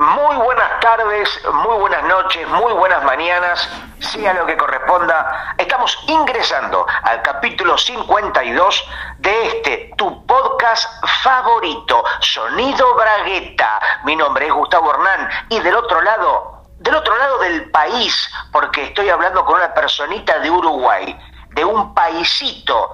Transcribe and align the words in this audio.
Muy 0.00 0.36
buenas 0.36 0.80
tardes, 0.80 1.28
muy 1.52 1.76
buenas 1.76 2.02
noches, 2.04 2.48
muy 2.48 2.72
buenas 2.72 3.04
mañanas, 3.04 3.68
sea 3.98 4.32
lo 4.32 4.46
que 4.46 4.56
corresponda. 4.56 5.54
Estamos 5.58 5.94
ingresando 6.06 6.86
al 7.02 7.20
capítulo 7.20 7.76
52 7.76 8.88
de 9.18 9.46
este, 9.46 9.90
tu 9.98 10.24
podcast 10.24 10.88
favorito, 11.22 12.02
Sonido 12.20 12.94
Bragueta. 12.94 13.78
Mi 14.04 14.16
nombre 14.16 14.46
es 14.46 14.52
Gustavo 14.54 14.90
Hernán 14.90 15.28
y 15.50 15.60
del 15.60 15.74
otro 15.74 16.00
lado, 16.00 16.64
del 16.78 16.94
otro 16.94 17.14
lado 17.18 17.38
del 17.40 17.70
país, 17.70 18.32
porque 18.52 18.84
estoy 18.84 19.10
hablando 19.10 19.44
con 19.44 19.56
una 19.56 19.74
personita 19.74 20.38
de 20.38 20.50
Uruguay, 20.50 21.14
de 21.50 21.62
un 21.62 21.92
paisito 21.92 22.90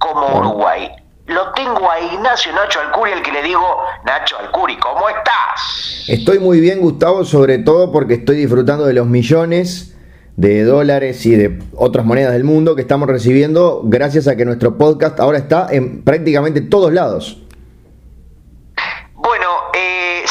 como 0.00 0.26
Uruguay 0.26 1.07
lo 1.28 1.52
tengo 1.52 1.90
a 1.90 2.00
Ignacio 2.00 2.52
Nacho 2.52 2.80
Alcuri, 2.80 3.12
el 3.12 3.22
que 3.22 3.30
le 3.30 3.42
digo, 3.42 3.60
Nacho 4.04 4.38
Alcuri, 4.38 4.78
¿cómo 4.78 5.08
estás? 5.08 6.08
Estoy 6.08 6.38
muy 6.38 6.58
bien, 6.58 6.80
Gustavo, 6.80 7.24
sobre 7.24 7.58
todo 7.58 7.92
porque 7.92 8.14
estoy 8.14 8.36
disfrutando 8.36 8.86
de 8.86 8.94
los 8.94 9.06
millones 9.06 9.94
de 10.36 10.64
dólares 10.64 11.26
y 11.26 11.32
de 11.36 11.58
otras 11.74 12.06
monedas 12.06 12.32
del 12.32 12.44
mundo 12.44 12.74
que 12.76 12.82
estamos 12.82 13.08
recibiendo 13.08 13.82
gracias 13.84 14.26
a 14.26 14.36
que 14.36 14.44
nuestro 14.44 14.78
podcast 14.78 15.20
ahora 15.20 15.38
está 15.38 15.66
en 15.70 16.02
prácticamente 16.02 16.62
todos 16.62 16.92
lados. 16.92 17.42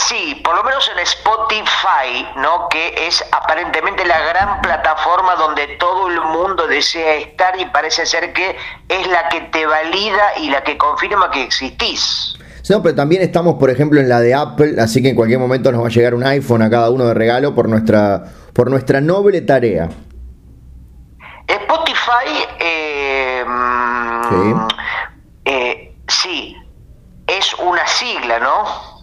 Sí, 0.07 0.39
por 0.41 0.55
lo 0.55 0.63
menos 0.63 0.89
en 0.89 0.99
Spotify, 0.99 2.25
¿no? 2.37 2.69
Que 2.69 3.07
es 3.07 3.21
aparentemente 3.29 4.05
la 4.05 4.17
gran 4.21 4.61
plataforma 4.61 5.35
donde 5.35 5.67
todo 5.79 6.07
el 6.07 6.21
mundo 6.21 6.65
desea 6.65 7.15
estar 7.15 7.59
y 7.59 7.65
parece 7.65 8.05
ser 8.05 8.31
que 8.31 8.55
es 8.87 9.07
la 9.07 9.27
que 9.27 9.41
te 9.41 9.65
valida 9.65 10.37
y 10.37 10.49
la 10.49 10.63
que 10.63 10.77
confirma 10.77 11.29
que 11.29 11.43
existís. 11.43 12.37
No, 12.69 12.81
pero 12.81 12.95
también 12.95 13.21
estamos, 13.21 13.55
por 13.55 13.69
ejemplo, 13.69 13.99
en 13.99 14.07
la 14.07 14.21
de 14.21 14.33
Apple, 14.33 14.75
así 14.79 15.01
que 15.01 15.09
en 15.09 15.15
cualquier 15.17 15.39
momento 15.39 15.73
nos 15.73 15.83
va 15.83 15.87
a 15.87 15.91
llegar 15.91 16.13
un 16.13 16.25
iPhone 16.25 16.61
a 16.61 16.69
cada 16.69 16.89
uno 16.89 17.03
de 17.03 17.13
regalo 17.13 17.53
por 17.53 17.67
nuestra, 17.67 18.23
por 18.53 18.69
nuestra 18.69 19.01
noble 19.01 19.41
tarea. 19.41 19.89
Spotify, 21.49 22.45
eh, 22.59 23.43
sí. 24.29 24.75
Eh, 25.43 25.95
sí, 26.07 26.55
es 27.27 27.53
una 27.55 27.85
sigla, 27.85 28.39
¿no? 28.39 28.96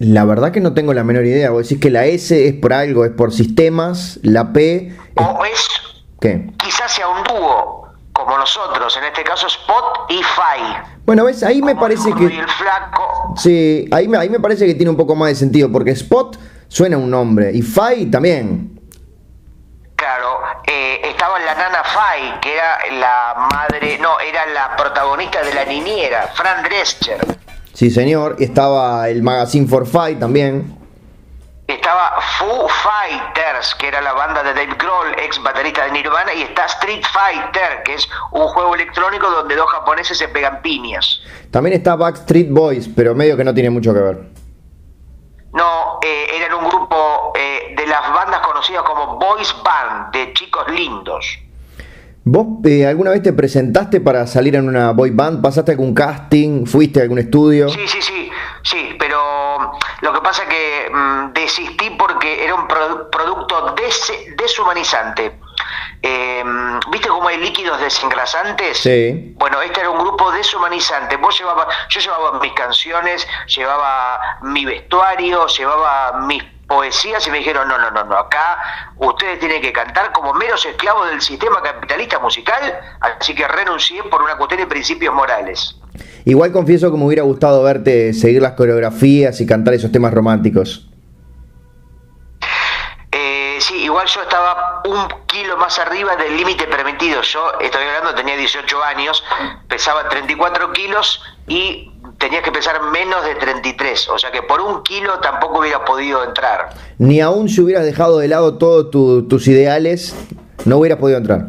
La 0.00 0.24
verdad 0.24 0.50
que 0.50 0.60
no 0.60 0.72
tengo 0.72 0.94
la 0.94 1.04
menor 1.04 1.26
idea. 1.26 1.50
Vos 1.50 1.68
decís 1.68 1.78
que 1.78 1.90
la 1.90 2.06
S 2.06 2.48
es 2.48 2.54
por 2.54 2.72
algo, 2.72 3.04
es 3.04 3.10
por 3.10 3.34
sistemas, 3.34 4.18
la 4.22 4.50
P. 4.50 4.96
O 5.16 5.44
es. 5.44 5.68
¿Qué? 6.18 6.50
Quizás 6.56 6.90
sea 6.90 7.06
un 7.06 7.22
dúo, 7.22 7.86
como 8.14 8.38
nosotros, 8.38 8.96
en 8.96 9.04
este 9.04 9.22
caso 9.22 9.46
Spot 9.46 10.06
y 10.08 10.22
Fi. 10.22 10.90
Bueno, 11.04 11.26
ves, 11.26 11.42
ahí 11.42 11.60
me 11.60 11.76
parece 11.76 12.14
que. 12.14 12.24
el 12.24 12.48
flaco. 12.48 13.34
Sí, 13.36 13.88
ahí 13.92 14.08
me, 14.08 14.16
ahí 14.16 14.30
me 14.30 14.40
parece 14.40 14.66
que 14.66 14.74
tiene 14.74 14.88
un 14.88 14.96
poco 14.96 15.14
más 15.14 15.28
de 15.28 15.34
sentido, 15.34 15.70
porque 15.70 15.90
Spot 15.90 16.38
suena 16.68 16.96
un 16.96 17.10
nombre 17.10 17.52
y 17.52 17.60
Fi 17.60 18.06
también. 18.10 18.80
Claro, 19.96 20.40
eh, 20.66 21.02
estaba 21.04 21.38
la 21.40 21.54
nana 21.54 21.84
Fay, 21.84 22.40
que 22.40 22.54
era 22.54 22.78
la 22.98 23.48
madre, 23.52 23.98
no, 23.98 24.18
era 24.18 24.46
la 24.46 24.74
protagonista 24.76 25.42
de 25.42 25.52
la 25.52 25.66
niñera, 25.66 26.26
Fran 26.34 26.62
Drescher. 26.62 27.18
Sí, 27.72 27.90
señor. 27.90 28.36
Estaba 28.38 29.08
el 29.08 29.22
Magazine 29.22 29.66
for 29.66 29.86
Fight 29.86 30.18
también. 30.18 30.76
Estaba 31.66 32.20
Foo 32.20 32.68
Fighters, 32.68 33.76
que 33.76 33.86
era 33.88 34.00
la 34.00 34.12
banda 34.12 34.42
de 34.42 34.52
Dave 34.54 34.74
Grohl, 34.76 35.14
ex 35.20 35.40
baterista 35.40 35.84
de 35.84 35.92
Nirvana, 35.92 36.34
y 36.34 36.42
está 36.42 36.66
Street 36.66 37.04
Fighter, 37.12 37.84
que 37.84 37.94
es 37.94 38.08
un 38.32 38.48
juego 38.48 38.74
electrónico 38.74 39.30
donde 39.30 39.54
dos 39.54 39.70
japoneses 39.70 40.18
se 40.18 40.26
pegan 40.28 40.60
piñas. 40.62 41.20
También 41.52 41.76
está 41.76 41.94
Backstreet 41.94 42.50
Boys, 42.50 42.88
pero 42.94 43.14
medio 43.14 43.36
que 43.36 43.44
no 43.44 43.54
tiene 43.54 43.70
mucho 43.70 43.94
que 43.94 44.00
ver. 44.00 44.18
No, 45.52 46.00
eh, 46.02 46.26
eran 46.36 46.54
un 46.54 46.68
grupo 46.68 47.32
eh, 47.36 47.74
de 47.76 47.86
las 47.86 48.12
bandas 48.12 48.40
conocidas 48.40 48.82
como 48.82 49.16
Boys 49.16 49.54
Band, 49.62 50.12
de 50.12 50.32
chicos 50.32 50.68
lindos. 50.72 51.38
¿Vos 52.32 52.46
eh, 52.64 52.86
alguna 52.86 53.10
vez 53.10 53.24
te 53.24 53.32
presentaste 53.32 54.00
para 54.00 54.24
salir 54.24 54.54
en 54.54 54.68
una 54.68 54.92
boy 54.92 55.10
band? 55.10 55.42
¿Pasaste 55.42 55.72
algún 55.72 55.92
casting? 55.92 56.64
¿Fuiste 56.64 57.00
a 57.00 57.02
algún 57.02 57.18
estudio? 57.18 57.68
Sí, 57.68 57.88
sí, 57.88 58.00
sí, 58.00 58.30
sí, 58.62 58.96
pero 59.00 59.72
lo 60.02 60.12
que 60.12 60.20
pasa 60.20 60.44
es 60.44 60.48
que 60.48 60.90
mm, 60.92 61.32
desistí 61.32 61.90
porque 61.98 62.44
era 62.44 62.54
un 62.54 62.68
producto 62.68 63.74
deshumanizante. 64.38 65.40
Eh, 66.02 66.44
¿Viste 66.92 67.08
cómo 67.08 67.26
hay 67.26 67.38
líquidos 67.38 67.80
desengrasantes? 67.80 68.78
Sí. 68.78 69.34
Bueno, 69.36 69.60
este 69.62 69.80
era 69.80 69.90
un 69.90 69.98
grupo 69.98 70.30
deshumanizante. 70.30 71.16
Vos 71.16 71.36
llevaba, 71.36 71.66
yo 71.88 72.00
llevaba 72.00 72.38
mis 72.38 72.52
canciones, 72.52 73.26
llevaba 73.48 74.38
mi 74.42 74.64
vestuario, 74.64 75.48
llevaba 75.48 76.20
mis 76.28 76.44
poesías 76.70 77.26
y 77.26 77.30
me 77.32 77.38
dijeron, 77.38 77.66
no, 77.66 77.76
no, 77.76 77.90
no, 77.90 78.04
no, 78.04 78.16
acá 78.16 78.58
ustedes 78.96 79.40
tienen 79.40 79.60
que 79.60 79.72
cantar 79.72 80.12
como 80.12 80.32
meros 80.34 80.64
esclavos 80.64 81.10
del 81.10 81.20
sistema 81.20 81.60
capitalista 81.60 82.20
musical, 82.20 82.62
así 83.00 83.34
que 83.34 83.46
renuncié 83.48 84.04
por 84.04 84.22
una 84.22 84.36
cuestión 84.36 84.60
de 84.60 84.68
principios 84.68 85.12
morales. 85.12 85.76
Igual 86.24 86.52
confieso 86.52 86.92
que 86.92 86.96
me 86.96 87.06
hubiera 87.06 87.24
gustado 87.24 87.64
verte 87.64 88.12
seguir 88.12 88.40
las 88.40 88.52
coreografías 88.52 89.40
y 89.40 89.46
cantar 89.46 89.74
esos 89.74 89.90
temas 89.90 90.14
románticos. 90.14 90.88
Eh, 93.10 93.58
sí, 93.58 93.82
igual 93.82 94.06
yo 94.06 94.22
estaba 94.22 94.82
un 94.84 95.08
kilo 95.26 95.56
más 95.56 95.76
arriba 95.80 96.14
del 96.14 96.36
límite 96.36 96.68
permitido. 96.68 97.20
Yo, 97.22 97.52
estoy 97.58 97.82
hablando, 97.82 98.14
tenía 98.14 98.36
18 98.36 98.84
años, 98.84 99.24
pesaba 99.66 100.08
34 100.08 100.72
kilos 100.72 101.20
y 101.48 101.90
tenías 102.20 102.42
que 102.42 102.52
pesar 102.52 102.82
menos 102.82 103.24
de 103.24 103.34
33, 103.34 104.10
o 104.10 104.18
sea 104.18 104.30
que 104.30 104.42
por 104.42 104.60
un 104.60 104.82
kilo 104.82 105.18
tampoco 105.20 105.60
hubiera 105.60 105.82
podido 105.84 106.22
entrar. 106.22 106.68
Ni 106.98 107.20
aún 107.20 107.48
si 107.48 107.62
hubieras 107.62 107.84
dejado 107.84 108.18
de 108.18 108.28
lado 108.28 108.58
todos 108.58 108.90
tus 108.90 109.48
ideales, 109.48 110.14
no 110.66 110.76
hubieras 110.76 110.98
podido 110.98 111.16
entrar. 111.16 111.46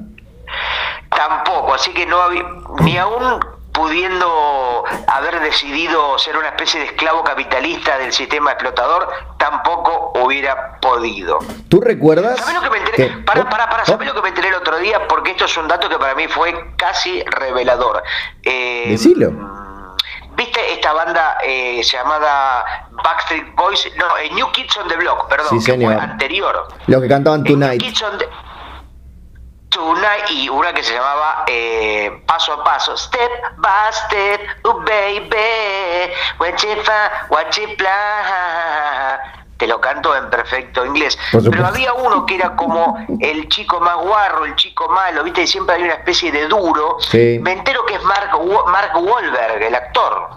Tampoco, 1.09 1.73
así 1.73 1.91
que 1.91 2.05
no 2.05 2.21
había, 2.21 2.45
ni 2.83 2.97
aún 2.97 3.41
pudiendo 3.73 4.85
haber 5.07 5.41
decidido 5.41 6.17
ser 6.17 6.37
una 6.37 6.47
especie 6.47 6.79
de 6.79 6.85
esclavo 6.85 7.21
capitalista 7.23 7.97
del 7.97 8.13
sistema 8.13 8.51
explotador, 8.51 9.09
tampoco 9.37 10.13
hubiera 10.23 10.79
podido. 10.79 11.39
¿Tú 11.67 11.81
recuerdas? 11.81 12.39
¿Sabes 12.39 12.55
lo 12.55 12.61
que 12.61 12.69
me 12.69 12.77
enteré? 12.77 13.09
Para, 13.25 13.49
para, 13.49 13.69
para, 13.69 13.85
¿sabes 13.85 14.07
lo 14.07 14.13
que 14.13 14.21
me 14.21 14.29
enteré 14.29 14.47
el 14.47 14.55
otro 14.55 14.77
día? 14.77 15.05
Porque 15.09 15.31
esto 15.31 15.45
es 15.45 15.57
un 15.57 15.67
dato 15.67 15.89
que 15.89 15.97
para 15.97 16.15
mí 16.15 16.29
fue 16.29 16.53
casi 16.77 17.21
revelador. 17.23 18.03
Eh, 18.43 18.87
Decilo 18.91 19.31
¿Viste 20.35 20.73
esta 20.73 20.93
banda 20.93 21.37
eh, 21.43 21.81
llamada 21.83 22.87
Backstreet 23.03 23.55
Boys? 23.55 23.89
No, 23.97 24.17
eh, 24.17 24.29
New 24.31 24.49
Kids 24.51 24.77
on 24.77 24.87
the 24.87 24.95
Block, 24.95 25.27
perdón, 25.27 25.63
que 25.63 25.73
fue 25.75 25.95
anterior. 25.95 26.67
Los 26.87 27.01
que 27.01 27.07
cantaban 27.07 27.43
Tonight. 27.43 27.83
Tonight 29.69 30.29
y 30.29 30.49
una 30.49 30.73
que 30.73 30.83
se 30.83 30.93
llamaba 30.93 31.45
eh, 31.47 32.23
Paso 32.27 32.53
a 32.53 32.63
Paso, 32.63 32.97
Step 32.97 33.31
by 33.57 33.93
Step, 33.93 34.41
oh 34.63 34.81
baby, 34.81 36.11
what 36.39 36.61
you 36.61 36.75
what 37.29 37.57
you 37.57 37.67
te 39.61 39.67
lo 39.67 39.79
canto 39.79 40.15
en 40.15 40.27
perfecto 40.27 40.83
inglés. 40.83 41.15
Pero 41.31 41.67
había 41.67 41.93
uno 41.93 42.25
que 42.25 42.33
era 42.33 42.55
como 42.55 42.97
el 43.19 43.47
chico 43.47 43.79
más 43.79 43.95
guarro, 43.97 44.45
el 44.45 44.55
chico 44.55 44.89
malo, 44.89 45.23
¿viste? 45.23 45.43
Y 45.43 45.47
siempre 45.47 45.75
hay 45.75 45.83
una 45.83 45.93
especie 45.93 46.31
de 46.31 46.47
duro. 46.47 46.97
Me 47.13 47.51
entero 47.51 47.85
que 47.85 47.93
es 47.93 48.03
Mark, 48.03 48.31
Mark 48.65 48.91
Wahlberg, 48.95 49.61
el 49.61 49.75
actor. 49.75 50.29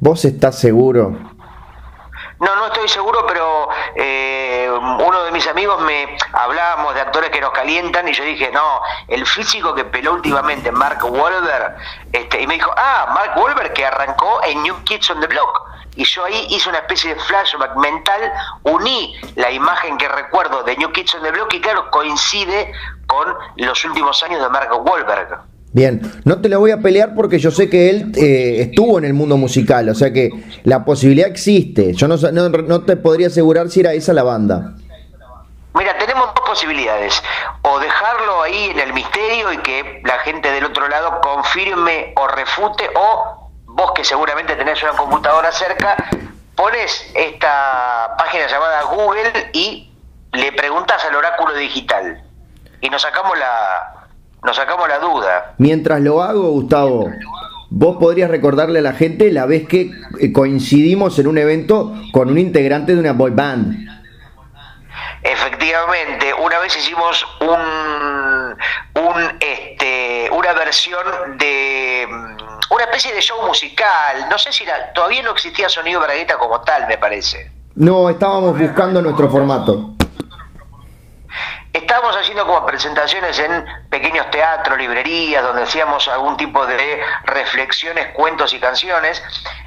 ¿Vos 0.00 0.24
estás 0.24 0.58
seguro? 0.58 1.10
No, 2.40 2.56
no 2.56 2.66
estoy 2.68 2.88
seguro, 2.88 3.26
pero 3.28 3.68
eh, 3.94 4.70
uno 4.70 5.22
de 5.24 5.32
mis 5.32 5.46
amigos 5.46 5.82
me 5.82 6.16
hablábamos 6.32 6.94
de 6.94 7.02
actores 7.02 7.28
que 7.28 7.42
nos 7.42 7.50
calientan 7.50 8.08
y 8.08 8.14
yo 8.14 8.24
dije, 8.24 8.50
no, 8.52 8.80
el 9.06 9.26
físico 9.26 9.74
que 9.74 9.84
peló 9.84 10.14
últimamente 10.14 10.72
Mark 10.72 11.04
Wahlberg, 11.04 11.76
este, 12.10 12.40
y 12.40 12.46
me 12.46 12.54
dijo, 12.54 12.70
ah, 12.74 13.12
Mark 13.12 13.34
Wahlberg 13.36 13.74
que 13.74 13.84
arrancó 13.84 14.40
en 14.44 14.62
New 14.62 14.82
Kids 14.84 15.10
on 15.10 15.20
the 15.20 15.26
Block 15.26 15.71
y 15.96 16.04
yo 16.04 16.24
ahí 16.24 16.46
hice 16.50 16.68
una 16.68 16.78
especie 16.78 17.14
de 17.14 17.20
flashback 17.20 17.76
mental, 17.76 18.20
uní 18.64 19.14
la 19.36 19.50
imagen 19.50 19.98
que 19.98 20.08
recuerdo 20.08 20.62
de 20.62 20.76
New 20.76 20.90
Kids 20.92 21.14
on 21.14 21.22
the 21.22 21.30
Block 21.30 21.52
y 21.54 21.60
claro, 21.60 21.90
coincide 21.90 22.72
con 23.06 23.28
los 23.56 23.84
últimos 23.84 24.22
años 24.22 24.40
de 24.42 24.48
Mark 24.48 24.70
Wahlberg. 24.84 25.40
Bien, 25.74 26.02
no 26.24 26.40
te 26.40 26.48
lo 26.50 26.60
voy 26.60 26.70
a 26.70 26.78
pelear 26.78 27.14
porque 27.14 27.38
yo 27.38 27.50
sé 27.50 27.70
que 27.70 27.88
él 27.88 28.12
eh, 28.16 28.62
estuvo 28.68 28.98
en 28.98 29.06
el 29.06 29.14
mundo 29.14 29.38
musical, 29.38 29.88
o 29.88 29.94
sea 29.94 30.12
que 30.12 30.30
la 30.64 30.84
posibilidad 30.84 31.28
existe. 31.28 31.94
Yo 31.94 32.08
no, 32.08 32.16
no, 32.16 32.48
no 32.48 32.82
te 32.82 32.96
podría 32.96 33.28
asegurar 33.28 33.70
si 33.70 33.80
era 33.80 33.94
esa 33.94 34.12
la 34.12 34.22
banda. 34.22 34.74
Mira, 35.74 35.96
tenemos 35.96 36.26
dos 36.34 36.44
posibilidades. 36.46 37.22
O 37.62 37.78
dejarlo 37.78 38.42
ahí 38.42 38.70
en 38.70 38.80
el 38.80 38.92
misterio 38.92 39.52
y 39.52 39.58
que 39.58 40.02
la 40.04 40.18
gente 40.18 40.50
del 40.52 40.64
otro 40.64 40.86
lado 40.88 41.20
confirme 41.22 42.12
o 42.16 42.28
refute, 42.28 42.90
o 42.94 43.41
vos 43.74 43.92
que 43.92 44.04
seguramente 44.04 44.54
tenés 44.54 44.82
una 44.82 44.92
computadora 44.92 45.50
cerca, 45.50 45.96
pones 46.54 47.10
esta 47.14 48.14
página 48.18 48.46
llamada 48.46 48.82
Google 48.82 49.50
y 49.52 49.90
le 50.32 50.52
preguntas 50.52 51.04
al 51.04 51.14
oráculo 51.14 51.54
digital. 51.54 52.22
Y 52.80 52.90
nos 52.90 53.02
sacamos 53.02 53.38
la, 53.38 54.08
nos 54.42 54.56
sacamos 54.56 54.88
la 54.88 54.98
duda. 54.98 55.54
Mientras 55.58 56.00
lo 56.00 56.22
hago, 56.22 56.50
Gustavo, 56.50 57.10
vos 57.70 57.96
podrías 57.98 58.30
recordarle 58.30 58.80
a 58.80 58.82
la 58.82 58.92
gente 58.92 59.30
la 59.32 59.46
vez 59.46 59.66
que 59.66 59.90
eh, 60.20 60.32
coincidimos 60.32 61.18
en 61.18 61.26
un 61.26 61.38
evento 61.38 61.94
con 62.12 62.30
un 62.30 62.38
integrante 62.38 62.94
de 62.94 63.00
una 63.00 63.12
boy 63.12 63.30
band. 63.30 63.88
Efectivamente, 65.22 66.34
una 66.34 66.58
vez 66.58 66.76
hicimos 66.76 67.24
un, 67.40 68.56
un 69.02 69.38
este, 69.40 70.28
una 70.32 70.52
versión 70.52 71.38
de 71.38 72.08
una 72.72 72.84
especie 72.84 73.12
de 73.12 73.20
show 73.20 73.46
musical. 73.46 74.26
No 74.30 74.38
sé 74.38 74.50
si 74.52 74.64
todavía 74.94 75.22
no 75.22 75.32
existía 75.32 75.68
sonido 75.68 76.00
bragueta 76.00 76.38
como 76.38 76.60
tal, 76.62 76.86
me 76.86 76.96
parece. 76.96 77.50
No, 77.74 78.08
estábamos 78.08 78.58
buscando 78.58 79.02
nuestro 79.02 79.30
formato. 79.30 79.90
Estábamos 81.72 82.14
haciendo 82.16 82.46
como 82.46 82.66
presentaciones 82.66 83.38
en 83.38 83.64
pequeños 83.88 84.30
teatros, 84.30 84.78
librerías, 84.78 85.42
donde 85.42 85.62
hacíamos 85.62 86.06
algún 86.08 86.36
tipo 86.36 86.66
de 86.66 87.00
reflexiones, 87.24 88.08
cuentos 88.14 88.52
y 88.52 88.60
canciones. 88.60 89.22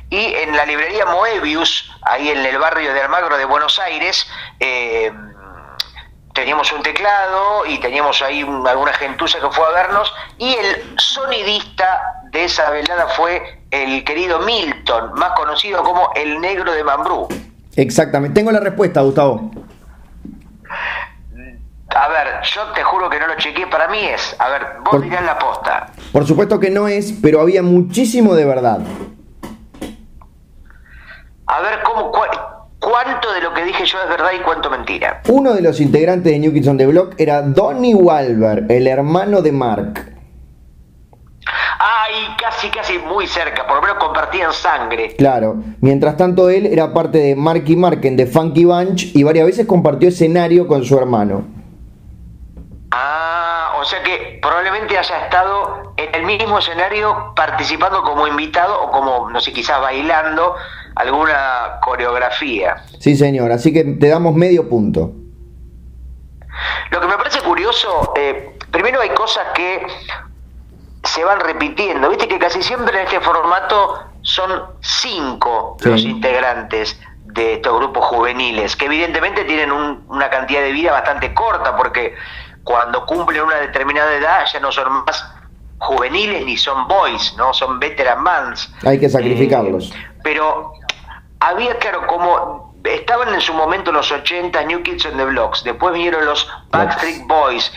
Y 0.10 0.34
en 0.36 0.56
la 0.56 0.66
librería 0.66 1.06
Moebius, 1.06 1.92
ahí 2.04 2.30
en 2.30 2.46
el 2.46 2.58
barrio 2.60 2.94
de 2.94 3.01
Almagro 3.01 3.38
de 3.38 3.46
Buenos 3.46 3.80
Aires, 3.80 4.28
eh, 4.60 5.12
teníamos 6.36 6.72
un 6.74 6.84
teclado 6.84 7.66
y 7.66 7.80
teníamos 7.80 8.22
ahí 8.22 8.42
alguna 8.42 8.94
gentuza 8.94 9.40
que 9.40 9.50
fue 9.50 9.66
a 9.66 9.72
vernos 9.72 10.14
y 10.38 10.54
el 10.54 11.00
sonidista 11.00 12.22
de 12.32 12.44
esa 12.44 12.70
velada 12.70 13.08
fue 13.08 13.62
el 13.72 14.04
querido 14.04 14.40
Milton, 14.40 15.14
más 15.16 15.32
conocido 15.32 15.82
como 15.82 16.12
el 16.14 16.40
negro 16.42 16.74
de 16.74 16.84
Mambrú. 16.84 17.28
Exactamente, 17.76 18.36
tengo 18.36 18.52
la 18.52 18.60
respuesta, 18.60 19.02
Gustavo. 19.02 19.50
A 21.96 22.08
ver, 22.10 22.42
yo 22.44 22.64
te 22.74 22.84
juro 22.84 23.10
que 23.10 23.18
no 23.18 23.28
lo 23.28 23.38
chequeé, 23.38 23.68
para 23.68 23.88
mí 23.88 24.00
es, 24.00 24.36
a 24.38 24.50
ver, 24.50 24.62
vos 24.80 24.90
por, 24.92 25.02
dirás 25.02 25.24
la 25.24 25.40
posta. 25.40 25.88
Por 26.12 26.28
supuesto 26.28 26.60
que 26.60 26.70
no 26.70 26.90
es, 26.90 27.14
pero 27.22 27.40
había 27.40 27.64
muchísimo 27.64 28.36
de 28.36 28.46
verdad. 28.46 28.80
A 31.48 31.62
ver, 31.62 31.82
¿cómo, 31.84 32.12
¿cuánto 32.86 33.34
de 33.34 33.42
lo 33.42 33.54
que 33.54 33.66
dije 33.66 33.84
yo 33.86 33.98
es 34.04 34.10
verdad 34.10 34.30
y 34.38 34.44
cuánto 34.44 34.70
mentira? 34.70 35.22
Uno 35.28 35.54
de 35.54 35.62
los 35.62 35.80
integrantes 35.80 36.32
de 36.32 36.38
New 36.38 36.54
Kids 36.54 36.68
on 36.68 36.78
the 36.78 36.86
Block 36.86 37.16
era 37.18 37.42
Donnie 37.42 37.96
Walber, 37.96 38.66
el 38.70 38.86
hermano 38.86 39.42
de 39.42 39.52
Mark. 39.52 40.12
Ay, 41.80 42.36
casi, 42.40 42.70
casi 42.70 43.00
muy 43.00 43.26
cerca, 43.26 43.66
por 43.66 43.78
lo 43.78 43.82
menos 43.82 43.98
compartían 43.98 44.54
sangre. 44.54 45.16
Claro, 45.18 45.56
mientras 45.82 46.16
tanto 46.16 46.50
él 46.50 46.68
era 46.68 46.94
parte 46.94 47.18
de 47.18 47.36
Marky 47.36 47.76
Mark 47.76 48.00
en 48.04 48.18
The 48.18 48.28
Funky 48.28 48.66
Bunch 48.66 49.16
y 49.16 49.24
varias 49.24 49.48
veces 49.48 49.66
compartió 49.66 50.10
escenario 50.10 50.68
con 50.68 50.84
su 50.86 50.98
hermano. 50.98 51.44
Ah, 52.92 53.78
o 53.80 53.84
sea 53.84 54.02
que 54.04 54.40
probablemente 54.42 54.98
haya 54.98 55.24
estado 55.24 55.94
en 55.98 56.14
el 56.14 56.24
mismo 56.24 56.60
escenario 56.60 57.34
participando 57.36 58.04
como 58.04 58.28
invitado 58.28 58.80
o 58.82 58.92
como, 58.92 59.30
no 59.30 59.40
sé, 59.40 59.52
quizás 59.52 59.82
bailando 59.82 60.56
alguna 60.96 61.80
coreografía. 61.82 62.84
Sí, 63.00 63.16
señor, 63.16 63.52
así 63.52 63.74
que 63.74 63.84
te 63.84 64.08
damos 64.08 64.36
medio 64.36 64.68
punto. 64.70 65.12
Lo 66.92 67.02
que 67.02 67.08
me 67.08 67.18
parece 67.18 67.40
curioso, 67.42 68.14
eh, 68.16 68.58
primero 68.72 69.02
hay 69.02 69.10
cosas 69.10 69.48
que 69.54 69.86
se 71.04 71.24
van 71.24 71.40
repitiendo, 71.40 72.10
viste 72.10 72.28
que 72.28 72.40
casi 72.40 72.64
siempre 72.64 73.00
en 73.00 73.06
este 73.06 73.20
formato 73.20 74.00
son 74.22 74.50
cinco 74.82 75.78
los 75.84 76.02
integrantes 76.02 77.00
de 77.26 77.56
estos 77.56 77.78
grupos 77.78 78.06
juveniles, 78.06 78.76
que 78.76 78.86
evidentemente 78.86 79.44
tienen 79.44 79.72
una 79.72 80.30
cantidad 80.30 80.62
de 80.62 80.72
vida 80.72 80.92
bastante 80.92 81.34
corta, 81.34 81.76
porque 81.76 82.16
cuando 82.64 83.06
cumplen 83.06 83.42
una 83.42 83.58
determinada 83.58 84.16
edad 84.16 84.46
ya 84.52 84.60
no 84.60 84.72
son 84.72 85.04
más 85.06 85.32
juveniles 85.78 86.46
ni 86.46 86.58
son 86.58 86.88
boys, 86.88 87.36
¿no? 87.38 87.54
Son 87.54 87.80
veteran 87.80 88.24
mans. 88.24 88.74
Hay 88.84 89.00
que 89.00 89.10
sacrificarlos. 89.10 89.92
Eh, 89.92 89.96
pero 90.24 90.74
había, 91.50 91.78
claro, 91.78 92.08
como 92.08 92.76
estaban 92.84 93.34
en 93.34 93.42
su 93.42 93.54
momento 93.54 93.92
los 93.92 94.12
80 94.12 94.64
New 94.64 94.84
Kids 94.84 95.06
on 95.06 95.18
the 95.18 95.26
Blocks, 95.26 95.64
después 95.64 95.94
vinieron 95.94 96.26
los 96.26 96.48
Backstreet 96.72 97.26
Boys, 97.28 97.72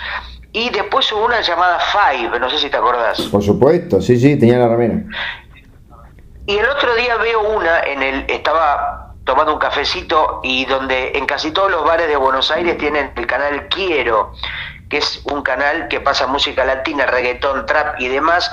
y 0.52 0.70
después 0.70 1.10
hubo 1.12 1.26
una 1.26 1.40
llamada 1.40 1.78
Five, 1.78 2.38
no 2.38 2.50
sé 2.50 2.58
si 2.58 2.70
te 2.70 2.76
acordás. 2.76 3.20
Por 3.22 3.42
supuesto, 3.42 4.00
sí, 4.00 4.18
sí, 4.18 4.38
tenía 4.38 4.58
la 4.58 4.68
ramera. 4.68 5.02
Y 6.46 6.56
el 6.56 6.66
otro 6.66 6.94
día 6.94 7.16
veo 7.16 7.42
una 7.54 7.80
en 7.80 8.02
el, 8.02 8.24
estaba 8.28 9.14
tomando 9.24 9.52
un 9.52 9.58
cafecito 9.58 10.40
y 10.42 10.64
donde 10.64 11.12
en 11.14 11.26
casi 11.26 11.50
todos 11.50 11.70
los 11.70 11.84
bares 11.84 12.08
de 12.08 12.16
Buenos 12.16 12.50
Aires 12.50 12.78
tienen 12.78 13.12
el 13.14 13.26
canal 13.26 13.68
Quiero, 13.68 14.32
que 14.88 14.98
es 14.98 15.20
un 15.26 15.42
canal 15.42 15.88
que 15.88 16.00
pasa 16.00 16.26
música 16.26 16.64
latina, 16.64 17.04
reggaetón, 17.04 17.66
trap 17.66 18.00
y 18.00 18.08
demás, 18.08 18.50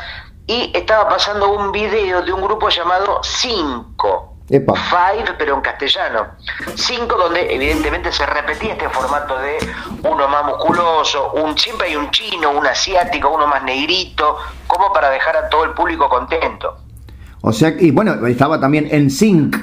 y 0.48 0.72
estaba 0.76 1.08
pasando 1.08 1.54
un 1.54 1.72
video 1.72 2.22
de 2.22 2.34
un 2.34 2.42
grupo 2.42 2.68
llamado 2.68 3.22
Cinco. 3.24 4.35
Five, 4.48 5.36
pero 5.38 5.56
en 5.56 5.62
castellano. 5.62 6.28
Cinco, 6.76 7.18
donde 7.18 7.54
evidentemente 7.54 8.12
se 8.12 8.26
repetía 8.26 8.74
este 8.74 8.88
formato 8.90 9.38
de 9.40 9.58
uno 10.04 10.28
más 10.28 10.46
musculoso, 10.46 11.32
un 11.34 11.58
siempre 11.58 11.88
hay 11.88 11.96
un 11.96 12.12
chino, 12.12 12.52
un 12.52 12.66
asiático, 12.66 13.30
uno 13.30 13.48
más 13.48 13.64
negrito, 13.64 14.38
como 14.68 14.94
para 14.94 15.10
dejar 15.10 15.36
a 15.36 15.50
todo 15.50 15.64
el 15.64 15.72
público 15.72 16.08
contento. 16.08 16.78
O 17.42 17.52
sea, 17.52 17.70
y 17.80 17.92
bueno, 17.92 18.26
estaba 18.28 18.60
también 18.60 18.88
en 18.92 19.10
Sync, 19.10 19.56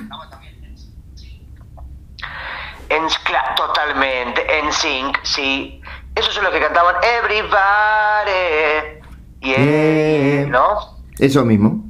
en, 2.92 3.06
totalmente, 3.56 4.42
en 4.58 4.72
sync, 4.72 5.18
sí. 5.22 5.80
Esos 6.14 6.34
son 6.34 6.44
los 6.44 6.52
que 6.52 6.60
cantaban 6.60 6.96
Everybody. 7.02 8.30
Yeah, 9.40 10.46
¿No? 10.48 10.98
Eso 11.18 11.44
mismo. 11.44 11.81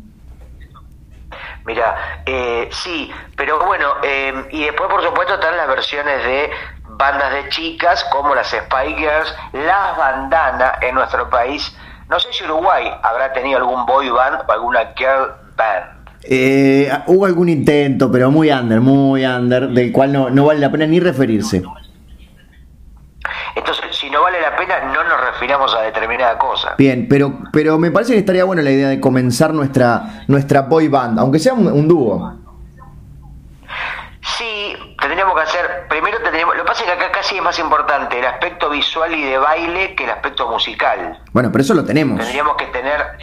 Mira, 1.64 2.22
eh, 2.26 2.68
sí, 2.72 3.10
pero 3.36 3.64
bueno, 3.64 3.86
eh, 4.02 4.48
y 4.50 4.64
después 4.64 4.90
por 4.90 5.02
supuesto 5.02 5.34
están 5.34 5.56
las 5.56 5.68
versiones 5.68 6.24
de 6.24 6.50
bandas 6.88 7.32
de 7.32 7.48
chicas 7.50 8.04
como 8.10 8.34
las 8.34 8.48
Spy 8.48 8.94
Girls, 8.96 9.34
las 9.52 9.96
Bandana 9.96 10.74
en 10.80 10.94
nuestro 10.94 11.30
país. 11.30 11.74
No 12.08 12.18
sé 12.18 12.32
si 12.32 12.44
Uruguay 12.44 12.90
habrá 13.02 13.32
tenido 13.32 13.58
algún 13.58 13.86
boy 13.86 14.10
band 14.10 14.40
o 14.46 14.52
alguna 14.52 14.92
girl 14.96 15.32
band. 15.56 16.02
Eh, 16.24 16.90
hubo 17.06 17.26
algún 17.26 17.48
intento, 17.48 18.10
pero 18.10 18.30
muy 18.30 18.50
under, 18.50 18.80
muy 18.80 19.24
under, 19.24 19.68
del 19.68 19.90
cual 19.92 20.12
no, 20.12 20.30
no 20.30 20.46
vale 20.46 20.60
la 20.60 20.70
pena 20.70 20.86
ni 20.86 21.00
referirse. 21.00 21.62
Entonces, 23.54 23.84
no 24.12 24.22
vale 24.22 24.40
la 24.40 24.54
pena, 24.54 24.80
no 24.92 25.02
nos 25.04 25.20
refiramos 25.20 25.74
a 25.74 25.80
determinada 25.80 26.38
cosa. 26.38 26.74
Bien, 26.76 27.06
pero, 27.08 27.32
pero 27.52 27.78
me 27.78 27.90
parece 27.90 28.12
que 28.12 28.18
estaría 28.18 28.44
buena 28.44 28.62
la 28.62 28.70
idea 28.70 28.88
de 28.88 29.00
comenzar 29.00 29.54
nuestra, 29.54 30.24
nuestra 30.28 30.62
boy 30.62 30.88
band, 30.88 31.18
aunque 31.18 31.38
sea 31.38 31.54
un, 31.54 31.88
dúo. 31.88 32.34
Sí, 34.20 34.76
tendríamos 35.00 35.34
que 35.34 35.40
hacer, 35.40 35.86
primero 35.88 36.18
tendríamos, 36.22 36.56
lo 36.56 36.62
que 36.62 36.68
pasa 36.68 36.84
es 36.84 36.90
que 36.90 36.92
acá 36.92 37.10
casi 37.10 37.36
es 37.36 37.42
más 37.42 37.58
importante 37.58 38.18
el 38.18 38.26
aspecto 38.26 38.68
visual 38.70 39.14
y 39.14 39.22
de 39.22 39.38
baile 39.38 39.94
que 39.94 40.04
el 40.04 40.10
aspecto 40.10 40.48
musical. 40.48 41.18
Bueno, 41.32 41.50
pero 41.50 41.62
eso 41.62 41.74
lo 41.74 41.84
tenemos. 41.84 42.18
Tendríamos 42.20 42.56
que 42.56 42.66
tener, 42.66 43.16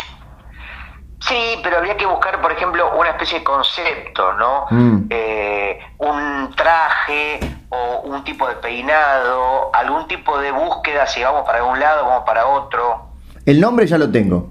Sí, 1.22 1.60
pero 1.62 1.78
habría 1.78 1.98
que 1.98 2.06
buscar, 2.06 2.42
por 2.42 2.52
ejemplo, 2.52 2.98
una 2.98 3.10
especie 3.10 3.40
de 3.40 3.44
concepto, 3.44 4.34
¿no? 4.34 4.68
Mm. 4.70 5.08
Eh, 5.10 5.80
un 5.98 6.54
traje 6.56 7.40
o 7.70 8.02
un 8.02 8.24
tipo 8.24 8.48
de 8.48 8.56
peinado, 8.56 9.70
algún 9.74 10.08
tipo 10.08 10.38
de 10.40 10.52
búsqueda, 10.52 11.06
si 11.06 11.24
vamos 11.24 11.46
para 11.46 11.64
un 11.64 11.80
lado, 11.80 12.06
vamos 12.06 12.24
para 12.26 12.46
otro. 12.46 13.10
El 13.46 13.62
nombre 13.62 13.86
ya 13.88 13.98
lo 13.98 14.10
tengo. 14.12 14.50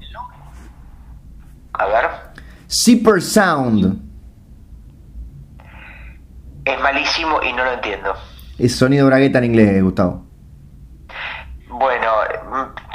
A 1.72 1.86
ver. 1.86 2.08
Zipper 2.68 3.20
Sound. 3.20 4.08
Es 6.64 6.80
malísimo 6.80 7.40
y 7.42 7.52
no 7.52 7.64
lo 7.64 7.72
entiendo. 7.72 8.14
Es 8.58 8.76
sonido 8.76 9.06
bragueta 9.06 9.38
en 9.38 9.44
inglés, 9.44 9.82
Gustavo. 9.82 10.24
Bueno, 11.68 12.12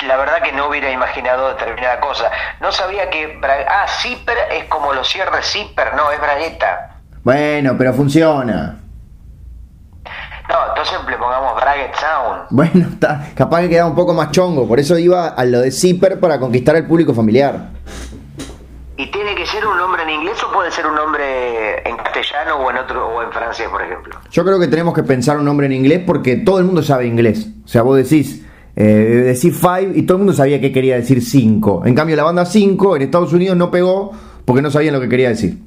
la 0.05 0.17
verdad 0.17 0.41
que 0.43 0.51
no 0.51 0.67
hubiera 0.67 0.91
imaginado 0.91 1.49
determinada 1.49 1.99
cosa. 2.01 2.29
No 2.59 2.71
sabía 2.71 3.09
que... 3.09 3.39
Ah, 3.69 3.85
zipper 3.87 4.37
es 4.51 4.65
como 4.65 4.93
los 4.93 5.07
cierres 5.07 5.45
zipper, 5.45 5.95
no, 5.95 6.11
es 6.11 6.19
bragueta. 6.19 6.99
Bueno, 7.23 7.75
pero 7.77 7.93
funciona. 7.93 8.82
No, 10.53 10.59
entonces 10.69 10.99
le 11.09 11.17
pongamos 11.17 11.55
Braguet 11.55 11.95
Sound. 11.95 12.43
Bueno, 12.51 12.87
está, 12.93 13.31
capaz 13.35 13.61
que 13.61 13.69
queda 13.69 13.87
un 13.87 13.95
poco 13.95 14.13
más 14.13 14.29
chongo, 14.29 14.67
por 14.67 14.79
eso 14.79 14.97
iba 14.99 15.29
a 15.29 15.45
lo 15.45 15.61
de 15.61 15.71
zipper 15.71 16.19
para 16.19 16.39
conquistar 16.39 16.75
al 16.75 16.85
público 16.85 17.11
familiar. 17.11 17.69
¿Y 18.95 19.09
tiene 19.09 19.33
que 19.33 19.47
ser 19.47 19.65
un 19.65 19.75
nombre 19.75 20.03
en 20.03 20.11
inglés 20.11 20.37
o 20.43 20.53
puede 20.53 20.69
ser 20.69 20.85
un 20.85 20.93
nombre 20.93 21.81
en 21.89 21.97
castellano 21.97 22.57
o 22.57 22.69
en 22.69 22.77
otro 22.77 23.07
o 23.07 23.23
en 23.23 23.31
francés, 23.31 23.67
por 23.67 23.81
ejemplo? 23.81 24.19
Yo 24.29 24.45
creo 24.45 24.59
que 24.59 24.67
tenemos 24.67 24.93
que 24.93 25.01
pensar 25.01 25.37
un 25.37 25.45
nombre 25.45 25.65
en 25.65 25.73
inglés 25.73 26.03
porque 26.05 26.35
todo 26.35 26.59
el 26.59 26.65
mundo 26.65 26.83
sabe 26.83 27.07
inglés. 27.07 27.47
O 27.65 27.67
sea, 27.67 27.81
vos 27.81 27.97
decís 27.97 28.45
eh, 28.75 28.83
decir 28.83 29.53
five 29.55 29.93
y 29.95 30.03
todo 30.03 30.17
el 30.17 30.19
mundo 30.19 30.33
sabía 30.33 30.61
que 30.61 30.71
quería 30.71 30.95
decir 30.95 31.23
5. 31.23 31.83
En 31.85 31.95
cambio, 31.95 32.15
la 32.15 32.23
banda 32.23 32.45
5 32.45 32.95
en 32.95 33.01
Estados 33.01 33.33
Unidos 33.33 33.57
no 33.57 33.71
pegó 33.71 34.11
porque 34.45 34.61
no 34.61 34.69
sabían 34.69 34.93
lo 34.93 35.01
que 35.01 35.09
quería 35.09 35.29
decir. 35.29 35.57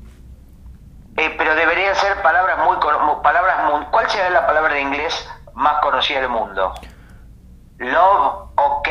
Eh, 1.16 1.34
pero 1.36 1.54
deberían 1.56 1.94
ser 1.96 2.20
palabras 2.22 2.58
muy, 2.64 2.76
palabras 3.22 3.56
¿Cuál 4.06 4.18
sería 4.18 4.30
la 4.30 4.46
palabra 4.46 4.78
en 4.78 4.86
inglés 4.86 5.28
más 5.54 5.82
conocida 5.82 6.20
del 6.20 6.28
mundo? 6.28 6.72
Love, 7.78 8.50
ok. 8.54 8.88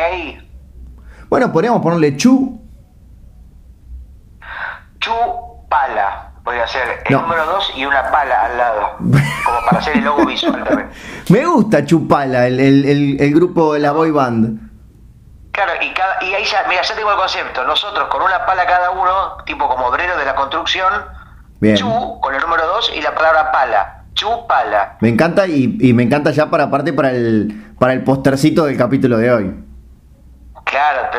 Bueno, 1.30 1.54
podríamos 1.54 1.82
ponerle 1.82 2.18
chu. 2.18 2.60
pala. 5.70 6.34
Podría 6.44 6.68
ser 6.68 7.02
el 7.06 7.14
número 7.14 7.46
2 7.46 7.74
y 7.78 7.86
una 7.86 8.12
pala 8.12 8.44
al 8.44 8.58
lado. 8.58 8.98
Como 8.98 9.66
para 9.66 9.78
hacer 9.78 9.96
el 9.96 10.04
logo 10.04 10.26
visual 10.26 10.66
también. 10.66 10.92
Me 11.30 11.46
gusta 11.46 11.86
Chupala, 11.86 12.48
el, 12.48 12.60
el, 12.60 13.18
el, 13.22 13.34
grupo 13.34 13.74
de 13.74 13.80
la 13.80 13.94
boy 13.94 14.12
band. 14.12 14.70
Claro, 15.54 15.72
y, 15.82 15.94
cada, 15.94 16.22
y 16.26 16.34
ahí 16.34 16.44
ya, 16.44 16.66
mira, 16.68 16.82
ya 16.82 16.94
tengo 16.94 17.12
el 17.12 17.18
concepto. 17.18 17.64
Nosotros 17.64 18.10
con 18.10 18.22
una 18.22 18.46
pala 18.46 18.66
cada 18.66 18.92
uno, 18.92 19.38
tipo 19.46 19.70
como 19.70 19.86
obrero 19.88 20.18
de 20.18 20.26
la 20.26 20.36
construcción, 20.36 20.92
Bien. 21.62 21.78
Chu 21.78 22.20
con 22.20 22.36
el 22.36 22.42
número 22.42 22.68
2 22.68 22.92
y 22.98 23.02
la 23.02 23.16
palabra 23.16 23.54
pala. 23.54 23.95
Chupala. 24.16 24.98
Me 25.02 25.10
encanta 25.10 25.46
y, 25.46 25.78
y, 25.80 25.94
me 25.94 26.04
encanta 26.04 26.32
ya 26.32 26.50
para 26.50 26.66
aparte 26.66 26.94
para 26.94 27.12
el 27.12 27.76
para 27.78 27.94
el 27.94 28.04
postercito 28.04 28.66
del 28.66 28.78
capítulo 28.78 29.18
de 29.18 29.32
hoy. 29.32 29.56
Claro, 30.64 31.10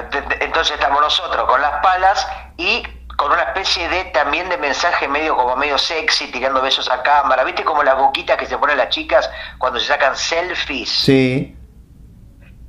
entonces 0.41 0.75
estamos 0.75 1.01
nosotros 1.01 1.47
con 1.47 1.61
las 1.61 1.81
palas 1.83 2.27
y 2.57 2.83
con 3.17 3.33
una 3.33 3.43
especie 3.43 3.89
de 3.89 4.05
también 4.07 4.49
de 4.49 4.59
mensaje 4.59 5.09
medio 5.09 5.37
como 5.37 5.57
medio 5.57 5.79
sexy, 5.79 6.31
tirando 6.31 6.61
besos 6.61 6.91
a 6.91 7.03
cámara. 7.03 7.45
¿Viste 7.45 7.65
como 7.65 7.83
las 7.83 7.97
boquitas 7.97 8.37
que 8.37 8.47
se 8.47 8.59
ponen 8.59 8.77
las 8.77 8.91
chicas 8.91 9.31
cuando 9.59 9.81
se 9.81 9.87
sacan 9.87 10.17
selfies? 10.17 10.91
Sí. 10.91 11.57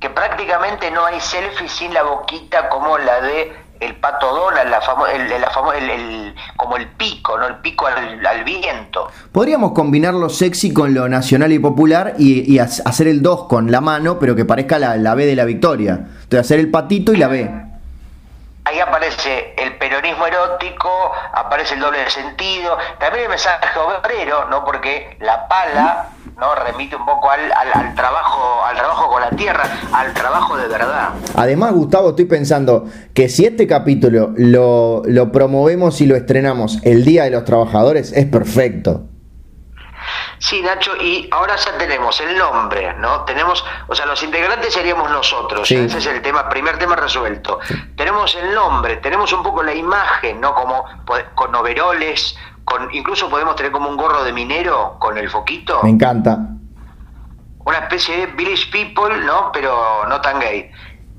Que 0.00 0.10
prácticamente 0.10 0.90
no 0.90 1.04
hay 1.04 1.20
selfies 1.20 1.72
sin 1.72 1.92
la 1.92 2.02
boquita 2.02 2.68
como 2.68 2.96
la 2.98 3.20
de 3.20 3.56
el 3.80 3.96
pato 3.96 4.34
Donald, 4.34 4.70
la 4.70 4.80
el, 5.12 5.32
el, 5.32 5.90
el, 5.90 6.34
como 6.56 6.76
el 6.76 6.88
pico, 6.88 7.38
¿no? 7.38 7.46
El 7.46 7.56
pico 7.56 7.86
al, 7.86 8.44
viento. 8.44 9.08
Podríamos 9.32 9.72
combinar 9.72 10.14
lo 10.14 10.28
sexy 10.28 10.72
con 10.72 10.94
lo 10.94 11.08
nacional 11.08 11.52
y 11.52 11.58
popular 11.58 12.14
y, 12.18 12.58
hacer 12.58 13.08
el 13.08 13.22
2 13.22 13.44
con 13.44 13.70
la 13.70 13.80
mano, 13.80 14.18
pero 14.18 14.34
que 14.34 14.44
parezca 14.44 14.78
la, 14.78 14.96
la 14.96 15.14
B 15.14 15.26
de 15.26 15.36
la 15.36 15.44
victoria. 15.44 16.08
Entonces 16.22 16.40
hacer 16.40 16.60
el 16.60 16.70
patito 16.70 17.12
y 17.12 17.16
la 17.16 17.28
B 17.28 17.67
ahí 18.68 18.80
aparece 18.80 19.54
el 19.56 19.76
peronismo 19.78 20.26
erótico, 20.26 20.90
aparece 21.32 21.74
el 21.74 21.80
doble 21.80 22.08
sentido, 22.10 22.76
también 23.00 23.24
el 23.24 23.30
mensaje 23.30 23.78
obrero, 23.78 24.46
¿no? 24.50 24.64
Porque 24.64 25.16
la 25.20 25.48
pala 25.48 26.10
no 26.36 26.54
remite 26.54 26.94
un 26.94 27.04
poco 27.04 27.30
al, 27.30 27.50
al, 27.50 27.94
trabajo 27.94 28.64
al 28.64 28.76
trabajo 28.76 29.10
con 29.10 29.20
la 29.20 29.30
tierra 29.30 29.64
al 29.92 30.12
trabajo 30.14 30.56
de 30.56 30.68
verdad. 30.68 31.08
Además 31.34 31.72
Gustavo 31.72 32.10
estoy 32.10 32.26
pensando 32.26 32.86
que 33.14 33.28
si 33.28 33.46
este 33.46 33.66
capítulo 33.66 34.32
lo, 34.36 35.02
lo 35.04 35.32
promovemos 35.32 36.00
y 36.00 36.06
lo 36.06 36.14
estrenamos 36.14 36.78
el 36.84 37.04
día 37.04 37.24
de 37.24 37.30
los 37.30 37.44
trabajadores 37.44 38.12
es 38.12 38.26
perfecto 38.26 39.07
Sí, 40.38 40.62
Nacho, 40.62 40.96
y 40.96 41.28
ahora 41.32 41.56
ya 41.56 41.76
tenemos 41.76 42.20
el 42.20 42.36
nombre, 42.38 42.94
¿no? 42.94 43.24
Tenemos, 43.24 43.64
o 43.88 43.94
sea, 43.94 44.06
los 44.06 44.22
integrantes 44.22 44.72
seríamos 44.72 45.10
nosotros, 45.10 45.70
ese 45.70 45.98
es 45.98 46.06
el 46.06 46.22
tema, 46.22 46.48
primer 46.48 46.78
tema 46.78 46.96
resuelto. 46.96 47.58
Tenemos 47.96 48.34
el 48.36 48.54
nombre, 48.54 48.96
tenemos 48.98 49.32
un 49.32 49.42
poco 49.42 49.62
la 49.62 49.74
imagen, 49.74 50.40
¿no? 50.40 50.54
Como 50.54 50.84
con 51.34 51.54
overoles, 51.54 52.36
con 52.64 52.94
incluso 52.94 53.28
podemos 53.28 53.56
tener 53.56 53.72
como 53.72 53.88
un 53.88 53.96
gorro 53.96 54.22
de 54.24 54.32
minero 54.32 54.96
con 54.98 55.18
el 55.18 55.28
foquito. 55.28 55.80
Me 55.82 55.90
encanta. 55.90 56.38
Una 57.64 57.78
especie 57.78 58.18
de 58.18 58.26
village 58.26 58.70
people, 58.70 59.16
¿no? 59.24 59.50
Pero 59.52 60.06
no 60.08 60.20
tan 60.20 60.38
gay. 60.38 60.70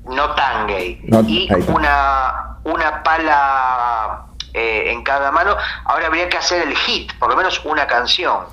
No 0.04 0.30
tan 0.34 0.66
gay. 0.66 1.00
y 1.26 1.48
una, 1.68 2.56
una 2.64 3.02
pala 3.02 4.26
eh, 4.52 4.90
en 4.90 5.02
cada 5.02 5.30
mano. 5.30 5.56
Ahora 5.84 6.06
habría 6.06 6.28
que 6.28 6.38
hacer 6.38 6.66
el 6.66 6.76
hit, 6.76 7.12
por 7.18 7.30
lo 7.30 7.36
menos 7.36 7.64
una 7.64 7.86
canción. 7.86 8.46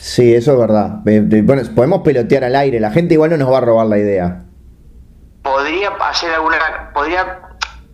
Sí, 0.00 0.34
eso 0.34 0.52
es 0.52 0.58
verdad. 0.58 1.00
Bueno, 1.04 1.62
podemos 1.74 2.00
pelotear 2.00 2.44
al 2.44 2.56
aire, 2.56 2.80
la 2.80 2.90
gente 2.90 3.14
igual 3.14 3.30
no 3.30 3.36
nos 3.36 3.52
va 3.52 3.58
a 3.58 3.60
robar 3.60 3.86
la 3.86 3.98
idea. 3.98 4.44
Podría 5.42 5.90
hacer 6.08 6.32
alguna, 6.32 6.56
podría 6.94 7.42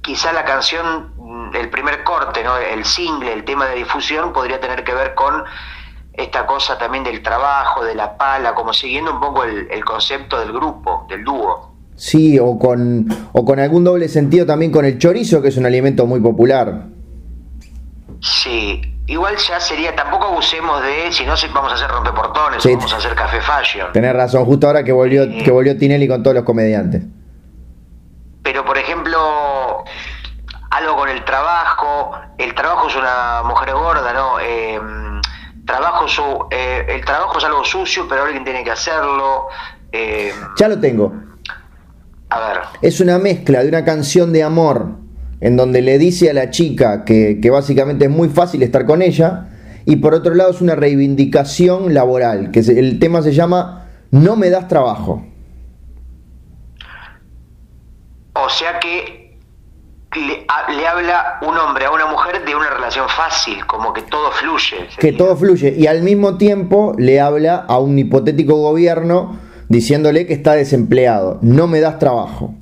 quizá 0.03 0.33
la 0.33 0.45
canción, 0.45 1.11
mm, 1.17 1.57
el 1.57 1.69
primer 1.69 2.05
corte, 2.05 2.45
¿no? 2.45 2.57
el 2.59 2.85
single, 2.85 3.33
el 3.33 3.45
tema 3.45 3.67
de 3.67 3.75
difusión, 3.75 4.33
podría 4.33 4.61
tener 4.61 4.85
que 4.85 4.95
ver 4.95 5.15
con 5.15 5.43
esta 6.13 6.47
cosa 6.47 6.79
también 6.79 7.03
del 7.03 7.23
trabajo, 7.25 7.85
de 7.85 7.97
la 7.97 8.17
pala, 8.17 8.55
como 8.55 8.73
siguiendo 8.73 9.13
un 9.13 9.21
poco 9.21 9.43
el, 9.43 9.67
el 9.69 9.85
concepto 9.85 10.39
del 10.39 10.53
grupo, 10.53 11.07
del 11.09 11.25
dúo. 11.25 11.75
Sí, 11.97 12.39
o 12.39 12.57
con, 12.57 13.09
o 13.33 13.45
con 13.45 13.59
algún 13.59 13.83
doble 13.83 14.09
sentido 14.09 14.47
también 14.47 14.71
con 14.71 14.85
el 14.85 14.99
chorizo, 14.99 15.43
que 15.43 15.49
es 15.49 15.57
un 15.57 15.67
alimento 15.67 16.07
muy 16.07 16.21
popular. 16.21 16.85
Sí, 18.21 18.81
igual 19.07 19.37
ya 19.37 19.61
sería, 19.61 19.95
tampoco 19.95 20.27
abusemos 20.27 20.83
de, 20.83 21.13
si 21.13 21.25
no 21.25 21.35
vamos 21.55 21.73
a 21.73 21.75
hacer 21.75 21.89
rompeportones, 21.89 22.65
vamos 22.65 22.93
a 22.93 22.97
hacer 22.97 23.15
café 23.15 23.41
fashion. 23.41 23.93
Tenés 23.93 24.15
razón, 24.15 24.45
justo 24.45 24.67
ahora 24.67 24.83
que 24.83 24.93
volvió, 24.93 25.27
que 25.29 25.51
volvió 25.51 25.77
Tinelli 25.77 26.09
con 26.09 26.23
todos 26.23 26.37
los 26.37 26.45
comediantes. 26.45 27.03
Pero 28.43 28.65
por 28.65 28.79
ejemplo, 28.79 29.85
algo 30.71 30.97
con 30.97 31.09
el 31.09 31.25
trabajo, 31.25 32.13
el 32.39 32.55
trabajo 32.55 32.89
es 32.89 32.97
una 32.97 33.43
mujer 33.45 33.75
gorda, 33.75 34.13
¿no? 34.13 34.41
Eh, 34.41 34.81
trabajo 35.67 36.09
su, 36.09 36.47
eh, 36.51 36.87
el 36.89 37.05
trabajo 37.05 37.39
es 37.39 37.45
algo 37.45 37.65
sucio, 37.65 38.07
pero 38.09 38.23
alguien 38.25 38.45
tiene 38.45 38.65
que 38.65 38.71
hacerlo. 38.71 39.49
Eh, 39.93 40.33
ya 40.57 40.69
lo 40.69 40.79
tengo. 40.79 41.13
A 42.31 42.41
ver. 42.41 42.61
Es 42.83 43.01
una 43.01 43.19
mezcla 43.19 43.63
de 43.63 43.69
una 43.69 43.85
canción 43.85 44.33
de 44.33 44.43
amor 44.43 45.06
en 45.41 45.57
donde 45.57 45.83
le 45.83 45.99
dice 45.99 46.31
a 46.31 46.35
la 46.35 46.51
chica 46.51 47.05
que, 47.05 47.39
básicamente 47.51 48.07
es 48.07 48.11
muy 48.11 48.29
fácil 48.29 48.63
estar 48.63 48.87
con 48.87 49.03
ella, 49.03 49.49
y 49.85 49.97
por 49.97 50.15
otro 50.15 50.35
lado 50.35 50.51
es 50.51 50.61
una 50.61 50.75
reivindicación 50.75 51.95
laboral, 51.95 52.51
que 52.51 52.61
el 52.61 52.99
tema 52.99 53.23
se 53.23 53.33
llama 53.33 53.89
No 54.11 54.37
me 54.37 54.51
das 54.51 54.69
trabajo. 54.69 55.25
O 58.35 58.51
sea 58.51 58.79
que 58.81 59.39
le, 60.17 60.87
habla 60.87 61.39
un 61.43 61.57
hombre 61.57 61.87
a 61.87 61.91
una 61.91 62.07
mujer 62.07 62.45
de 62.45 62.55
una 62.55 62.71
relación 62.71 63.09
fácil, 63.09 63.65
como 63.67 63.93
que 63.93 64.03
todo 64.03 64.31
fluye. 64.33 64.89
Que 64.99 65.13
todo 65.13 65.37
fluye, 65.37 65.75
y 65.77 65.87
al 65.87 66.03
mismo 66.03 66.37
tiempo 66.37 66.95
le 66.99 67.21
habla 67.21 67.65
a 67.69 67.79
un 67.79 67.99
hipotético 67.99 68.57
gobierno 68.57 69.39
diciéndole 69.69 70.27
que 70.27 70.33
está 70.33 70.53
desempleado, 70.53 71.39
no 71.43 71.67
me 71.67 71.81
das 71.81 71.99
trabajo. 71.99 72.55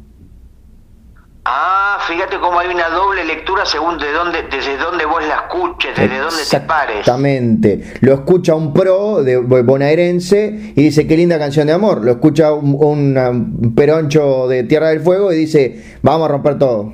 Ah, 1.97 2.01
fíjate 2.01 2.41
cómo 2.41 2.59
hay 2.59 2.69
una 2.69 2.89
doble 2.89 3.25
lectura 3.25 3.65
según 3.65 3.99
de 3.99 4.11
dónde, 4.11 4.43
desde 4.51 4.77
dónde 4.77 5.05
vos 5.05 5.25
la 5.25 5.35
escuches, 5.35 5.95
desde 5.97 6.19
dónde 6.19 6.43
te 6.51 6.61
pares. 6.61 6.99
Exactamente. 6.99 7.95
Lo 8.01 8.15
escucha 8.15 8.57
un 8.57 8.75
pro 8.75 9.23
de 9.23 9.37
bonaerense 9.39 10.73
y 10.75 10.83
dice, 10.83 11.07
qué 11.07 11.17
linda 11.17 11.39
canción 11.39 11.69
de 11.69 11.73
amor. 11.73 12.05
Lo 12.05 12.11
escucha 12.11 12.53
un, 12.53 13.73
peroncho 13.77 14.49
de 14.49 14.65
Tierra 14.65 14.89
del 14.89 15.03
Fuego 15.03 15.33
y 15.33 15.37
dice, 15.37 15.99
vamos 16.03 16.29
a 16.29 16.33
romper 16.33 16.59
todo. 16.59 16.93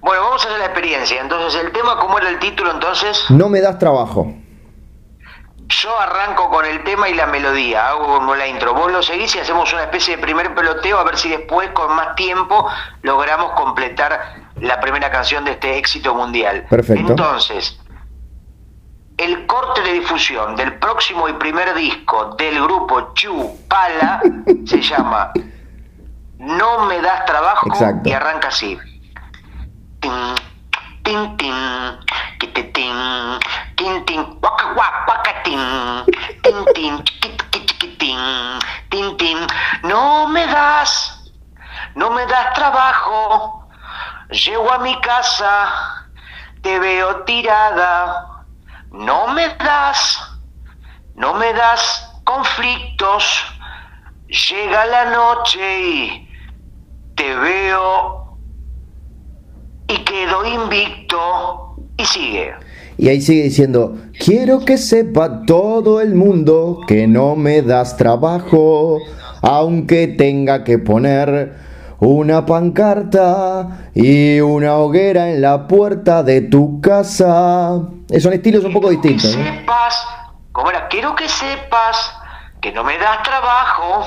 Bueno, 0.00 0.22
vamos 0.22 0.42
a 0.42 0.48
hacer 0.48 0.58
la 0.58 0.66
experiencia. 0.66 1.20
Entonces, 1.20 1.62
el 1.62 1.72
tema, 1.72 1.98
¿cómo 1.98 2.18
era 2.18 2.30
el 2.30 2.38
título 2.38 2.70
entonces? 2.72 3.26
No 3.28 3.50
me 3.50 3.60
das 3.60 3.78
trabajo. 3.78 4.34
Yo 5.68 5.98
arranco 6.00 6.48
con 6.48 6.64
el 6.64 6.84
tema 6.84 7.08
y 7.08 7.14
la 7.14 7.26
melodía, 7.26 7.88
hago 7.88 8.06
como 8.06 8.34
la 8.36 8.46
intro. 8.46 8.72
Vos 8.72 8.92
lo 8.92 9.02
seguís 9.02 9.34
y 9.34 9.40
hacemos 9.40 9.72
una 9.72 9.82
especie 9.82 10.16
de 10.16 10.22
primer 10.22 10.54
peloteo 10.54 10.98
a 10.98 11.04
ver 11.04 11.16
si 11.16 11.28
después, 11.28 11.70
con 11.70 11.94
más 11.94 12.14
tiempo, 12.14 12.68
logramos 13.02 13.52
completar 13.52 14.46
la 14.60 14.80
primera 14.80 15.10
canción 15.10 15.44
de 15.44 15.52
este 15.52 15.76
éxito 15.76 16.14
mundial. 16.14 16.66
Perfecto. 16.70 17.10
Entonces, 17.10 17.80
el 19.16 19.46
corte 19.46 19.80
de 19.82 19.94
difusión 19.94 20.54
del 20.56 20.78
próximo 20.78 21.28
y 21.28 21.32
primer 21.32 21.74
disco 21.74 22.36
del 22.38 22.62
grupo 22.62 23.12
Chu 23.14 23.58
Pala 23.68 24.20
se 24.66 24.80
llama 24.80 25.32
No 26.38 26.86
me 26.86 27.00
das 27.00 27.24
trabajo 27.24 27.68
y 28.04 28.12
arranca 28.12 28.48
así. 28.48 28.78
Tin, 30.00 30.12
tin, 31.02 31.36
tin, 31.36 31.54
tin, 34.06 34.38
waka 34.42 34.66
waka 34.74 35.32
tin, 35.44 35.60
tin, 36.42 36.64
tin, 36.74 36.94
tin, 37.98 38.60
tin, 38.90 39.16
tin, 39.16 39.38
no 39.84 40.28
me 40.28 40.46
das, 40.46 41.32
no 41.94 42.10
me 42.10 42.26
das 42.26 42.52
trabajo, 42.54 43.68
llego 44.30 44.72
a 44.72 44.78
mi 44.78 45.00
casa, 45.00 45.72
te 46.62 46.78
veo 46.78 47.24
tirada, 47.24 48.44
no 48.90 49.28
me 49.28 49.48
das, 49.58 50.18
no 51.14 51.34
me 51.34 51.52
das 51.52 52.12
conflictos, 52.24 53.24
llega 54.28 54.86
la 54.86 55.04
noche 55.06 55.80
y 55.80 56.28
te 57.14 57.34
veo 57.36 58.38
y 59.88 59.98
quedo 59.98 60.44
invicto 60.44 61.65
y 61.96 62.04
sigue. 62.04 62.52
Y 62.98 63.08
ahí 63.08 63.20
sigue 63.20 63.42
diciendo, 63.42 63.96
quiero 64.18 64.64
que 64.64 64.78
sepa 64.78 65.42
todo 65.44 66.00
el 66.00 66.14
mundo 66.14 66.80
que 66.86 67.06
no 67.06 67.36
me 67.36 67.60
das 67.60 67.96
trabajo, 67.96 68.98
aunque 69.42 70.06
tenga 70.06 70.64
que 70.64 70.78
poner 70.78 71.56
una 71.98 72.46
pancarta 72.46 73.90
y 73.94 74.40
una 74.40 74.76
hoguera 74.76 75.30
en 75.30 75.42
la 75.42 75.66
puerta 75.66 76.22
de 76.22 76.42
tu 76.42 76.80
casa. 76.80 77.82
Son 78.18 78.32
estilos 78.32 78.64
un 78.64 78.72
poco 78.72 78.88
distintos. 78.88 79.36
Que 79.36 79.44
sepas, 79.44 80.06
como 80.52 80.70
era, 80.70 80.88
quiero 80.88 81.14
que 81.14 81.28
sepas 81.28 82.14
que 82.62 82.72
no 82.72 82.82
me 82.82 82.96
das 82.98 83.22
trabajo, 83.22 84.06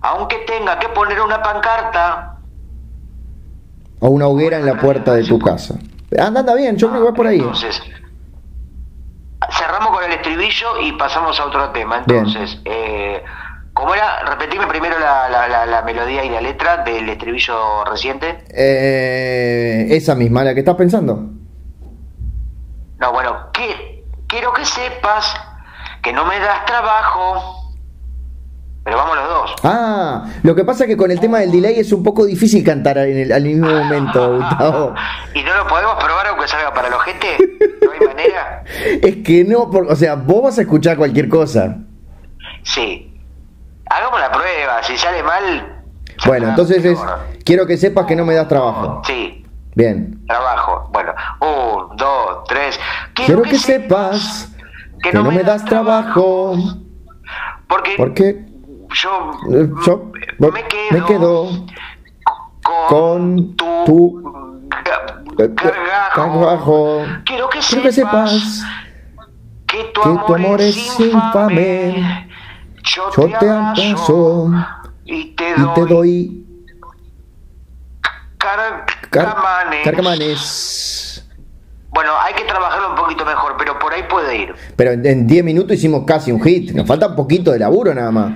aunque 0.00 0.38
tenga 0.46 0.78
que 0.78 0.88
poner 0.88 1.20
una 1.20 1.42
pancarta. 1.42 2.38
O 4.00 4.08
una 4.08 4.26
hoguera 4.26 4.58
en 4.58 4.66
la 4.66 4.78
puerta 4.78 5.12
de 5.12 5.24
tu 5.24 5.38
casa. 5.38 5.74
Anda, 6.18 6.40
anda 6.40 6.54
bien, 6.54 6.76
yo 6.76 6.88
creo 6.88 7.00
que 7.00 7.08
va 7.10 7.14
por 7.14 7.26
ahí. 7.26 7.38
Entonces, 7.38 7.80
cerramos 9.50 9.90
con 9.90 10.04
el 10.04 10.12
estribillo 10.12 10.80
y 10.80 10.92
pasamos 10.92 11.38
a 11.40 11.46
otro 11.46 11.70
tema. 11.70 11.98
Entonces, 11.98 12.60
eh, 12.64 13.22
¿cómo 13.72 13.94
era? 13.94 14.24
Repetime 14.24 14.66
primero 14.66 14.98
la, 14.98 15.28
la, 15.28 15.66
la, 15.66 15.82
melodía 15.82 16.24
y 16.24 16.30
la 16.30 16.40
letra 16.40 16.78
del 16.78 17.08
estribillo 17.08 17.84
reciente. 17.84 18.44
Eh, 18.50 19.86
esa 19.90 20.14
misma, 20.14 20.44
la 20.44 20.54
que 20.54 20.60
estás 20.60 20.76
pensando. 20.76 21.28
No, 22.98 23.12
bueno, 23.12 23.50
que, 23.52 24.04
quiero 24.26 24.52
que 24.52 24.64
sepas 24.64 25.34
que 26.02 26.12
no 26.12 26.24
me 26.24 26.38
das 26.38 26.64
trabajo. 26.66 27.61
Pero 28.84 28.96
vamos 28.96 29.16
los 29.16 29.28
dos. 29.28 29.54
Ah, 29.62 30.24
lo 30.42 30.54
que 30.54 30.64
pasa 30.64 30.84
es 30.84 30.90
que 30.90 30.96
con 30.96 31.10
el 31.10 31.20
tema 31.20 31.38
del 31.38 31.52
delay 31.52 31.78
es 31.78 31.92
un 31.92 32.02
poco 32.02 32.24
difícil 32.24 32.64
cantar 32.64 32.98
en 32.98 33.16
el, 33.16 33.32
al 33.32 33.44
mismo 33.44 33.70
momento, 33.70 34.36
Gustavo. 34.38 34.94
¿Y 35.34 35.42
no 35.42 35.56
lo 35.56 35.66
podemos 35.68 36.02
probar 36.02 36.26
aunque 36.26 36.48
salga 36.48 36.74
para 36.74 36.90
los 36.90 37.00
gente? 37.02 37.26
¿No 37.80 37.92
hay 37.92 38.06
manera? 38.08 38.64
es 39.02 39.16
que 39.24 39.44
no, 39.44 39.62
o 39.62 39.96
sea, 39.96 40.16
vos 40.16 40.42
vas 40.42 40.58
a 40.58 40.62
escuchar 40.62 40.96
cualquier 40.96 41.28
cosa. 41.28 41.76
Sí. 42.64 43.08
Hagamos 43.88 44.18
la 44.18 44.32
prueba, 44.32 44.82
si 44.82 44.96
sale 44.96 45.22
mal... 45.22 45.78
Bueno, 46.26 46.48
entonces 46.48 46.84
es, 46.84 46.98
quiero 47.44 47.66
que 47.66 47.76
sepas 47.76 48.06
que 48.06 48.14
no 48.14 48.24
me 48.24 48.34
das 48.34 48.46
trabajo. 48.46 49.02
Sí. 49.04 49.44
Bien. 49.74 50.20
Trabajo. 50.26 50.88
Bueno, 50.92 51.12
un, 51.40 51.96
dos, 51.96 52.44
tres. 52.46 52.78
Quiero, 53.14 53.42
que, 53.42 53.58
sepas 53.58 54.52
que, 55.02 55.12
no, 55.12 55.24
me 55.24 55.42
das 55.42 55.64
trabajo. 55.64 56.54
Porque, 57.66 57.94
porque 57.96 58.51
yo, 58.94 59.30
eh, 59.52 59.68
me, 60.90 61.04
quedo 61.04 61.48
con, 62.88 63.56
tu, 63.56 64.22
cargajo. 66.14 67.02
Quiero 67.24 67.48
que, 67.48 67.62
sepas, 67.62 68.62
que 69.66 69.84
tu, 69.94 70.02
amor, 70.02 70.60
es 70.60 71.00
infame. 71.00 72.28
Yo, 72.84 73.10
te 73.38 73.48
abrazo 73.48 74.50
y 75.04 75.34
te 75.34 75.54
doy, 75.54 75.62
y 75.62 75.74
te 75.74 75.86
doy 75.86 76.46
carcamanes. 79.10 81.24
Bueno, 81.90 82.12
hay 82.22 82.32
que 82.32 82.44
trabajarlo 82.44 82.90
un 82.90 82.96
poquito 82.96 83.24
mejor, 83.24 83.54
pero 83.58 83.78
por 83.78 83.92
ahí 83.92 84.02
puede 84.08 84.36
ir. 84.36 84.54
Pero 84.76 84.92
en 84.92 85.26
10 85.26 85.44
minutos 85.44 85.76
hicimos 85.76 86.04
casi 86.06 86.32
un 86.32 86.42
hit. 86.42 86.72
Nos 86.72 86.86
falta 86.86 87.08
un 87.08 87.16
poquito 87.16 87.52
de 87.52 87.58
laburo 87.58 87.94
nada 87.94 88.10
más. 88.10 88.32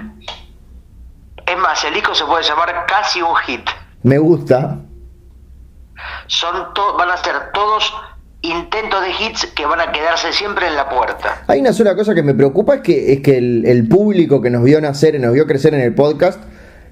Es 1.47 1.59
más, 1.59 1.83
el 1.85 1.95
disco 1.95 2.15
se 2.15 2.25
puede 2.25 2.43
llamar 2.43 2.87
casi 2.87 3.23
un 3.23 3.35
hit. 3.37 3.69
Me 4.03 4.19
gusta. 4.19 4.79
Son 6.27 6.55
van 6.99 7.11
a 7.11 7.17
ser 7.17 7.53
todos 7.53 7.95
intentos 8.43 9.01
de 9.01 9.11
hits 9.11 9.47
que 9.47 9.65
van 9.65 9.81
a 9.81 9.93
quedarse 9.93 10.33
siempre 10.33 10.67
en 10.67 10.77
la 10.77 10.89
puerta. 10.89 11.43
Hay 11.47 11.61
una 11.61 11.73
sola 11.73 11.97
cosa 11.97 12.15
que 12.15 12.23
me 12.23 12.35
preocupa 12.35 12.77
es 12.77 12.81
que 12.83 13.13
es 13.13 13.21
que 13.21 13.39
el, 13.39 13.65
el 13.67 13.89
público 13.89 14.41
que 14.41 14.51
nos 14.51 14.63
vio 14.63 14.81
nacer 14.81 15.15
y 15.15 15.19
nos 15.19 15.33
vio 15.33 15.47
crecer 15.47 15.75
en 15.75 15.81
el 15.81 15.95
podcast 15.95 16.41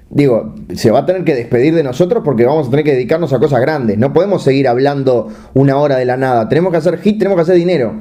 digo, 0.09 0.55
se 0.75 0.91
va 0.91 0.99
a 0.99 1.05
tener 1.05 1.23
que 1.23 1.35
despedir 1.35 1.75
de 1.75 1.83
nosotros 1.83 2.23
porque 2.23 2.45
vamos 2.45 2.67
a 2.67 2.69
tener 2.69 2.85
que 2.85 2.93
dedicarnos 2.93 3.33
a 3.33 3.39
cosas 3.39 3.59
grandes. 3.59 3.97
No 3.97 4.13
podemos 4.13 4.43
seguir 4.43 4.67
hablando 4.67 5.29
una 5.53 5.77
hora 5.77 5.97
de 5.97 6.05
la 6.05 6.17
nada. 6.17 6.47
Tenemos 6.47 6.71
que 6.71 6.77
hacer 6.77 6.99
hit, 7.01 7.19
tenemos 7.19 7.35
que 7.35 7.41
hacer 7.41 7.55
dinero. 7.55 7.93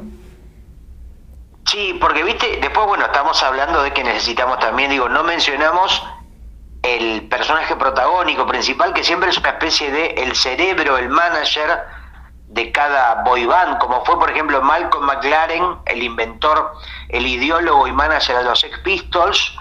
Sí, 1.66 1.96
porque 2.00 2.23
viste, 2.23 2.46
después, 2.61 2.87
bueno, 2.87 3.06
estamos 3.06 3.42
hablando 3.42 3.82
de 3.82 3.92
que 3.92 4.04
necesitamos 4.04 4.58
también, 4.58 4.90
digo, 4.90 5.08
no 5.08 5.25
mencionamos 5.25 6.04
el 6.85 7.29
personaje 7.29 7.75
protagónico 7.76 8.47
principal, 8.47 8.93
que 8.93 9.03
siempre 9.03 9.31
es 9.31 9.38
una 9.38 9.50
especie 9.50 9.91
de 9.91 10.07
el 10.19 10.37
cerebro, 10.37 10.99
el 10.99 11.09
manager 11.09 11.81
de 12.49 12.71
cada 12.71 13.23
boy 13.25 13.47
band, 13.47 13.79
como 13.79 14.05
fue, 14.05 14.19
por 14.19 14.31
ejemplo, 14.31 14.61
Malcolm 14.62 15.07
McLaren, 15.07 15.79
el 15.87 16.03
inventor, 16.03 16.73
el 17.09 17.26
ideólogo 17.26 17.87
y 17.88 17.93
manager 17.93 18.37
de 18.37 18.45
los 18.45 18.61
Sex 18.61 18.78
Pistols, 18.80 19.56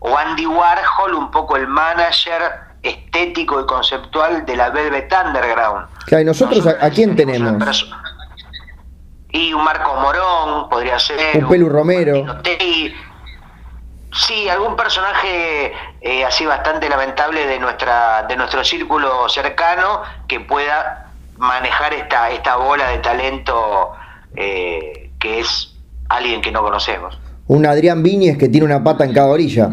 o 0.00 0.18
Andy 0.18 0.46
Warhol, 0.46 1.14
un 1.14 1.30
poco 1.30 1.56
el 1.56 1.66
manager 1.66 2.42
estético 2.82 3.60
y 3.60 3.66
conceptual 3.66 4.44
de 4.44 4.56
la 4.56 4.70
Velvet 4.70 5.12
Underground. 5.24 5.86
Claro, 6.06 6.22
¿y 6.22 6.24
nosotros, 6.26 6.66
a, 6.66 6.90
quién 6.90 7.16
tenemos? 7.16 7.90
Y 9.30 9.52
un 9.54 9.64
Marco 9.64 9.94
Morón 9.96 10.68
podría 10.68 10.98
ser. 10.98 11.42
Un 11.42 11.48
Pelu 11.48 11.68
Romero. 11.68 12.26
Sí, 14.14 14.48
algún 14.48 14.76
personaje 14.76 15.72
eh, 16.00 16.24
así 16.24 16.46
bastante 16.46 16.88
lamentable 16.88 17.46
de 17.46 17.58
nuestra 17.58 18.22
de 18.22 18.36
nuestro 18.36 18.62
círculo 18.62 19.28
cercano 19.28 20.02
que 20.28 20.38
pueda 20.38 21.10
manejar 21.36 21.92
esta 21.94 22.30
esta 22.30 22.56
bola 22.56 22.90
de 22.90 22.98
talento 22.98 23.92
eh, 24.36 25.10
que 25.18 25.40
es 25.40 25.74
alguien 26.08 26.40
que 26.42 26.52
no 26.52 26.62
conocemos. 26.62 27.18
Un 27.48 27.66
Adrián 27.66 28.04
Viñez 28.04 28.38
que 28.38 28.48
tiene 28.48 28.66
una 28.66 28.84
pata 28.84 29.04
en 29.04 29.12
cada 29.12 29.26
orilla. 29.26 29.70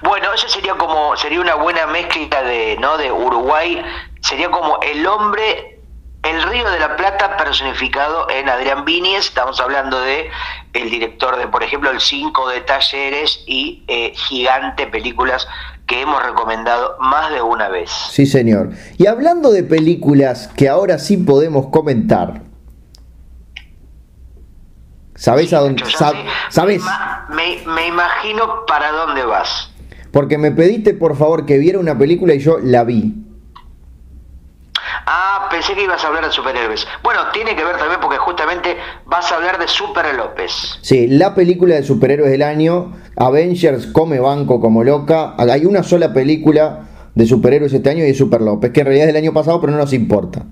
Bueno, 0.00 0.32
ese 0.32 0.48
sería 0.48 0.74
como 0.74 1.16
sería 1.18 1.40
una 1.40 1.56
buena 1.56 1.86
mezcla 1.86 2.42
de 2.42 2.78
no 2.80 2.96
de 2.96 3.12
Uruguay, 3.12 3.82
sería 4.22 4.50
como 4.50 4.78
el 4.80 5.06
hombre 5.06 5.77
el 6.22 6.42
Río 6.42 6.68
de 6.70 6.80
la 6.80 6.96
Plata 6.96 7.36
personificado 7.36 8.28
en 8.30 8.48
Adrián 8.48 8.84
Vinies, 8.84 9.26
estamos 9.26 9.60
hablando 9.60 10.00
de 10.00 10.28
el 10.72 10.90
director 10.90 11.36
de, 11.38 11.46
por 11.46 11.62
ejemplo, 11.62 11.90
El 11.90 12.00
5 12.00 12.48
de 12.48 12.60
Talleres 12.62 13.42
y 13.46 13.84
eh, 13.88 14.12
Gigante, 14.14 14.86
películas 14.86 15.46
que 15.86 16.02
hemos 16.02 16.22
recomendado 16.22 16.96
más 17.00 17.30
de 17.30 17.40
una 17.40 17.68
vez. 17.68 17.90
Sí, 18.10 18.26
señor. 18.26 18.70
Y 18.98 19.06
hablando 19.06 19.50
de 19.52 19.62
películas 19.62 20.48
que 20.48 20.68
ahora 20.68 20.98
sí 20.98 21.16
podemos 21.16 21.68
comentar, 21.68 22.42
¿sabes 25.14 25.52
a 25.52 25.60
dónde? 25.60 25.84
¿Sabes? 26.50 26.82
Me, 27.30 27.58
me 27.66 27.86
imagino 27.86 28.66
para 28.66 28.90
dónde 28.90 29.24
vas. 29.24 29.70
Porque 30.12 30.36
me 30.36 30.50
pediste 30.50 30.94
por 30.94 31.16
favor 31.16 31.46
que 31.46 31.58
viera 31.58 31.78
una 31.78 31.96
película 31.96 32.34
y 32.34 32.40
yo 32.40 32.58
la 32.58 32.84
vi. 32.84 33.27
Ah, 35.10 35.48
pensé 35.50 35.74
que 35.74 35.84
ibas 35.84 36.04
a 36.04 36.08
hablar 36.08 36.26
de 36.26 36.30
superhéroes. 36.30 36.86
Bueno, 37.02 37.30
tiene 37.32 37.56
que 37.56 37.64
ver 37.64 37.78
también 37.78 37.98
porque 37.98 38.18
justamente 38.18 38.76
vas 39.06 39.32
a 39.32 39.36
hablar 39.36 39.58
de 39.58 39.66
Super 39.66 40.14
López. 40.14 40.78
Sí, 40.82 41.06
la 41.08 41.34
película 41.34 41.76
de 41.76 41.82
superhéroes 41.82 42.30
del 42.30 42.42
año, 42.42 42.92
Avengers 43.16 43.86
come 43.86 44.20
banco 44.20 44.60
como 44.60 44.84
loca. 44.84 45.34
Hay 45.38 45.64
una 45.64 45.82
sola 45.82 46.12
película 46.12 46.80
de 47.14 47.26
superhéroes 47.26 47.72
este 47.72 47.88
año 47.88 48.04
y 48.04 48.10
es 48.10 48.18
Super 48.18 48.42
López, 48.42 48.70
que 48.70 48.80
en 48.80 48.86
realidad 48.86 49.08
es 49.08 49.14
del 49.14 49.24
año 49.24 49.32
pasado, 49.32 49.58
pero 49.62 49.72
no 49.72 49.78
nos 49.78 49.94
importa. 49.94 50.42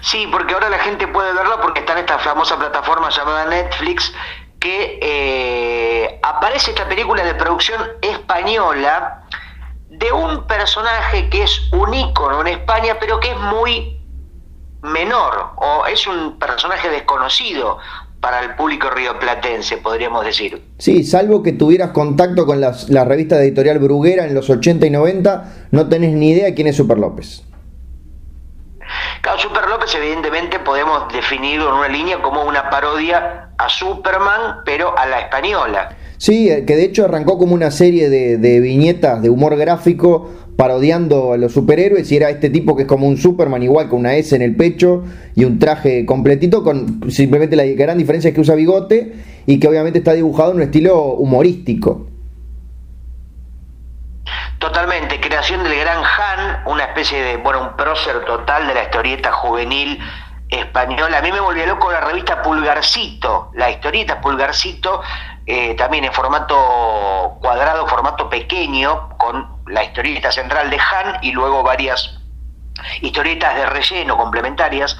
Sí, 0.00 0.28
porque 0.30 0.54
ahora 0.54 0.68
la 0.68 0.78
gente 0.78 1.08
puede 1.08 1.32
verla 1.34 1.60
porque 1.60 1.80
está 1.80 1.94
en 1.94 1.98
esta 1.98 2.20
famosa 2.20 2.56
plataforma 2.56 3.10
llamada 3.10 3.46
Netflix 3.46 4.14
que 4.60 4.98
eh, 5.02 6.20
aparece 6.22 6.70
esta 6.70 6.88
película 6.88 7.24
de 7.24 7.34
producción 7.34 7.80
española 8.00 9.25
de 9.98 10.12
un 10.12 10.46
personaje 10.46 11.28
que 11.30 11.42
es 11.42 11.70
un 11.72 11.92
ícono 11.94 12.40
en 12.42 12.48
España, 12.48 12.96
pero 13.00 13.20
que 13.20 13.30
es 13.30 13.38
muy 13.38 13.96
menor, 14.82 15.50
o 15.56 15.86
es 15.86 16.06
un 16.06 16.38
personaje 16.38 16.88
desconocido 16.88 17.78
para 18.20 18.40
el 18.40 18.54
público 18.54 18.90
rioplatense, 18.90 19.78
podríamos 19.78 20.24
decir. 20.24 20.62
Sí, 20.78 21.04
salvo 21.04 21.42
que 21.42 21.52
tuvieras 21.52 21.90
contacto 21.90 22.46
con 22.46 22.60
las, 22.60 22.88
la 22.88 23.04
revista 23.04 23.36
de 23.36 23.46
editorial 23.46 23.78
Bruguera 23.78 24.24
en 24.24 24.34
los 24.34 24.50
80 24.50 24.86
y 24.86 24.90
90, 24.90 25.68
no 25.70 25.88
tenés 25.88 26.12
ni 26.14 26.30
idea 26.30 26.54
quién 26.54 26.66
es 26.66 26.76
Super 26.76 26.98
López. 26.98 27.42
Claro, 29.20 29.38
Super 29.38 29.68
López 29.68 29.94
evidentemente 29.94 30.58
podemos 30.60 31.12
definirlo 31.12 31.68
en 31.68 31.74
una 31.74 31.88
línea 31.88 32.22
como 32.22 32.44
una 32.44 32.70
parodia 32.70 33.50
a 33.58 33.68
Superman, 33.68 34.62
pero 34.64 34.96
a 34.96 35.06
la 35.06 35.20
española. 35.20 35.96
Sí, 36.18 36.48
eh, 36.48 36.64
que 36.64 36.76
de 36.76 36.84
hecho 36.84 37.04
arrancó 37.04 37.38
como 37.38 37.54
una 37.54 37.70
serie 37.70 38.08
de, 38.08 38.60
viñetas 38.60 39.22
de 39.22 39.30
humor 39.30 39.56
gráfico 39.56 40.30
parodiando 40.56 41.34
a 41.34 41.36
los 41.36 41.52
superhéroes 41.52 42.10
y 42.10 42.16
era 42.16 42.30
este 42.30 42.48
tipo 42.48 42.74
que 42.74 42.82
es 42.82 42.88
como 42.88 43.06
un 43.06 43.18
Superman 43.18 43.62
igual 43.62 43.88
con 43.90 44.00
una 44.00 44.14
S 44.14 44.34
en 44.34 44.40
el 44.40 44.56
pecho 44.56 45.04
y 45.34 45.44
un 45.44 45.58
traje 45.58 46.06
completito 46.06 46.62
con 46.64 47.10
simplemente 47.10 47.56
la 47.56 47.64
gran 47.64 47.98
diferencia 47.98 48.28
es 48.28 48.34
que 48.34 48.40
usa 48.40 48.54
bigote 48.54 49.12
y 49.44 49.60
que 49.60 49.68
obviamente 49.68 49.98
está 49.98 50.14
dibujado 50.14 50.52
en 50.52 50.56
un 50.56 50.62
estilo 50.62 51.12
humorístico. 51.14 52.06
Totalmente, 54.58 55.20
creación 55.20 55.62
del 55.62 55.78
gran 55.78 56.02
Han, 56.02 56.66
una 56.66 56.84
especie 56.84 57.22
de, 57.22 57.36
bueno, 57.36 57.60
un 57.60 57.76
prócer 57.76 58.24
total 58.24 58.66
de 58.66 58.74
la 58.74 58.84
historieta 58.84 59.30
juvenil 59.30 59.98
española. 60.48 61.18
A 61.18 61.22
mí 61.22 61.30
me 61.30 61.40
volvió 61.40 61.66
loco 61.66 61.92
la 61.92 62.00
revista 62.00 62.42
Pulgarcito, 62.42 63.50
la 63.54 63.70
historieta 63.70 64.20
Pulgarcito, 64.20 65.02
eh, 65.46 65.74
también 65.74 66.04
en 66.04 66.12
formato 66.12 67.38
cuadrado, 67.40 67.86
formato 67.86 68.28
pequeño, 68.28 69.10
con 69.16 69.62
la 69.66 69.84
historieta 69.84 70.30
central 70.32 70.70
de 70.70 70.76
Han 70.78 71.18
y 71.22 71.32
luego 71.32 71.62
varias 71.62 72.18
historietas 73.00 73.54
de 73.54 73.66
relleno 73.66 74.16
complementarias. 74.16 74.98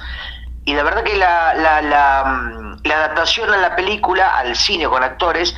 Y 0.65 0.73
la 0.73 0.83
verdad 0.83 1.03
que 1.03 1.15
la, 1.15 1.53
la, 1.53 1.81
la, 1.81 2.23
mm, 2.25 2.79
la 2.83 2.95
adaptación 2.95 3.53
a 3.53 3.57
la 3.57 3.75
película, 3.75 4.37
al 4.37 4.55
cine 4.55 4.87
con 4.87 5.03
actores, 5.03 5.55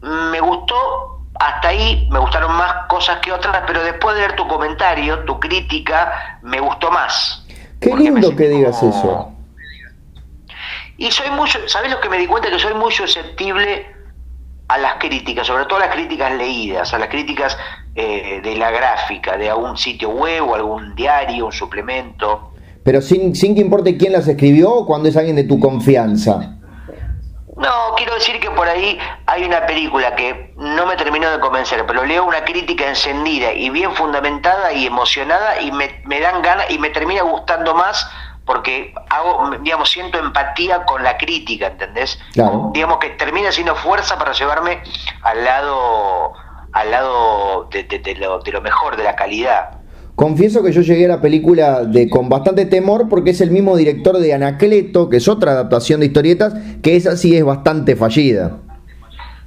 me 0.00 0.40
gustó 0.40 1.14
hasta 1.34 1.68
ahí 1.68 2.08
me 2.10 2.18
gustaron 2.18 2.52
más 2.52 2.86
cosas 2.88 3.18
que 3.18 3.32
otras, 3.32 3.62
pero 3.66 3.82
después 3.82 4.14
de 4.14 4.22
ver 4.22 4.36
tu 4.36 4.46
comentario, 4.46 5.24
tu 5.24 5.40
crítica, 5.40 6.38
me 6.42 6.60
gustó 6.60 6.90
más. 6.90 7.44
Qué 7.80 7.94
lindo 7.94 8.34
que 8.36 8.48
digas 8.48 8.82
eso. 8.82 9.33
Y 10.96 11.10
soy 11.10 11.30
mucho, 11.30 11.58
¿sabes 11.66 11.90
lo 11.90 12.00
que 12.00 12.08
me 12.08 12.18
di 12.18 12.26
cuenta? 12.26 12.50
Que 12.50 12.58
soy 12.58 12.74
muy 12.74 12.92
susceptible 12.92 13.86
a 14.68 14.78
las 14.78 14.94
críticas, 14.94 15.46
sobre 15.46 15.64
todo 15.66 15.76
a 15.78 15.86
las 15.86 15.94
críticas 15.94 16.32
leídas, 16.32 16.94
a 16.94 16.98
las 16.98 17.08
críticas 17.08 17.56
eh, 17.94 18.40
de 18.42 18.56
la 18.56 18.70
gráfica, 18.70 19.36
de 19.36 19.50
algún 19.50 19.76
sitio 19.76 20.10
web 20.10 20.48
o 20.48 20.54
algún 20.54 20.94
diario, 20.94 21.46
un 21.46 21.52
suplemento. 21.52 22.52
Pero 22.82 23.00
sin, 23.00 23.34
sin 23.34 23.54
que 23.54 23.60
importe 23.60 23.96
quién 23.96 24.12
las 24.12 24.28
escribió 24.28 24.70
o 24.70 24.86
cuando 24.86 25.08
es 25.08 25.16
alguien 25.16 25.36
de 25.36 25.44
tu 25.44 25.58
confianza. 25.58 26.56
No, 27.56 27.94
quiero 27.96 28.14
decir 28.14 28.40
que 28.40 28.50
por 28.50 28.66
ahí 28.66 28.98
hay 29.26 29.44
una 29.44 29.64
película 29.64 30.16
que 30.16 30.52
no 30.56 30.86
me 30.86 30.96
terminó 30.96 31.30
de 31.30 31.38
convencer, 31.38 31.84
pero 31.86 32.04
leo 32.04 32.24
una 32.24 32.44
crítica 32.44 32.88
encendida 32.88 33.52
y 33.52 33.70
bien 33.70 33.92
fundamentada 33.94 34.72
y 34.72 34.86
emocionada 34.86 35.60
y 35.60 35.70
me, 35.70 36.02
me 36.04 36.20
dan 36.20 36.42
ganas 36.42 36.68
y 36.70 36.78
me 36.78 36.90
termina 36.90 37.22
gustando 37.22 37.74
más 37.74 38.08
porque 38.46 38.92
hago, 39.08 39.50
digamos, 39.62 39.90
siento 39.90 40.18
empatía 40.18 40.84
con 40.84 41.02
la 41.02 41.16
crítica, 41.16 41.68
¿entendés? 41.68 42.18
Digamos 42.72 42.98
que 42.98 43.10
termina 43.10 43.50
siendo 43.52 43.74
fuerza 43.74 44.18
para 44.18 44.32
llevarme 44.32 44.82
al 45.22 45.44
lado, 45.44 46.32
al 46.72 46.90
lado 46.90 47.68
de, 47.70 47.84
de, 47.84 48.14
lo, 48.16 48.40
de 48.40 48.52
lo 48.52 48.60
mejor, 48.60 48.96
de 48.96 49.04
la 49.04 49.16
calidad. 49.16 49.70
Confieso 50.14 50.62
que 50.62 50.70
yo 50.70 50.82
llegué 50.82 51.06
a 51.06 51.08
la 51.08 51.20
película 51.20 51.84
de 51.84 52.08
con 52.08 52.28
bastante 52.28 52.66
temor 52.66 53.08
porque 53.08 53.30
es 53.30 53.40
el 53.40 53.50
mismo 53.50 53.76
director 53.76 54.18
de 54.18 54.32
Anacleto, 54.32 55.08
que 55.08 55.16
es 55.16 55.26
otra 55.26 55.52
adaptación 55.52 56.00
de 56.00 56.06
historietas, 56.06 56.54
que 56.82 56.94
esa 56.94 57.16
sí 57.16 57.36
es 57.36 57.44
bastante 57.44 57.96
fallida. 57.96 58.58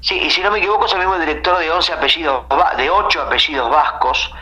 Sí, 0.01 0.19
y 0.19 0.29
si 0.29 0.41
no 0.41 0.51
me 0.51 0.60
equivoco 0.60 0.86
es 0.86 0.93
el 0.93 0.99
mismo 0.99 1.17
director 1.17 1.57
de 1.57 1.71
11 1.71 1.93
apellidos, 1.93 2.45
de 2.77 2.89
8 2.89 3.21
apellidos 3.21 3.69
vascos, 3.69 4.33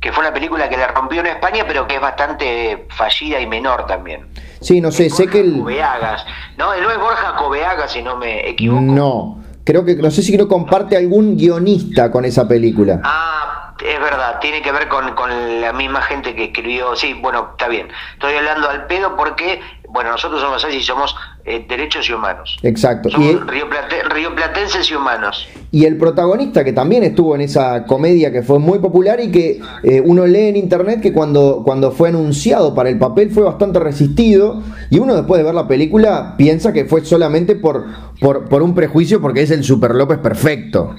que 0.00 0.12
fue 0.12 0.22
una 0.24 0.32
película 0.32 0.68
que 0.68 0.76
la 0.76 0.88
rompió 0.88 1.20
en 1.20 1.26
España, 1.26 1.64
pero 1.66 1.86
que 1.86 1.96
es 1.96 2.00
bastante 2.00 2.86
fallida 2.90 3.40
y 3.40 3.46
menor 3.46 3.86
también. 3.86 4.26
Sí, 4.60 4.80
no 4.80 4.92
sé, 4.92 5.10
sé 5.10 5.26
que 5.26 5.40
el... 5.40 5.58
Cobeagas. 5.58 6.24
No, 6.56 6.74
no 6.80 6.90
es 6.90 6.98
Borja 6.98 7.34
Cobeagas, 7.36 7.92
si 7.92 8.02
no 8.02 8.16
me 8.16 8.48
equivoco. 8.48 8.80
No, 8.80 9.40
creo 9.64 9.84
que, 9.84 9.96
no 9.96 10.10
sé 10.10 10.22
si 10.22 10.36
lo 10.36 10.46
comparte 10.46 10.96
algún 10.96 11.36
guionista 11.36 12.10
con 12.10 12.24
esa 12.24 12.46
película. 12.46 13.00
Ah, 13.02 13.57
es 13.84 14.00
verdad, 14.00 14.38
tiene 14.40 14.62
que 14.62 14.72
ver 14.72 14.88
con, 14.88 15.14
con, 15.14 15.60
la 15.60 15.72
misma 15.72 16.02
gente 16.02 16.34
que 16.34 16.44
escribió. 16.44 16.96
Sí, 16.96 17.14
bueno, 17.14 17.50
está 17.52 17.68
bien. 17.68 17.88
Estoy 18.14 18.34
hablando 18.34 18.68
al 18.68 18.86
pedo 18.86 19.16
porque, 19.16 19.60
bueno, 19.88 20.10
nosotros 20.10 20.40
somos 20.40 20.64
así, 20.64 20.82
somos 20.82 21.14
eh, 21.44 21.64
derechos 21.68 22.08
y 22.08 22.12
humanos. 22.12 22.58
Exacto. 22.62 23.08
Somos 23.08 23.30
y 23.30 23.36
río, 23.36 23.66
rioplatenses 24.10 24.90
y 24.90 24.94
humanos. 24.94 25.48
Y 25.70 25.84
el 25.84 25.96
protagonista 25.96 26.64
que 26.64 26.72
también 26.72 27.02
estuvo 27.04 27.34
en 27.34 27.42
esa 27.42 27.84
comedia 27.84 28.32
que 28.32 28.42
fue 28.42 28.58
muy 28.58 28.78
popular 28.80 29.20
y 29.20 29.30
que 29.30 29.60
eh, 29.82 30.02
uno 30.04 30.26
lee 30.26 30.48
en 30.48 30.56
internet 30.56 31.00
que 31.00 31.12
cuando, 31.12 31.62
cuando 31.64 31.90
fue 31.90 32.08
anunciado 32.08 32.74
para 32.74 32.88
el 32.88 32.98
papel 32.98 33.30
fue 33.30 33.44
bastante 33.44 33.78
resistido 33.78 34.62
y 34.90 34.98
uno 34.98 35.14
después 35.14 35.38
de 35.38 35.44
ver 35.44 35.54
la 35.54 35.68
película 35.68 36.34
piensa 36.36 36.72
que 36.72 36.84
fue 36.84 37.04
solamente 37.04 37.54
por, 37.54 37.86
por, 38.20 38.48
por 38.48 38.62
un 38.62 38.74
prejuicio 38.74 39.20
porque 39.20 39.42
es 39.42 39.50
el 39.50 39.64
Super 39.64 39.94
López 39.94 40.18
perfecto. 40.18 40.94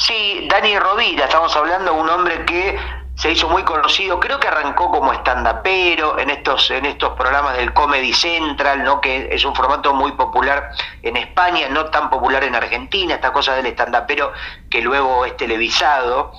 Sí, 0.00 0.48
Dani 0.48 0.78
Rovira, 0.78 1.26
estamos 1.26 1.54
hablando 1.54 1.92
de 1.92 2.00
un 2.00 2.08
hombre 2.08 2.44
que 2.46 2.78
se 3.16 3.32
hizo 3.32 3.50
muy 3.50 3.62
conocido, 3.64 4.18
creo 4.18 4.40
que 4.40 4.48
arrancó 4.48 4.90
como 4.90 5.12
stand-upero 5.12 6.18
en 6.18 6.30
estos, 6.30 6.70
en 6.70 6.86
estos 6.86 7.10
programas 7.18 7.58
del 7.58 7.74
Comedy 7.74 8.14
Central, 8.14 8.82
¿no? 8.82 9.02
que 9.02 9.28
es 9.30 9.44
un 9.44 9.54
formato 9.54 9.92
muy 9.92 10.12
popular 10.12 10.70
en 11.02 11.18
España, 11.18 11.68
no 11.68 11.84
tan 11.90 12.08
popular 12.08 12.42
en 12.44 12.54
Argentina, 12.54 13.16
esta 13.16 13.30
cosa 13.30 13.54
del 13.56 13.66
stand-upero 13.66 14.32
que 14.70 14.80
luego 14.80 15.26
es 15.26 15.36
televisado. 15.36 16.32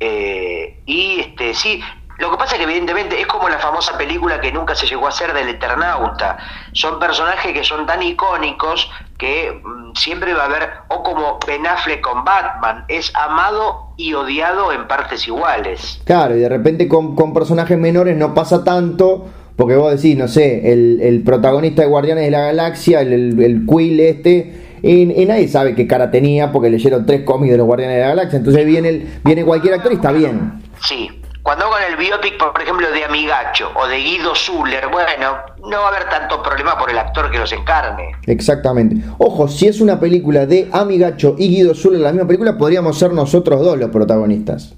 Eh, 0.00 0.80
y 0.84 1.20
este 1.20 1.54
sí, 1.54 1.80
lo 2.18 2.30
que 2.30 2.36
pasa 2.38 2.54
es 2.54 2.58
que 2.58 2.64
evidentemente 2.64 3.20
es 3.20 3.26
como 3.26 3.48
la 3.48 3.58
famosa 3.58 3.96
película 3.98 4.40
que 4.40 4.50
nunca 4.50 4.74
se 4.74 4.86
llegó 4.86 5.06
a 5.06 5.10
hacer 5.10 5.34
del 5.34 5.48
Eternauta. 5.48 6.38
Son 6.72 6.98
personajes 6.98 7.52
que 7.52 7.62
son 7.62 7.86
tan 7.86 8.02
icónicos 8.02 8.90
que 9.18 9.60
mm, 9.62 9.94
siempre 9.94 10.32
va 10.32 10.44
a 10.44 10.46
haber, 10.46 10.68
o 10.88 11.02
como 11.02 11.38
Ben 11.46 11.66
Affleck 11.66 12.00
con 12.00 12.24
Batman, 12.24 12.84
es 12.88 13.12
amado 13.14 13.92
y 13.96 14.14
odiado 14.14 14.72
en 14.72 14.86
partes 14.88 15.26
iguales. 15.26 16.00
Claro, 16.04 16.36
y 16.36 16.40
de 16.40 16.48
repente 16.48 16.88
con, 16.88 17.14
personajes 17.34 17.78
menores 17.78 18.16
no 18.16 18.32
pasa 18.32 18.64
tanto, 18.64 19.26
porque 19.56 19.76
vos 19.76 19.94
decís, 19.94 20.16
no 20.16 20.28
sé, 20.28 20.72
el, 20.72 21.22
protagonista 21.24 21.82
de 21.82 21.88
Guardianes 21.88 22.24
de 22.24 22.30
la 22.30 22.40
Galaxia, 22.46 23.02
el, 23.02 23.42
el, 23.42 23.66
Quill 23.66 24.00
este, 24.00 24.78
y, 24.82 25.04
nadie 25.26 25.48
sabe 25.48 25.74
qué 25.74 25.86
cara 25.86 26.10
tenía 26.10 26.50
porque 26.52 26.70
leyeron 26.70 27.04
tres 27.04 27.22
cómics 27.24 27.52
de 27.52 27.58
los 27.58 27.66
Guardianes 27.66 27.96
de 27.96 28.02
la 28.02 28.08
Galaxia, 28.08 28.38
entonces 28.38 28.64
viene, 28.64 28.88
el, 28.88 29.20
viene 29.24 29.44
cualquier 29.44 29.74
actor 29.74 29.92
y 29.92 29.96
está 29.96 30.12
bien. 30.12 30.62
Sí, 30.82 31.10
cuando 31.46 31.66
hagan 31.66 31.92
el 31.92 31.96
biopic, 31.96 32.38
por 32.38 32.60
ejemplo, 32.60 32.90
de 32.90 33.04
Amigacho 33.04 33.70
o 33.76 33.86
de 33.86 33.98
Guido 33.98 34.34
Zuller, 34.34 34.88
bueno, 34.88 35.36
no 35.60 35.78
va 35.78 35.84
a 35.84 35.88
haber 35.90 36.08
tanto 36.08 36.42
problema 36.42 36.76
por 36.76 36.90
el 36.90 36.98
actor 36.98 37.30
que 37.30 37.38
los 37.38 37.52
encarne. 37.52 38.16
Exactamente. 38.26 38.96
Ojo, 39.18 39.46
si 39.46 39.68
es 39.68 39.80
una 39.80 40.00
película 40.00 40.44
de 40.44 40.68
Amigacho 40.72 41.36
y 41.38 41.48
Guido 41.48 41.72
Zuller, 41.76 42.00
la 42.00 42.10
misma 42.10 42.26
película, 42.26 42.58
podríamos 42.58 42.98
ser 42.98 43.12
nosotros 43.12 43.60
dos 43.60 43.78
los 43.78 43.90
protagonistas. 43.90 44.74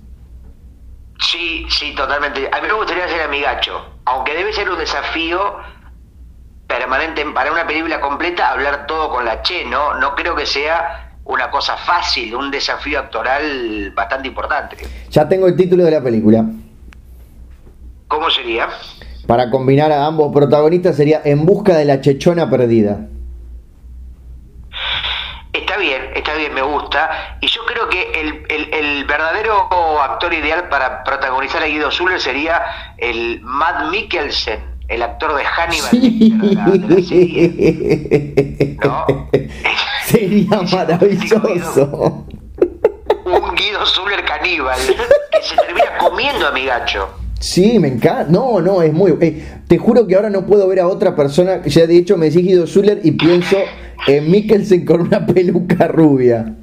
Sí, 1.21 1.65
sí, 1.71 1.95
totalmente. 1.95 2.51
A 2.53 2.61
mí 2.61 2.69
me 2.69 2.75
gustaría 2.75 3.09
ser 3.09 3.23
Amigacho, 3.23 3.87
aunque 4.05 4.35
debe 4.35 4.53
ser 4.53 4.69
un 4.69 4.79
desafío 4.79 5.57
permanente 6.67 7.25
para 7.33 7.51
una 7.51 7.67
película 7.67 7.99
completa 7.99 8.51
hablar 8.51 8.87
todo 8.87 9.09
con 9.09 9.25
la 9.25 9.41
Che, 9.41 9.65
¿no? 9.65 9.95
No 9.95 10.15
creo 10.15 10.37
que 10.37 10.45
sea 10.45 11.08
una 11.29 11.51
cosa 11.51 11.77
fácil, 11.77 12.35
un 12.35 12.51
desafío 12.51 12.99
actoral 12.99 13.93
bastante 13.95 14.29
importante. 14.29 14.79
Ya 15.11 15.29
tengo 15.29 15.47
el 15.47 15.57
título 15.57 15.85
de 15.85 15.91
la 15.91 16.03
película. 16.03 16.47
¿Cómo 18.09 18.31
sería? 18.31 18.69
Para 19.27 19.51
combinar 19.51 19.93
a 19.93 20.07
ambos 20.07 20.33
protagonistas 20.33 20.97
sería 20.97 21.21
En 21.23 21.45
busca 21.45 21.77
de 21.77 21.85
la 21.85 22.01
chechona 22.01 22.49
perdida. 22.49 23.01
Está 25.53 25.77
bien, 25.77 26.13
está 26.15 26.35
bien, 26.35 26.55
me 26.55 26.63
gusta. 26.63 27.37
Y 27.43 27.49
yo 27.49 27.61
creo 27.67 27.91
que 27.91 28.11
el, 28.49 29.05
verdadero 29.05 29.69
actor 30.01 30.33
ideal 30.33 30.71
para 30.71 31.05
protagonizar 31.05 31.63
a 31.63 31.67
Guido 31.67 31.91
Zuller 31.91 32.21
sería 32.21 32.63
el 32.97 33.43
Matt 33.43 33.91
Mikkelsen 33.91 34.79
el 34.89 35.03
actor 35.03 35.37
de 35.37 35.45
Hannibal 35.45 35.91
Sería 40.47 40.63
maravilloso. 40.63 42.27
Un 43.25 43.55
Guido 43.55 43.85
Zuller 43.85 44.25
caníbal 44.25 44.79
que 45.31 45.43
se 45.43 45.57
termina 45.57 45.99
comiendo 45.99 46.47
a 46.47 46.53
mi 46.53 46.65
gacho. 46.65 47.09
Sí, 47.41 47.79
me 47.79 47.89
encanta. 47.89 48.27
No, 48.29 48.61
no, 48.61 48.83
es 48.83 48.93
muy. 48.93 49.17
Eh, 49.21 49.61
te 49.69 49.79
juro 49.79 50.07
que 50.07 50.17
ahora 50.17 50.31
no 50.31 50.47
puedo 50.47 50.67
ver 50.69 50.81
a 50.81 50.89
otra 50.89 51.15
persona. 51.15 51.63
Ya 51.65 51.87
de 51.87 51.97
hecho 51.97 52.17
me 52.17 52.31
decís 52.31 52.47
Guido 52.47 52.67
Zuller 52.67 53.01
y 53.05 53.13
pienso 53.13 53.57
en 54.07 54.31
Mikkelsen 54.31 54.85
con 54.85 55.03
una 55.03 55.25
peluca 55.27 55.87
rubia. 55.89 56.55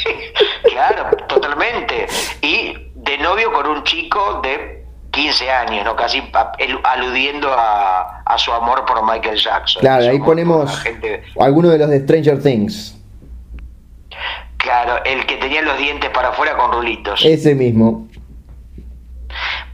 claro, 0.64 1.16
totalmente. 1.28 2.06
Y 2.42 2.74
de 2.94 3.18
novio 3.18 3.52
con 3.52 3.66
un 3.66 3.82
chico 3.84 4.40
de 4.42 4.84
15 5.10 5.50
años, 5.50 5.84
¿no? 5.84 5.96
Casi 5.96 6.22
aludiendo 6.82 7.48
a, 7.52 8.36
su 8.36 8.52
amor 8.52 8.84
por 8.84 9.02
Michael 9.04 9.38
Jackson. 9.38 9.80
Claro, 9.80 10.10
ahí 10.10 10.18
ponemos 10.18 10.82
alguno 11.38 11.70
de 11.70 11.78
los 11.78 11.88
de 11.88 12.00
Stranger 12.00 12.42
Things. 12.42 12.96
Claro, 14.64 15.04
el 15.04 15.26
que 15.26 15.36
tenía 15.36 15.60
los 15.60 15.76
dientes 15.76 16.08
para 16.08 16.30
afuera 16.30 16.56
con 16.56 16.72
rulitos. 16.72 17.22
Ese 17.22 17.54
mismo. 17.54 18.08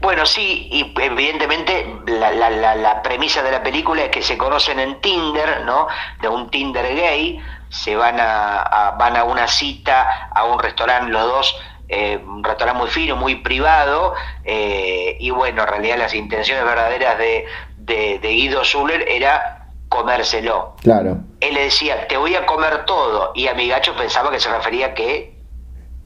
Bueno, 0.01 0.25
sí, 0.25 0.67
y 0.69 0.93
evidentemente 0.99 1.87
la, 2.07 2.31
la, 2.31 2.75
la, 2.75 3.01
premisa 3.01 3.41
de 3.41 3.51
la 3.51 3.63
película 3.63 4.03
es 4.03 4.09
que 4.09 4.21
se 4.21 4.37
conocen 4.37 4.81
en 4.81 4.99
Tinder, 4.99 5.63
¿no? 5.65 5.87
De 6.21 6.27
un 6.27 6.49
Tinder 6.49 6.93
gay, 6.93 7.39
se 7.69 7.95
van 7.95 8.17
a 8.19 8.95
van 8.99 9.15
a 9.15 9.23
una 9.23 9.47
cita 9.47 10.29
a 10.29 10.43
un 10.43 10.59
restaurante 10.59 11.09
los 11.09 11.23
dos 11.23 11.55
eh, 11.87 12.19
un 12.25 12.43
restaurante 12.43 12.79
muy 12.79 12.89
fino, 12.89 13.15
muy 13.15 13.35
privado, 13.35 14.13
eh, 14.45 15.17
y 15.19 15.29
bueno, 15.29 15.63
en 15.63 15.67
realidad 15.67 15.97
las 15.97 16.13
intenciones 16.13 16.63
verdaderas 16.63 17.17
de, 17.17 17.45
de, 17.77 18.29
Guido 18.29 18.63
Zuller 18.63 19.03
era 19.09 19.60
comérselo. 19.91 20.73
Claro. 20.81 21.17
Él 21.41 21.53
le 21.53 21.65
decía, 21.65 22.07
te 22.07 22.15
voy 22.15 22.33
a 22.33 22.45
comer 22.45 22.85
todo, 22.85 23.33
y 23.35 23.47
a 23.47 23.53
mi 23.53 23.67
gacho 23.67 23.93
pensaba 23.95 24.31
que 24.31 24.39
se 24.39 24.49
refería 24.49 24.87
a 24.87 24.93
que 24.93 25.37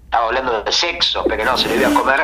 estaba 0.05 0.25
hablando 0.25 0.63
de 0.63 0.71
sexo, 0.71 1.23
pero 1.27 1.45
no, 1.45 1.55
se 1.55 1.69
le 1.69 1.77
iba 1.77 1.89
a 1.89 1.93
comer 1.93 2.19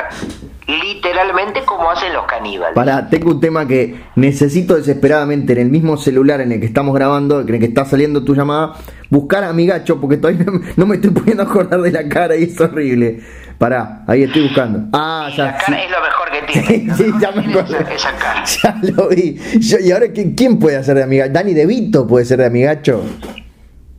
literalmente 0.66 1.64
como 1.64 1.90
hacen 1.90 2.12
los 2.12 2.24
caníbales. 2.26 2.74
Para, 2.74 3.08
tengo 3.08 3.30
un 3.30 3.40
tema 3.40 3.66
que 3.66 4.00
necesito 4.16 4.74
desesperadamente 4.74 5.52
en 5.52 5.60
el 5.60 5.70
mismo 5.70 5.96
celular 5.96 6.40
en 6.40 6.52
el 6.52 6.60
que 6.60 6.66
estamos 6.66 6.94
grabando, 6.94 7.40
en 7.40 7.48
el 7.48 7.60
que 7.60 7.66
está 7.66 7.84
saliendo 7.84 8.24
tu 8.24 8.34
llamada, 8.34 8.74
buscar 9.10 9.44
a 9.44 9.52
mi 9.52 9.66
gacho, 9.66 10.00
porque 10.00 10.16
todavía 10.16 10.46
no, 10.76 10.86
me 10.86 10.96
estoy 10.96 11.10
pudiendo 11.10 11.42
acordar 11.44 11.80
de 11.80 11.92
la 11.92 12.08
cara 12.08 12.36
y 12.36 12.44
es 12.44 12.60
horrible. 12.60 13.20
Pará, 13.62 14.02
ahí 14.08 14.24
estoy 14.24 14.42
buscando. 14.42 14.88
Ah, 14.92 15.30
ya. 15.36 15.50
Es 15.56 15.88
lo 15.88 16.00
mejor 16.00 16.30
que 16.32 16.52
tiene. 16.52 16.94
sí, 16.96 17.12
ya 17.20 17.30
me 17.30 17.48
acuerdo. 17.48 17.78
Esa, 17.94 18.10
cara. 18.16 18.42
Ya 18.60 18.76
lo 18.82 19.08
vi. 19.08 19.40
y 19.80 19.92
ahora, 19.92 20.06
¿quién 20.12 20.58
puede 20.58 20.78
hacer 20.78 20.96
de 20.96 21.04
amigacho? 21.04 21.32
Dani 21.32 21.54
De 21.54 21.64
Vito 21.64 22.04
puede 22.04 22.24
ser 22.24 22.40
de 22.40 22.46
amigacho. 22.46 23.04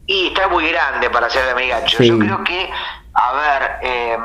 Y 0.06 0.28
está 0.28 0.50
muy 0.50 0.70
grande 0.70 1.10
para 1.10 1.30
ser 1.30 1.46
de 1.46 1.52
amigacho. 1.52 2.04
Yo 2.04 2.20
creo 2.20 2.44
que 2.44 2.70
A 3.14 3.32
ver, 3.32 3.72
eh, 3.84 4.18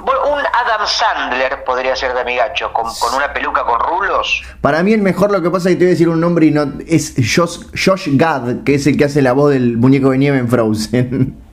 bueno, 0.00 0.20
un 0.32 0.38
Adam 0.38 0.86
Sandler 0.86 1.62
podría 1.62 1.94
ser 1.94 2.14
de 2.14 2.20
amigacho, 2.20 2.72
con, 2.72 2.86
con, 2.98 3.14
una 3.14 3.34
peluca 3.34 3.64
con 3.64 3.78
rulos. 3.78 4.44
Para 4.62 4.82
mí 4.82 4.94
el 4.94 5.02
mejor 5.02 5.30
lo 5.30 5.42
que 5.42 5.50
pasa 5.50 5.68
es 5.68 5.74
que 5.74 5.78
te 5.80 5.84
voy 5.84 5.90
a 5.90 5.92
decir 5.92 6.08
un 6.08 6.22
nombre 6.22 6.46
y 6.46 6.52
no 6.52 6.72
es 6.88 7.16
Josh, 7.16 7.66
Josh 7.84 8.08
Gad, 8.12 8.64
que 8.64 8.76
es 8.76 8.86
el 8.86 8.96
que 8.96 9.04
hace 9.04 9.20
la 9.20 9.34
voz 9.34 9.52
del 9.52 9.76
muñeco 9.76 10.12
de 10.12 10.16
nieve 10.16 10.38
en 10.38 10.48
Frozen. 10.48 11.42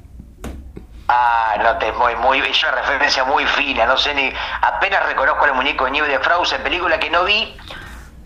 Ah, 1.16 1.56
no 1.62 1.78
te 1.78 1.92
muy, 1.92 2.16
muy, 2.16 2.40
es 2.40 2.64
una 2.64 2.72
referencia 2.72 3.24
muy 3.24 3.46
fina, 3.46 3.86
no 3.86 3.96
sé 3.98 4.16
ni, 4.16 4.32
apenas 4.62 5.06
reconozco 5.06 5.46
el 5.46 5.54
muñeco 5.54 5.86
de 5.86 5.92
nieve 5.92 6.08
de 6.08 6.18
Frozen, 6.18 6.64
película 6.64 7.00
que 7.00 7.12
no 7.12 7.24
vi, 7.24 7.56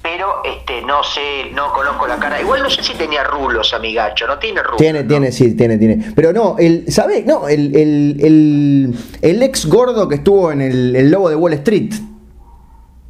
pero 0.02 0.42
este 0.46 0.82
no 0.84 1.04
sé, 1.04 1.52
no 1.54 1.74
conozco 1.74 2.08
la 2.08 2.16
cara. 2.16 2.40
Igual 2.40 2.64
no 2.64 2.70
sé 2.70 2.82
si 2.82 2.94
tenía 2.94 3.26
rulos, 3.26 3.74
amigacho, 3.74 4.26
no 4.26 4.40
tiene 4.40 4.64
rulos. 4.64 4.78
Tiene, 4.78 5.04
¿no? 5.04 5.10
tiene, 5.10 5.34
sí, 5.34 5.58
tiene, 5.58 5.78
tiene. 5.78 6.14
Pero 6.16 6.32
no, 6.32 6.56
el, 6.58 6.90
¿sabes? 6.90 7.26
No, 7.26 7.50
el, 7.50 7.76
el, 7.76 8.18
el, 8.24 8.96
el, 9.22 9.44
ex 9.44 9.66
gordo 9.66 10.08
que 10.08 10.16
estuvo 10.16 10.50
en 10.54 10.62
el, 10.62 10.96
el 10.96 11.12
Lobo 11.12 11.28
de 11.28 11.36
Wall 11.36 11.54
Street. 11.54 11.94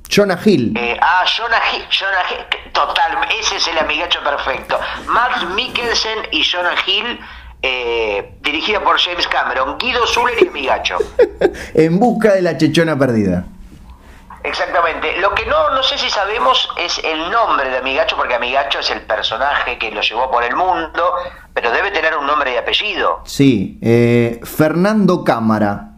Jonah 0.10 0.40
Hill. 0.44 0.74
Eh, 0.76 0.98
ah, 1.00 1.24
Jonah 1.26 1.62
Hill, 1.72 1.86
Jonah 1.92 2.24
Hill, 2.32 2.72
total, 2.72 3.28
ese 3.40 3.58
es 3.58 3.68
el 3.68 3.78
amigacho 3.78 4.20
perfecto. 4.24 4.80
Max 5.06 5.46
Mikkelsen 5.54 6.20
y 6.32 6.44
Jonah 6.44 6.76
Hill, 6.86 7.20
eh, 7.62 8.38
dirigida 8.42 8.82
por 8.82 9.00
James 9.00 9.28
Cameron, 9.28 9.78
Guido 9.78 10.06
Zuller 10.08 10.42
y 10.44 10.48
amigacho. 10.48 10.98
en 11.74 12.00
busca 12.00 12.34
de 12.34 12.42
la 12.42 12.58
chechona 12.58 12.98
perdida. 12.98 13.46
Exactamente. 14.48 15.18
Lo 15.20 15.36
que 15.36 15.46
no, 15.46 15.72
no 15.72 15.84
sé 15.84 15.98
si 15.98 16.10
sabemos 16.10 16.70
es 16.78 17.02
el 17.04 17.30
nombre 17.30 17.70
de 17.70 17.78
Amigacho, 17.78 18.16
porque 18.16 18.36
Amigacho 18.36 18.80
es 18.80 18.90
el 18.92 19.02
personaje 19.02 19.78
que 19.78 19.92
lo 19.92 20.02
llevó 20.02 20.32
por 20.32 20.44
el 20.44 20.56
mundo, 20.56 21.04
pero 21.54 21.70
debe 21.72 21.92
tener 21.92 22.16
un 22.16 22.26
nombre 22.26 22.54
y 22.54 22.56
apellido. 22.56 23.22
Sí, 23.26 23.78
eh, 23.82 24.40
Fernando 24.44 25.26
Cámara. 25.26 25.90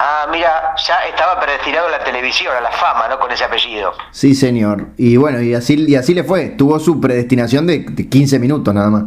Ah, 0.00 0.26
mira, 0.30 0.74
ya 0.86 1.06
estaba 1.08 1.40
predestinado 1.40 1.86
a 1.86 1.90
la 1.90 2.04
televisión, 2.04 2.56
a 2.56 2.60
la 2.60 2.70
fama, 2.70 3.06
¿no? 3.08 3.18
Con 3.18 3.30
ese 3.30 3.44
apellido. 3.44 3.92
Sí, 4.10 4.34
señor. 4.34 4.88
Y 4.96 5.16
bueno, 5.16 5.40
y 5.40 5.54
así, 5.54 5.84
y 5.88 5.94
así 5.94 6.14
le 6.14 6.24
fue. 6.24 6.50
Tuvo 6.50 6.80
su 6.80 7.00
predestinación 7.00 7.66
de, 7.66 7.80
de 7.80 8.08
15 8.08 8.38
minutos 8.40 8.74
nada 8.74 8.90
más. 8.90 9.04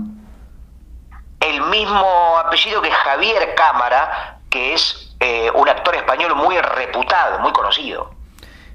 El 1.42 1.62
mismo 1.70 2.38
apellido 2.38 2.82
que 2.82 2.92
Javier 2.92 3.54
Cámara, 3.56 4.40
que 4.50 4.74
es 4.74 5.16
eh, 5.20 5.52
un 5.54 5.68
actor 5.68 5.96
español 5.96 6.36
muy 6.36 6.58
reputado, 6.58 7.40
muy 7.40 7.52
conocido. 7.52 8.12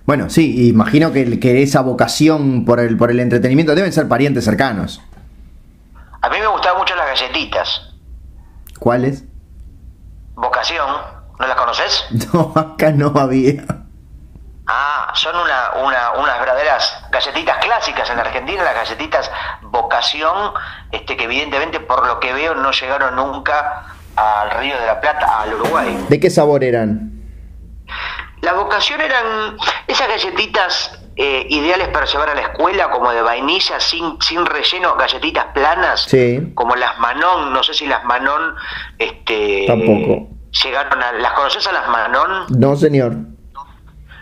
Bueno, 0.05 0.31
sí, 0.31 0.69
imagino 0.69 1.13
que, 1.13 1.41
que, 1.41 1.63
esa 1.63 1.81
vocación 1.81 2.65
por 2.65 2.79
el, 2.79 2.97
por 2.97 3.11
el 3.11 3.19
entretenimiento 3.21 3.75
deben 3.75 3.93
ser 3.93 4.09
parientes 4.09 4.45
cercanos. 4.45 5.01
A 6.23 6.29
mí 6.29 6.39
me 6.39 6.47
gustaban 6.47 6.79
mucho 6.79 6.95
las 6.95 7.07
galletitas. 7.07 7.95
¿Cuáles? 8.79 9.25
Vocación, 10.35 10.87
¿no 11.39 11.47
las 11.47 11.57
conoces? 11.57 12.05
No, 12.33 12.53
acá 12.55 12.93
no 12.93 13.13
había. 13.17 13.86
Ah, 14.69 15.13
son 15.15 15.37
una, 15.37 15.71
una, 15.85 16.13
unas 16.21 16.41
verdaderas 16.41 17.05
galletitas 17.11 17.59
clásicas 17.59 18.11
en 18.11 18.19
Argentina, 18.19 18.65
las 18.65 18.75
galletitas 18.75 19.31
Vocación, 19.63 20.53
este, 20.91 21.17
que 21.17 21.25
evidentemente 21.25 21.79
por 21.79 22.05
lo 22.07 22.19
que 22.19 22.33
veo 22.33 22.55
no 22.55 22.73
llegaron 22.73 23.15
nunca 23.15 23.85
al 24.17 24.51
Río 24.53 24.79
de 24.79 24.87
la 24.87 25.01
Plata, 25.01 25.41
al 25.43 25.55
Uruguay. 25.55 26.07
¿De 26.09 26.19
qué 26.19 26.31
sabor 26.31 26.65
eran? 26.65 27.13
La 28.41 28.55
vocación 28.55 29.01
eran 29.01 29.57
esas 29.87 30.09
galletitas 30.09 30.99
eh, 31.17 31.47
ideales 31.49 31.89
para 31.89 32.07
llevar 32.07 32.31
a 32.31 32.35
la 32.35 32.43
escuela, 32.43 32.91
como 32.91 33.13
de 33.13 33.23
vainilla, 33.23 33.79
sin, 33.79 34.21
sin 34.21 34.45
relleno, 34.45 34.97
galletitas 34.97 35.47
planas, 35.55 36.03
sí. 36.03 36.53
como 36.55 36.75
las 36.75 36.99
Manon, 36.99 37.53
no 37.53 37.63
sé 37.63 37.73
si 37.73 37.87
las 37.87 38.05
Manon 38.05 38.55
este, 38.99 39.65
Tampoco. 39.67 40.29
llegaron 40.65 41.03
a... 41.03 41.13
¿Las 41.13 41.33
conoces 41.33 41.67
a 41.67 41.73
las 41.73 41.89
Manon? 41.89 42.47
No, 42.51 42.77
señor. 42.77 43.15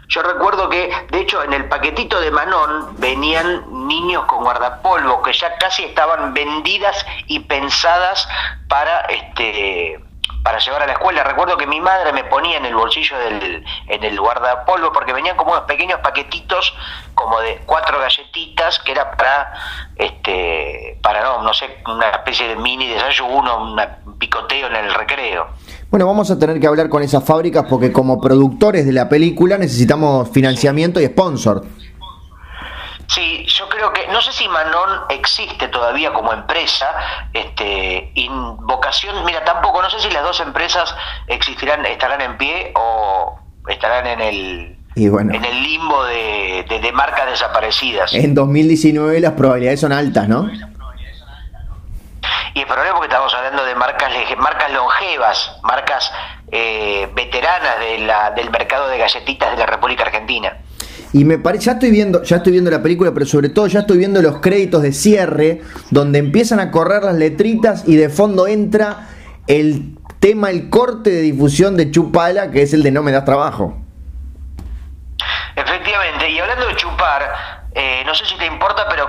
Yo 0.08 0.22
recuerdo 0.22 0.68
que, 0.68 0.90
de 1.10 1.20
hecho, 1.20 1.42
en 1.42 1.52
el 1.52 1.68
paquetito 1.68 2.20
de 2.20 2.30
Manon 2.30 3.00
venían 3.00 3.86
niños 3.86 4.24
con 4.26 4.44
guardapolvo 4.44 5.22
que 5.22 5.32
ya 5.32 5.56
casi 5.56 5.84
estaban 5.84 6.34
vendidas 6.34 7.04
y 7.26 7.40
pensadas 7.40 8.28
para 8.68 9.00
este 9.02 10.00
para 10.42 10.58
llevar 10.58 10.82
a 10.82 10.86
la 10.86 10.92
escuela. 10.92 11.24
Recuerdo 11.24 11.56
que 11.56 11.66
mi 11.66 11.80
madre 11.80 12.12
me 12.12 12.24
ponía 12.24 12.58
en 12.58 12.66
el 12.66 12.74
bolsillo 12.74 13.18
del 13.18 13.64
en 13.86 14.04
el 14.04 14.20
guardapolvo 14.20 14.92
porque 14.92 15.14
venían 15.14 15.36
como 15.36 15.52
unos 15.52 15.64
pequeños 15.64 16.00
paquetitos 16.00 16.74
como 17.14 17.40
de 17.40 17.62
cuatro 17.64 17.98
galletitas 17.98 18.78
que 18.80 18.92
era 18.92 19.10
para 19.12 19.54
este 19.96 20.98
para 21.02 21.22
no 21.22 21.42
no 21.42 21.54
sé 21.54 21.82
una 21.86 22.10
especie 22.10 22.48
de 22.48 22.56
mini 22.56 22.88
desayuno, 22.88 23.56
un 23.56 23.80
picoteo 24.18 24.68
en 24.68 24.76
el 24.76 24.94
recreo. 24.94 25.46
Bueno, 25.90 26.06
vamos 26.06 26.30
a 26.30 26.38
tener 26.38 26.58
que 26.60 26.66
hablar 26.66 26.88
con 26.88 27.02
esas 27.02 27.24
fábricas 27.24 27.66
porque 27.68 27.92
como 27.92 28.20
productores 28.20 28.86
de 28.86 28.92
la 28.92 29.08
película 29.08 29.58
necesitamos 29.58 30.28
financiamiento 30.30 31.00
y 31.00 31.06
sponsor. 31.06 31.64
Sí, 33.06 33.44
yo 33.46 33.68
creo 33.68 33.92
que, 33.92 34.08
no 34.08 34.20
sé 34.22 34.32
si 34.32 34.48
Manon 34.48 35.02
existe 35.10 35.68
todavía 35.68 36.12
como 36.12 36.32
empresa, 36.32 36.86
este, 37.32 38.10
Invocación, 38.14 39.24
mira, 39.24 39.44
tampoco, 39.44 39.82
no 39.82 39.90
sé 39.90 40.00
si 40.00 40.10
las 40.10 40.22
dos 40.22 40.40
empresas 40.40 40.94
existirán, 41.26 41.84
estarán 41.86 42.20
en 42.22 42.38
pie 42.38 42.72
o 42.74 43.38
estarán 43.68 44.06
en 44.06 44.20
el, 44.20 44.78
y 44.96 45.08
bueno, 45.08 45.34
en 45.34 45.44
el 45.44 45.62
limbo 45.62 46.04
de, 46.04 46.64
de, 46.68 46.80
de 46.80 46.92
marcas 46.92 47.26
desaparecidas. 47.26 48.14
En 48.14 48.34
2019 48.34 49.20
las 49.20 49.32
probabilidades 49.32 49.80
son 49.80 49.92
altas, 49.92 50.28
¿no? 50.28 50.50
Y 52.54 52.60
el 52.60 52.66
problema 52.66 52.86
es 52.86 52.92
porque 52.92 53.08
estamos 53.08 53.34
hablando 53.34 53.64
de 53.64 53.74
marcas 53.74 54.10
marcas 54.38 54.72
longevas, 54.72 55.56
marcas 55.64 56.12
eh, 56.52 57.08
veteranas 57.12 57.80
de 57.80 57.98
la, 57.98 58.30
del 58.30 58.48
mercado 58.50 58.88
de 58.88 58.98
galletitas 58.98 59.50
de 59.50 59.56
la 59.56 59.66
República 59.66 60.04
Argentina. 60.04 60.56
Y 61.12 61.24
me 61.24 61.38
parece, 61.38 61.66
ya 61.66 61.72
estoy 61.72 61.90
viendo, 61.90 62.22
ya 62.22 62.36
estoy 62.36 62.52
viendo 62.52 62.70
la 62.70 62.80
película, 62.80 63.12
pero 63.12 63.26
sobre 63.26 63.48
todo 63.48 63.66
ya 63.66 63.80
estoy 63.80 63.98
viendo 63.98 64.22
los 64.22 64.38
créditos 64.40 64.82
de 64.82 64.92
cierre, 64.92 65.62
donde 65.90 66.20
empiezan 66.20 66.60
a 66.60 66.70
correr 66.70 67.02
las 67.02 67.16
letritas 67.16 67.88
y 67.88 67.96
de 67.96 68.08
fondo 68.08 68.46
entra 68.46 69.08
el 69.48 69.98
tema, 70.20 70.50
el 70.50 70.70
corte 70.70 71.10
de 71.10 71.22
difusión 71.22 71.76
de 71.76 71.90
Chupala, 71.90 72.52
que 72.52 72.62
es 72.62 72.72
el 72.72 72.84
de 72.84 72.92
No 72.92 73.02
me 73.02 73.10
das 73.10 73.24
trabajo. 73.24 73.76
Efectivamente, 75.56 76.30
y 76.30 76.38
hablando 76.38 76.66
de 76.66 76.76
chupar, 76.76 77.32
eh, 77.74 78.02
no 78.04 78.14
sé 78.14 78.24
si 78.26 78.36
te 78.36 78.46
importa, 78.46 78.86
pero 78.88 79.08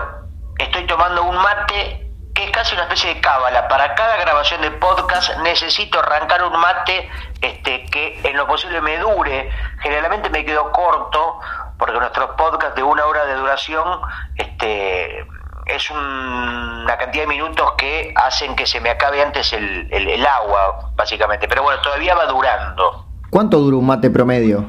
estoy 0.60 0.86
tomando 0.86 1.24
un 1.24 1.36
mate 1.36 2.05
es 2.44 2.52
casi 2.52 2.74
una 2.74 2.84
especie 2.84 3.14
de 3.14 3.22
cábala. 3.22 3.68
Para 3.68 3.96
cada 3.96 4.18
grabación 4.18 4.62
de 4.62 4.72
podcast 4.72 5.38
necesito 5.40 6.00
arrancar 6.00 6.44
un 6.44 6.60
mate 6.60 7.10
este, 7.42 7.86
que 7.86 8.20
en 8.24 8.36
lo 8.36 8.46
posible 8.48 8.82
me 8.82 8.98
dure. 8.98 9.50
Generalmente 9.80 10.30
me 10.30 10.44
quedo 10.44 10.72
corto 10.72 11.40
porque 11.78 11.98
nuestros 11.98 12.32
podcasts 12.32 12.76
de 12.76 12.84
una 12.84 13.06
hora 13.06 13.26
de 13.26 13.36
duración 13.36 14.02
este, 14.36 15.26
es 15.66 15.90
un, 15.90 15.98
una 15.98 16.98
cantidad 16.98 17.24
de 17.24 17.28
minutos 17.28 17.74
que 17.78 18.14
hacen 18.16 18.56
que 18.56 18.66
se 18.66 18.80
me 18.82 18.90
acabe 18.90 19.22
antes 19.22 19.54
el, 19.54 19.88
el 19.92 20.26
agua, 20.26 20.92
básicamente. 20.96 21.48
Pero 21.48 21.64
bueno, 21.64 21.82
todavía 21.82 22.16
va 22.16 22.26
durando. 22.26 23.06
¿Cuánto 23.30 23.60
dura 23.60 23.78
un 23.78 23.86
mate 23.86 24.10
promedio? 24.10 24.66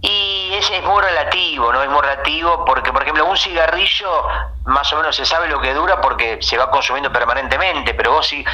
Y 0.00 0.52
ese 0.54 0.76
es 0.78 0.84
muy 0.84 1.02
relativo, 1.02 1.72
¿no? 1.72 1.82
Es 1.82 1.90
muy 1.90 2.00
relativo 2.00 2.64
porque, 2.64 2.92
por 2.92 3.02
ejemplo, 3.02 3.26
un 3.26 3.36
cigarrillo 3.36 4.08
más 4.64 4.92
o 4.92 4.96
menos 4.96 5.16
se 5.16 5.24
sabe 5.24 5.48
lo 5.48 5.60
que 5.60 5.74
dura 5.74 6.00
porque 6.00 6.38
se 6.40 6.56
va 6.56 6.70
consumiendo 6.70 7.12
permanentemente, 7.12 7.94
pero 7.94 8.12
vos 8.12 8.26
si, 8.26 8.44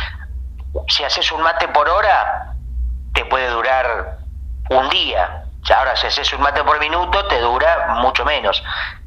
si 0.88 1.04
haces 1.04 1.30
un 1.32 1.42
mate 1.42 1.68
por 1.68 1.88
hora, 1.88 2.54
te 3.12 3.24
puede 3.26 3.48
durar 3.50 4.18
un 4.70 4.88
día. 4.88 5.44
Ahora, 5.76 5.96
si 5.96 6.06
haces 6.06 6.32
un 6.32 6.40
mate 6.42 6.62
por 6.62 6.78
minuto, 6.78 7.26
te 7.26 7.40
dura 7.40 7.94
mucho 8.00 8.24
menos. 8.24 8.62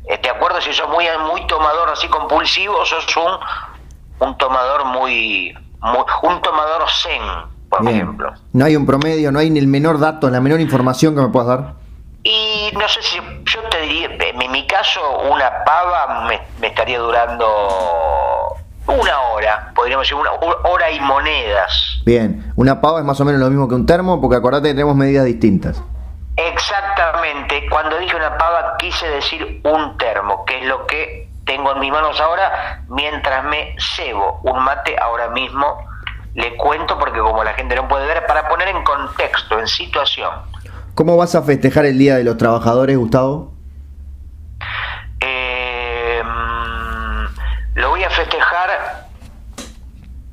Eh, 0.08 0.20
¿De 0.22 0.30
acuerdo? 0.30 0.60
Si 0.62 0.74
sos 0.74 0.90
muy, 0.90 1.06
muy 1.30 1.46
tomador 1.48 1.90
así 1.90 2.08
compulsivo, 2.08 2.86
sos 2.86 3.06
un, 3.18 4.28
un 4.28 4.38
tomador 4.38 4.86
muy, 4.86 5.56
muy... 5.80 6.04
un 6.24 6.42
tomador 6.42 6.86
zen, 6.90 7.22
por 7.70 7.82
Bien. 7.82 7.96
ejemplo. 7.96 8.34
No 8.54 8.66
hay 8.66 8.76
un 8.76 8.86
promedio, 8.86 9.32
no 9.32 9.40
hay 9.40 9.50
ni 9.50 9.60
el 9.60 9.68
menor 9.68 10.00
dato, 10.00 10.30
la 10.30 10.40
menor 10.40 10.60
información 10.60 11.16
que 11.16 11.22
me 11.22 11.28
puedas 11.30 11.48
dar. 11.48 11.74
Y 12.30 12.74
no 12.74 12.86
sé 12.90 13.02
si 13.04 13.16
yo 13.16 13.62
te 13.70 13.80
diría, 13.84 14.10
en 14.20 14.52
mi 14.52 14.68
caso, 14.68 15.00
una 15.32 15.64
pava 15.64 16.26
me, 16.28 16.42
me 16.60 16.68
estaría 16.68 17.00
durando 17.00 18.54
una 18.86 19.20
hora, 19.32 19.72
podríamos 19.74 20.04
decir, 20.04 20.18
una 20.18 20.34
hora 20.34 20.92
y 20.92 21.00
monedas. 21.00 22.02
Bien, 22.04 22.52
una 22.58 22.82
pava 22.82 23.00
es 23.00 23.06
más 23.06 23.18
o 23.22 23.24
menos 23.24 23.40
lo 23.40 23.48
mismo 23.50 23.70
que 23.70 23.76
un 23.76 23.86
termo, 23.86 24.20
porque 24.20 24.36
acordate 24.36 24.68
que 24.68 24.74
tenemos 24.74 24.98
medidas 24.98 25.24
distintas. 25.24 25.82
Exactamente, 26.36 27.66
cuando 27.70 27.98
dije 27.98 28.18
una 28.18 28.38
pava 28.38 28.76
quise 28.78 29.08
decir 29.08 29.62
un 29.64 29.98
termo, 29.98 30.44
que 30.44 30.60
es 30.60 30.66
lo 30.66 30.86
que 30.86 31.30
tengo 31.46 31.72
en 31.72 31.80
mis 31.80 31.94
manos 31.94 32.20
ahora, 32.20 32.84
mientras 32.90 33.42
me 33.46 33.74
cebo 33.96 34.42
un 34.44 34.66
mate 34.66 34.98
ahora 35.00 35.30
mismo, 35.30 35.78
le 36.34 36.58
cuento 36.58 37.00
porque 37.00 37.20
como 37.20 37.42
la 37.42 37.54
gente 37.54 37.74
no 37.74 37.88
puede 37.88 38.06
ver, 38.06 38.26
para 38.26 38.50
poner 38.50 38.68
en 38.68 38.84
contexto, 38.84 39.58
en 39.60 39.68
situación. 39.68 40.57
¿Cómo 40.98 41.16
vas 41.16 41.36
a 41.36 41.44
festejar 41.44 41.86
el 41.86 42.00
Día 42.00 42.16
de 42.16 42.24
los 42.24 42.38
Trabajadores, 42.38 42.98
Gustavo? 42.98 43.54
Eh, 45.20 46.24
lo 47.76 47.90
voy 47.90 48.04
a 48.04 48.10
festejar 48.10 49.06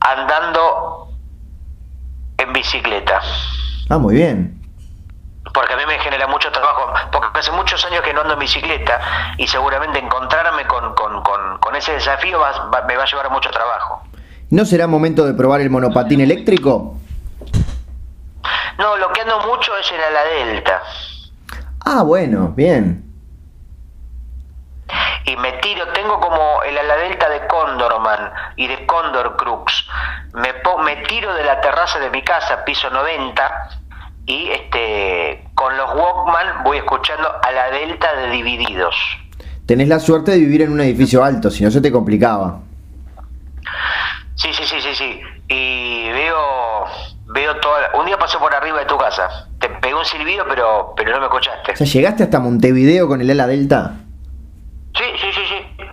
andando 0.00 1.08
en 2.38 2.50
bicicleta. 2.54 3.20
Ah, 3.90 3.98
muy 3.98 4.14
bien. 4.14 4.58
Porque 5.52 5.74
a 5.74 5.76
mí 5.76 5.82
me 5.86 5.98
genera 5.98 6.26
mucho 6.28 6.50
trabajo, 6.50 6.94
porque 7.12 7.40
hace 7.40 7.52
muchos 7.52 7.84
años 7.84 8.00
que 8.00 8.14
no 8.14 8.22
ando 8.22 8.32
en 8.32 8.40
bicicleta 8.40 9.34
y 9.36 9.46
seguramente 9.46 9.98
encontrarme 9.98 10.66
con, 10.66 10.94
con, 10.94 11.22
con, 11.60 11.76
ese 11.76 11.92
desafío 11.92 12.38
me 12.88 12.96
va 12.96 13.02
a 13.02 13.06
llevar 13.06 13.30
mucho 13.30 13.50
trabajo. 13.50 14.02
¿No 14.48 14.64
será 14.64 14.86
momento 14.86 15.26
de 15.26 15.34
probar 15.34 15.60
el 15.60 15.68
monopatín 15.68 16.22
eléctrico? 16.22 16.96
No, 18.78 18.96
lo 18.96 19.12
que 19.12 19.20
ando 19.22 19.40
mucho 19.40 19.76
es 19.76 19.90
en 19.92 19.98
la 19.98 20.24
Delta. 20.24 20.82
Ah, 21.84 22.02
bueno, 22.02 22.52
bien. 22.56 23.04
Y 25.26 25.36
me 25.36 25.52
tiro, 25.52 25.86
tengo 25.92 26.20
como 26.20 26.62
el 26.62 26.76
ala 26.76 26.96
delta 26.96 27.28
de 27.30 27.46
Condorman 27.46 28.30
y 28.56 28.66
de 28.66 28.84
Condor 28.86 29.36
Crux. 29.36 29.86
Me, 30.34 30.52
me 30.84 30.96
tiro 31.06 31.32
de 31.34 31.44
la 31.44 31.60
terraza 31.60 31.98
de 31.98 32.10
mi 32.10 32.22
casa, 32.22 32.64
piso 32.64 32.90
90, 32.90 33.68
y 34.26 34.50
este 34.50 35.48
con 35.54 35.76
los 35.76 35.94
Walkman 35.94 36.64
voy 36.64 36.78
escuchando 36.78 37.28
a 37.42 37.52
la 37.52 37.70
delta 37.70 38.14
de 38.16 38.30
Divididos. 38.30 38.94
Tenés 39.66 39.88
la 39.88 39.98
suerte 39.98 40.32
de 40.32 40.38
vivir 40.38 40.62
en 40.62 40.72
un 40.72 40.80
edificio 40.80 41.24
alto, 41.24 41.50
si 41.50 41.64
no 41.64 41.70
se 41.70 41.80
te 41.80 41.90
complicaba. 41.90 42.60
Sí, 44.34 44.52
sí, 44.52 44.64
sí, 44.64 44.80
sí, 44.80 44.94
sí. 44.94 45.20
Y 45.48 46.10
veo 46.10 46.84
veo 47.34 47.56
toda 47.56 47.90
un 47.94 48.06
día 48.06 48.16
pasé 48.16 48.38
por 48.38 48.54
arriba 48.54 48.78
de 48.78 48.86
tu 48.86 48.96
casa. 48.96 49.48
Te 49.58 49.68
pegué 49.68 49.94
un 49.94 50.04
silbido, 50.04 50.46
pero 50.48 50.94
pero 50.96 51.12
no 51.12 51.18
me 51.18 51.26
escuchaste. 51.26 51.72
O 51.72 51.76
sea, 51.76 51.86
llegaste 51.86 52.22
hasta 52.22 52.38
Montevideo 52.38 53.08
con 53.08 53.20
el 53.20 53.30
ala 53.30 53.46
delta. 53.46 53.92
Sí, 54.96 55.04
sí, 55.20 55.32
sí, 55.32 55.40
sí. 55.48 55.86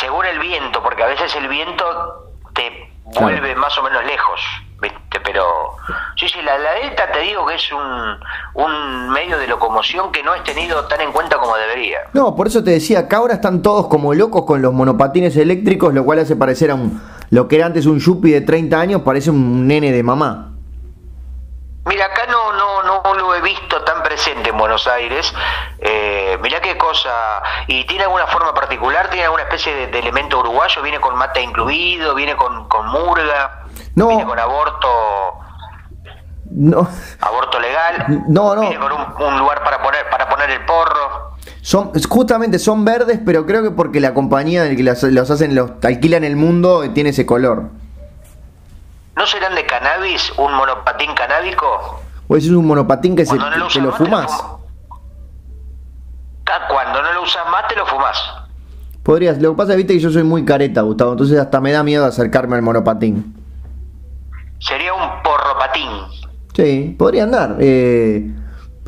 Según 0.00 0.24
el 0.24 0.38
viento, 0.38 0.82
porque 0.82 1.02
a 1.02 1.06
veces 1.06 1.34
el 1.36 1.48
viento 1.48 2.32
te 2.54 2.90
vuelve 3.20 3.54
más 3.54 3.76
o 3.78 3.82
menos 3.82 4.04
lejos, 4.04 4.40
¿viste? 4.80 5.20
Pero 5.22 5.76
sí, 6.16 6.26
sí, 6.28 6.40
la, 6.42 6.58
la, 6.58 6.72
Delta 6.72 7.10
te 7.12 7.20
digo 7.20 7.46
que 7.46 7.54
es 7.54 7.72
un, 7.72 8.18
un 8.54 9.10
medio 9.10 9.38
de 9.38 9.46
locomoción 9.46 10.10
que 10.10 10.22
no 10.22 10.34
es 10.34 10.42
tenido 10.42 10.86
tan 10.86 11.02
en 11.02 11.12
cuenta 11.12 11.36
como 11.36 11.56
debería. 11.56 11.98
No, 12.14 12.34
por 12.34 12.48
eso 12.48 12.64
te 12.64 12.72
decía, 12.72 13.00
acá 13.00 13.18
ahora 13.18 13.34
están 13.34 13.62
todos 13.62 13.88
como 13.88 14.12
locos 14.14 14.44
con 14.44 14.60
los 14.60 14.72
monopatines 14.72 15.36
eléctricos, 15.36 15.94
lo 15.94 16.04
cual 16.04 16.20
hace 16.20 16.34
parecer 16.34 16.70
a 16.70 16.74
un, 16.74 17.00
lo 17.30 17.48
que 17.48 17.56
era 17.56 17.66
antes 17.66 17.86
un 17.86 17.98
yuppie 17.98 18.32
de 18.32 18.40
30 18.40 18.78
años, 18.78 19.02
parece 19.02 19.30
un 19.30 19.66
nene 19.66 19.92
de 19.92 20.02
mamá. 20.02 20.52
Mira, 21.86 22.06
acá 22.06 22.26
no, 22.26 22.52
no, 22.52 22.82
no 22.82 23.14
lo 23.14 23.34
he 23.36 23.40
visto 23.42 23.80
tan 23.84 24.02
presente 24.02 24.50
en 24.50 24.58
Buenos 24.58 24.88
Aires. 24.88 25.32
Eh, 25.78 26.36
mira 26.42 26.60
qué 26.60 26.76
cosa. 26.76 27.42
¿Y 27.68 27.84
tiene 27.84 28.04
alguna 28.04 28.26
forma 28.26 28.52
particular? 28.52 29.08
¿Tiene 29.08 29.24
alguna 29.24 29.44
especie 29.44 29.86
de, 29.86 29.98
elemento 29.98 30.40
uruguayo? 30.40 30.82
¿Viene 30.82 30.98
con 30.98 31.14
mate 31.14 31.40
incluido? 31.40 32.14
¿Viene 32.16 32.34
con, 32.34 32.68
con 32.68 32.88
murga? 32.88 33.66
No. 33.94 34.08
¿Viene 34.08 34.24
con 34.24 34.36
aborto? 34.36 34.88
No. 36.50 36.88
¿Aborto 37.20 37.60
legal? 37.60 38.24
No, 38.28 38.56
no. 38.56 38.62
¿Viene 38.62 38.78
con 38.78 38.92
un, 38.92 39.38
lugar 39.38 39.62
para 39.62 39.80
poner, 39.80 40.10
para 40.10 40.28
poner 40.28 40.50
el 40.50 40.64
porro? 40.64 41.35
Son, 41.66 41.90
justamente 42.08 42.60
son 42.60 42.84
verdes, 42.84 43.18
pero 43.26 43.44
creo 43.44 43.60
que 43.60 43.72
porque 43.72 43.98
la 43.98 44.14
compañía 44.14 44.70
que 44.76 44.84
los, 44.84 45.02
los 45.02 45.30
hacen, 45.32 45.56
los 45.56 45.72
alquilan 45.82 46.22
el 46.22 46.36
mundo, 46.36 46.88
tiene 46.94 47.10
ese 47.10 47.26
color. 47.26 47.70
¿No 49.16 49.26
serán 49.26 49.52
de 49.56 49.66
cannabis 49.66 50.32
un 50.38 50.54
monopatín 50.54 51.12
canábico? 51.16 52.04
¿O 52.28 52.36
es 52.36 52.48
un 52.50 52.64
monopatín 52.68 53.16
que, 53.16 53.26
se, 53.26 53.34
lo, 53.34 53.66
te 53.66 53.80
lo 53.80 53.90
fumas? 53.90 54.30
Cuando 56.68 57.02
no 57.02 57.12
lo 57.14 57.22
usas 57.24 57.42
más, 57.50 57.66
te 57.66 57.74
lo 57.74 57.84
fumas. 57.84 58.16
Podrías, 59.02 59.42
lo 59.42 59.50
que 59.50 59.56
pasa, 59.56 59.74
viste 59.74 59.94
que 59.94 59.98
yo 59.98 60.10
soy 60.10 60.22
muy 60.22 60.44
careta, 60.44 60.82
Gustavo, 60.82 61.10
entonces 61.10 61.36
hasta 61.36 61.60
me 61.60 61.72
da 61.72 61.82
miedo 61.82 62.06
acercarme 62.06 62.54
al 62.54 62.62
monopatín. 62.62 63.34
Sería 64.60 64.94
un 64.94 65.20
porropatín. 65.24 65.90
Sí, 66.54 66.94
podría 66.96 67.24
andar. 67.24 67.56
Eh, 67.58 68.30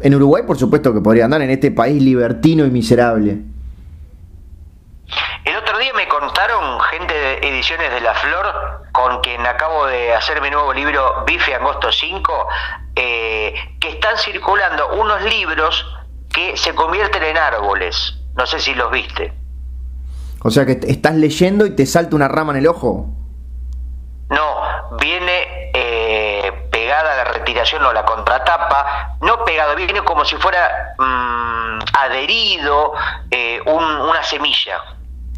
en 0.03 0.15
Uruguay, 0.15 0.43
por 0.47 0.59
supuesto 0.59 0.93
que 0.93 1.01
podría 1.01 1.25
andar, 1.25 1.43
en 1.43 1.51
este 1.51 1.71
país 1.71 2.03
libertino 2.03 2.65
y 2.65 2.71
miserable. 2.71 3.39
El 5.45 5.57
otro 5.57 5.79
día 5.79 5.93
me 5.95 6.07
contaron 6.09 6.81
gente 6.81 7.15
de 7.15 7.35
Ediciones 7.49 7.91
de 7.93 8.01
la 8.01 8.15
Flor, 8.15 8.83
con 8.93 9.21
quien 9.21 9.47
acabo 9.47 9.87
de 9.87 10.15
hacer 10.15 10.41
mi 10.43 10.51
nuevo 10.51 10.73
libro 10.73 11.25
Bife 11.27 11.55
Agosto 11.55 11.91
5, 11.91 12.47
eh, 12.97 13.55
que 13.81 13.91
están 13.91 14.17
circulando 14.19 14.95
unos 15.01 15.23
libros 15.23 15.87
que 16.33 16.57
se 16.57 16.75
convierten 16.75 17.23
en 17.23 17.37
árboles. 17.37 18.19
No 18.37 18.47
sé 18.47 18.61
si 18.61 18.75
los 18.75 18.91
viste. 18.91 19.33
O 20.43 20.51
sea 20.51 20.67
que 20.67 20.79
estás 20.87 21.15
leyendo 21.15 21.67
y 21.67 21.71
te 21.71 21.87
salta 21.87 22.15
una 22.15 22.29
rama 22.29 22.53
en 22.53 22.59
el 22.59 22.67
ojo. 22.67 23.09
No, 24.31 24.97
viene 25.01 25.71
eh, 25.75 26.08
pegada 26.89 27.17
la 27.17 27.25
retiración 27.25 27.85
o 27.85 27.93
la 27.93 28.03
contratapa, 28.07 29.17
no 29.21 29.45
pegado, 29.45 29.77
viene 29.77 30.03
como 30.05 30.25
si 30.25 30.37
fuera 30.37 30.95
mm, 30.97 31.81
adherido 31.93 32.95
eh, 33.31 33.61
una 33.67 34.23
semilla 34.23 34.81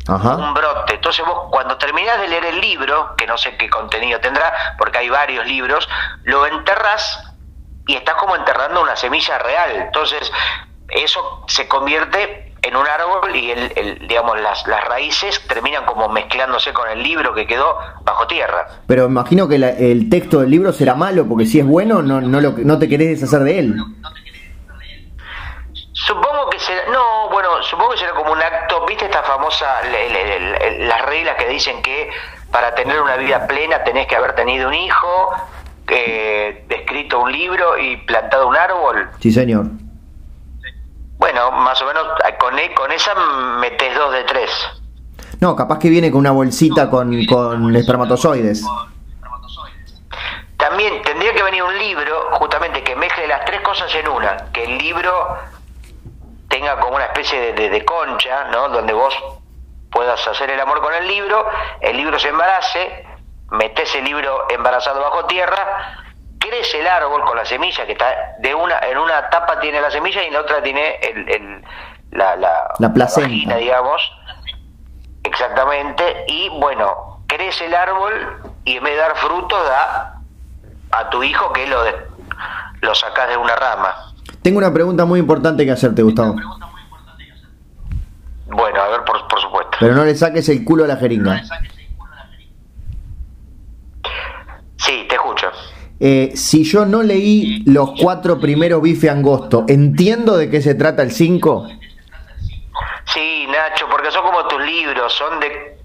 un 0.06 0.54
brote. 0.54 0.94
Entonces 0.94 1.26
vos 1.26 1.48
cuando 1.50 1.76
terminás 1.76 2.20
de 2.20 2.28
leer 2.28 2.44
el 2.44 2.60
libro, 2.60 3.16
que 3.16 3.26
no 3.26 3.36
sé 3.36 3.56
qué 3.56 3.68
contenido 3.68 4.20
tendrá, 4.20 4.76
porque 4.78 4.98
hay 4.98 5.08
varios 5.08 5.44
libros, 5.44 5.88
lo 6.22 6.46
enterrás 6.46 7.20
y 7.86 7.96
estás 7.96 8.14
como 8.14 8.36
enterrando 8.36 8.80
una 8.80 8.94
semilla 8.94 9.38
real. 9.38 9.72
Entonces 9.72 10.30
eso 10.88 11.44
se 11.48 11.66
convierte 11.66 12.49
en 12.62 12.76
un 12.76 12.86
árbol 12.86 13.34
y 13.34 13.50
el, 13.50 14.06
digamos 14.06 14.40
las, 14.40 14.66
las 14.66 14.84
raíces 14.84 15.40
terminan 15.48 15.84
como 15.84 16.08
mezclándose 16.08 16.72
con 16.72 16.88
el 16.88 17.02
libro 17.02 17.34
que 17.34 17.46
quedó 17.46 17.78
bajo 18.02 18.26
tierra. 18.26 18.66
Pero 18.86 19.06
imagino 19.06 19.48
que 19.48 19.56
el 19.56 20.08
texto 20.10 20.40
del 20.40 20.50
libro 20.50 20.72
será 20.72 20.94
malo, 20.94 21.26
porque 21.26 21.46
si 21.46 21.60
es 21.60 21.66
bueno 21.66 22.02
no, 22.02 22.20
no, 22.20 22.40
lo, 22.40 22.52
no 22.52 22.78
te 22.78 22.88
querés 22.88 23.20
deshacer 23.20 23.40
de 23.44 23.58
él. 23.58 23.76
Supongo 25.92 26.48
que 26.50 26.58
será, 26.58 26.82
no, 26.90 27.30
bueno, 27.30 27.62
supongo 27.62 27.92
que 27.92 27.98
será 27.98 28.12
como 28.12 28.32
un 28.32 28.42
acto, 28.42 28.84
viste 28.86 29.04
esta 29.04 29.22
famosa, 29.22 29.80
las 30.80 31.02
reglas 31.06 31.36
que 31.36 31.48
dicen 31.48 31.82
que 31.82 32.10
para 32.50 32.74
tener 32.74 33.00
una 33.00 33.16
vida 33.16 33.46
plena 33.46 33.84
tenés 33.84 34.06
que 34.06 34.16
haber 34.16 34.34
tenido 34.34 34.68
un 34.68 34.74
hijo, 34.74 35.30
eh, 35.88 36.64
escrito 36.68 37.20
un 37.20 37.32
libro 37.32 37.78
y 37.78 37.96
plantado 37.98 38.48
un 38.48 38.56
árbol. 38.56 39.10
Sí, 39.20 39.30
señor. 39.30 39.66
Bueno, 41.20 41.50
más 41.52 41.80
o 41.82 41.86
menos 41.86 42.02
con, 42.38 42.58
e, 42.58 42.72
con 42.72 42.90
esa 42.90 43.14
metes 43.60 43.94
dos 43.94 44.10
de 44.10 44.24
tres. 44.24 44.50
No, 45.38 45.54
capaz 45.54 45.78
que 45.78 45.90
viene 45.90 46.10
con 46.10 46.20
una 46.20 46.30
bolsita 46.30 46.88
con, 46.88 47.26
con 47.26 47.76
espermatozoides. 47.76 48.64
También 50.56 51.02
tendría 51.02 51.34
que 51.34 51.42
venir 51.42 51.62
un 51.62 51.78
libro, 51.78 52.30
justamente, 52.32 52.82
que 52.82 52.96
mezcle 52.96 53.28
las 53.28 53.44
tres 53.44 53.60
cosas 53.60 53.94
en 53.94 54.08
una. 54.08 54.50
Que 54.50 54.64
el 54.64 54.78
libro 54.78 55.36
tenga 56.48 56.80
como 56.80 56.96
una 56.96 57.04
especie 57.04 57.52
de, 57.52 57.84
concha, 57.84 58.44
¿no? 58.44 58.70
Donde 58.70 58.94
vos 58.94 59.14
puedas 59.90 60.26
hacer 60.26 60.50
el 60.50 60.60
amor 60.60 60.80
con 60.80 60.94
el 60.94 61.06
libro, 61.06 61.46
el 61.82 61.98
libro 61.98 62.18
se 62.18 62.28
embarace, 62.28 63.06
metes 63.50 63.94
el 63.94 64.04
libro 64.04 64.46
embarazado 64.48 65.00
bajo 65.00 65.26
tierra, 65.26 66.09
crece 66.40 66.80
el 66.80 66.88
árbol 66.88 67.22
con 67.24 67.36
la 67.36 67.44
semilla 67.44 67.86
que 67.86 67.92
está 67.92 68.34
de 68.40 68.54
una 68.54 68.78
en 68.80 68.98
una 68.98 69.30
tapa 69.30 69.60
tiene 69.60 69.80
la 69.80 69.90
semilla 69.90 70.24
y 70.24 70.26
en 70.26 70.32
la 70.32 70.40
otra 70.40 70.60
tiene 70.62 70.96
el, 70.96 71.62
la, 72.10 72.34
la, 72.34 72.74
la 72.78 72.92
placenta, 72.92 73.56
digamos. 73.56 74.02
Exactamente, 75.22 76.24
y 76.26 76.48
bueno, 76.48 77.22
crece 77.28 77.66
el 77.66 77.74
árbol 77.74 78.42
y 78.64 78.76
en 78.76 78.82
vez 78.84 78.94
de 78.94 78.98
dar 78.98 79.16
frutos 79.16 79.62
da 79.68 80.20
a 80.92 81.10
tu 81.10 81.22
hijo 81.22 81.52
que 81.52 81.66
lo, 81.66 81.84
de, 81.84 81.94
lo 82.80 82.94
sacas 82.94 83.28
de 83.28 83.36
una 83.36 83.54
rama. 83.54 83.94
Tengo 84.42 84.58
una 84.58 84.72
pregunta 84.72 85.04
muy 85.04 85.20
importante 85.20 85.64
que 85.64 85.72
hacerte, 85.72 86.02
Gustavo. 86.02 86.36
Bueno, 88.46 88.80
a 88.80 88.88
ver, 88.88 89.04
por, 89.04 89.40
supuesto. 89.40 89.76
Pero 89.78 89.94
no 89.94 90.04
le 90.04 90.14
saques 90.14 90.48
el 90.48 90.64
culo 90.64 90.84
a 90.84 90.88
la 90.88 90.96
jeringa. 90.96 91.42
Sí, 94.76 95.06
te 95.08 95.14
escucho. 95.14 95.52
Eh, 96.02 96.32
si 96.34 96.64
yo 96.64 96.86
no 96.86 97.02
leí 97.02 97.62
los 97.66 97.90
cuatro 98.00 98.40
primeros 98.40 98.80
bife 98.80 99.10
angosto, 99.10 99.64
¿entiendo 99.68 100.36
de 100.38 100.48
qué 100.48 100.62
se 100.62 100.74
trata 100.74 101.02
el 101.02 101.12
cinco? 101.12 101.68
Sí, 103.04 103.46
Nacho, 103.48 103.86
porque 103.90 104.10
son 104.10 104.22
como 104.22 104.46
tus 104.48 104.62
libros, 104.62 105.12
son 105.12 105.38
de 105.40 105.78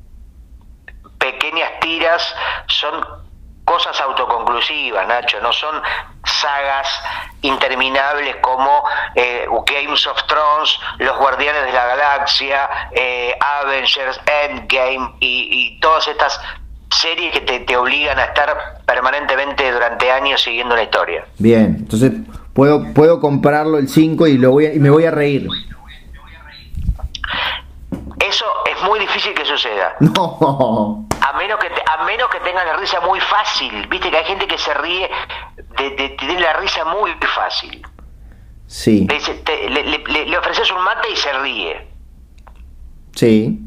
pequeñas 1.18 1.80
tiras, 1.82 2.34
son 2.68 3.26
cosas 3.66 4.00
autoconclusivas, 4.00 5.08
Nacho, 5.08 5.42
no 5.42 5.52
son 5.52 5.82
sagas 6.24 6.88
interminables 7.42 8.36
como 8.38 8.84
eh, 9.16 9.48
Games 9.66 10.08
of 10.08 10.24
Thrones, 10.28 10.80
Los 11.00 11.18
Guardianes 11.18 11.66
de 11.66 11.72
la 11.74 11.86
Galaxia, 11.88 12.70
eh, 12.92 13.36
Avengers, 13.40 14.20
Endgame 14.44 15.16
y, 15.20 15.80
todas 15.80 16.08
estas 16.08 16.40
series 16.96 17.32
que 17.34 17.60
te, 17.60 17.78
obligan 17.78 18.18
a 18.20 18.26
estar 18.26 18.82
permanentemente 18.86 19.72
durante 19.72 20.12
años 20.12 20.42
siguiendo 20.42 20.74
una 20.74 20.84
historia. 20.84 21.26
Bien, 21.38 21.78
entonces 21.80 22.12
puedo, 22.54 22.94
puedo 22.94 23.20
comprarlo 23.20 23.78
el 23.78 23.88
5 23.88 24.28
y, 24.28 24.38
lo 24.38 24.52
voy 24.52 24.68
y 24.68 24.80
me 24.80 24.90
voy 24.90 25.06
a 25.06 25.12
reír. 25.12 25.48
Eso 28.20 28.46
es 28.66 28.84
muy 28.84 29.00
difícil 29.00 29.34
que 29.34 29.46
suceda. 29.46 29.96
No. 30.00 31.08
A 31.22 31.38
menos 31.38 31.60
que, 31.60 31.68
a 31.68 32.04
menos 32.06 32.30
que 32.30 32.40
tengan 32.42 32.66
la 32.68 32.78
risa 32.78 33.02
muy 33.02 33.20
fácil. 33.20 33.88
Viste 33.88 34.12
que 34.12 34.18
hay 34.18 34.26
gente 34.26 34.48
que 34.48 34.58
se 34.58 34.74
ríe 34.76 35.10
de, 35.78 35.90
de 35.92 36.10
tener 36.10 36.40
la 36.40 36.54
risa 36.54 36.86
muy 36.86 37.12
fácil. 37.36 37.82
Sí. 38.68 39.08
Le, 39.08 40.38
ofreces 40.38 40.72
un 40.72 40.84
mate 40.84 41.10
y 41.12 41.16
se 41.16 41.34
ríe. 41.34 41.88
Sí. 43.14 43.60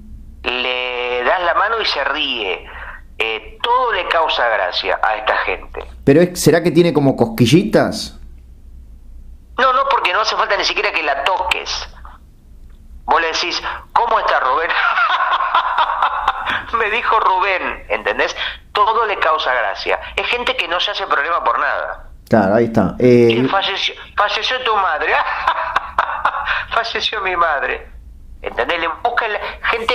Le 0.43 1.25
das 1.25 1.43
la 1.45 1.55
mano 1.55 1.81
y 1.81 1.85
se 1.87 2.05
ríe. 2.05 2.67
Eh, 3.19 3.59
todo 3.63 3.93
le 3.93 4.07
causa 4.09 4.49
gracia 4.49 5.01
a 5.03 5.17
esta 5.17 5.37
gente. 5.39 5.85
Pero 6.05 6.37
¿será 6.37 6.63
que 6.63 6.71
tiene 6.71 6.93
como 6.93 7.17
cosquillitas? 7.17 8.19
No, 9.59 9.73
no, 9.73 9.89
porque 9.91 10.13
no 10.13 10.21
hace 10.21 10.37
falta 10.37 10.57
ni 10.57 10.65
siquiera 10.65 10.93
que 10.93 11.03
la 11.03 11.25
toques. 11.25 11.89
Vos 13.05 13.21
le 13.21 13.29
decís, 13.29 13.61
¿cómo 13.93 14.21
está 14.21 14.39
Rubén? 14.39 14.71
Me 16.79 16.91
dijo 16.91 17.19
Rubén, 17.19 17.87
¿entendés? 17.89 18.37
Todo 18.73 19.07
le 19.07 19.19
causa 19.19 19.53
gracia. 19.53 19.99
Es 20.15 20.27
gente 20.29 20.57
que 20.57 20.69
no 20.69 20.79
se 20.79 20.93
hace 20.93 21.07
problema 21.07 21.43
por 21.43 21.59
nada. 21.59 22.11
Claro, 22.29 22.55
ahí 22.55 22.67
está. 22.67 22.95
Eh... 22.99 23.49
Falleció, 23.51 23.95
falleció 24.17 24.63
tu 24.63 24.77
madre. 24.77 25.13
falleció 26.71 27.21
mi 27.23 27.35
madre. 27.35 27.91
¿Entendés? 28.43 28.79
Le 28.79 28.89
buscan 29.03 29.33
gente 29.63 29.95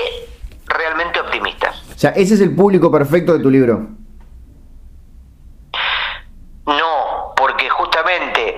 realmente 0.67 1.19
optimista. 1.19 1.73
O 1.93 1.97
sea, 1.97 2.11
ese 2.11 2.35
es 2.35 2.41
el 2.41 2.55
público 2.55 2.91
perfecto 2.91 3.33
de 3.33 3.39
tu 3.39 3.49
libro. 3.49 3.87
No, 6.65 7.33
porque 7.35 7.69
justamente 7.69 8.55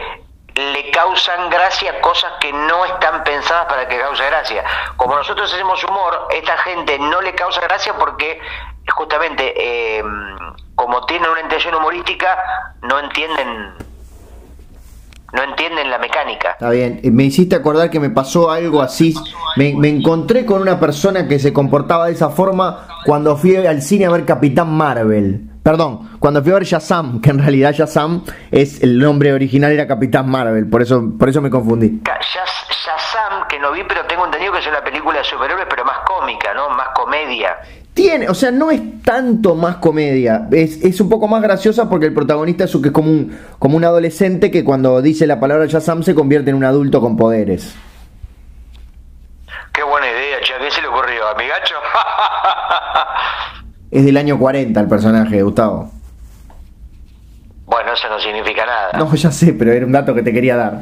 le 0.56 0.90
causan 0.92 1.50
gracia 1.50 2.00
cosas 2.00 2.32
que 2.40 2.52
no 2.54 2.86
están 2.86 3.24
pensadas 3.24 3.66
para 3.66 3.88
que 3.88 4.00
cause 4.00 4.26
gracia. 4.26 4.64
Como 4.96 5.16
nosotros 5.16 5.54
hacemos 5.54 5.84
humor, 5.84 6.28
esta 6.32 6.58
gente 6.60 6.98
no 6.98 7.22
le 7.22 7.36
causa 7.36 7.60
gracia 7.62 7.94
porque 7.98 8.40
justamente 8.96 9.54
eh, 9.58 10.04
como 10.76 11.06
tienen 11.06 11.30
una 11.30 11.42
intención 11.42 11.76
humorística, 11.76 12.38
no 12.82 13.00
entienden 13.00 13.74
no 15.36 15.44
entienden 15.44 15.90
la 15.90 15.98
mecánica. 15.98 16.52
Está 16.52 16.70
bien, 16.70 17.02
me 17.12 17.24
hiciste 17.24 17.56
acordar 17.56 17.90
que 17.90 18.00
me 18.00 18.10
pasó 18.10 18.50
algo 18.50 18.82
así. 18.82 19.14
Me, 19.58 19.74
me, 19.76 19.90
encontré 19.90 20.46
con 20.46 20.62
una 20.62 20.80
persona 20.80 21.28
que 21.28 21.40
se 21.40 21.54
comportaba 21.54 22.08
de 22.08 22.14
esa 22.14 22.30
forma 22.30 22.88
cuando 23.06 23.36
fui 23.38 23.56
al 23.56 23.82
cine 23.82 24.06
a 24.06 24.10
ver 24.10 24.26
Capitán 24.26 24.72
Marvel. 24.72 25.50
Perdón, 25.62 26.18
cuando 26.20 26.44
fui 26.44 26.52
a 26.52 26.56
ver 26.56 26.64
Shazam, 26.64 27.22
que 27.22 27.32
en 27.32 27.40
realidad 27.40 27.74
Shazam 27.74 28.24
es 28.52 28.84
el 28.84 29.00
nombre 29.00 29.34
original 29.34 29.72
era 29.72 29.88
Capitán 29.88 30.30
Marvel, 30.30 30.70
por 30.70 30.82
eso, 30.82 31.04
por 31.18 31.28
eso 31.28 31.42
me 31.42 31.50
confundí. 31.50 32.02
Shazam, 32.06 33.48
que 33.48 33.60
no 33.60 33.72
vi, 33.72 33.82
pero 33.88 34.06
tengo 34.06 34.26
entendido 34.26 34.54
que 34.54 34.60
es 34.60 34.68
una 34.68 34.84
película 34.84 35.18
de 35.18 35.24
superhéroes, 35.24 35.66
pero 35.70 35.84
más 35.84 35.98
cómica, 36.06 36.54
¿no? 36.54 36.70
Más 36.70 36.90
comedia. 36.94 37.58
Tiene, 37.96 38.28
o 38.28 38.34
sea, 38.34 38.52
no 38.52 38.72
es 38.72 39.02
tanto 39.04 39.56
más 39.56 39.78
comedia, 39.78 40.50
es, 40.52 40.84
es 40.84 41.00
un 41.00 41.08
poco 41.08 41.30
más 41.30 41.42
graciosa 41.42 41.90
porque 41.90 42.08
el 42.08 42.14
protagonista 42.14 42.66
es, 42.66 42.76
que 42.76 42.90
es 42.90 42.92
como 42.92 43.10
un, 43.10 43.40
como 43.58 43.78
un 43.78 43.86
adolescente 43.86 44.52
que 44.52 44.66
cuando 44.66 45.02
dice 45.02 45.26
la 45.26 45.40
palabra 45.40 45.66
Shazam 45.66 46.04
se 46.04 46.14
convierte 46.14 46.50
en 46.50 46.58
un 46.58 46.66
adulto 46.66 47.00
con 47.00 47.16
poderes. 47.16 47.74
Qué 49.72 49.82
buena 49.82 50.08
idea, 50.08 50.42
che, 50.42 50.54
¿qué 50.60 50.72
se 50.72 50.82
le 50.82 50.90
ocurrió? 50.90 51.26
¿A 51.26 51.36
mi 51.36 51.48
gacho? 51.48 51.76
Es 53.92 54.04
del 54.04 54.18
año 54.18 54.38
40 54.38 54.78
el 54.78 54.88
personaje, 54.90 55.42
Gustavo. 55.42 55.90
Bueno, 57.66 57.94
eso 57.94 58.10
no 58.10 58.20
significa 58.20 58.66
nada. 58.66 58.90
No, 58.98 59.16
ya 59.16 59.32
sé, 59.32 59.54
pero 59.54 59.72
era 59.72 59.86
un 59.86 59.94
dato 59.94 60.14
que 60.14 60.22
te 60.22 60.34
quería 60.34 60.58
dar. 60.58 60.82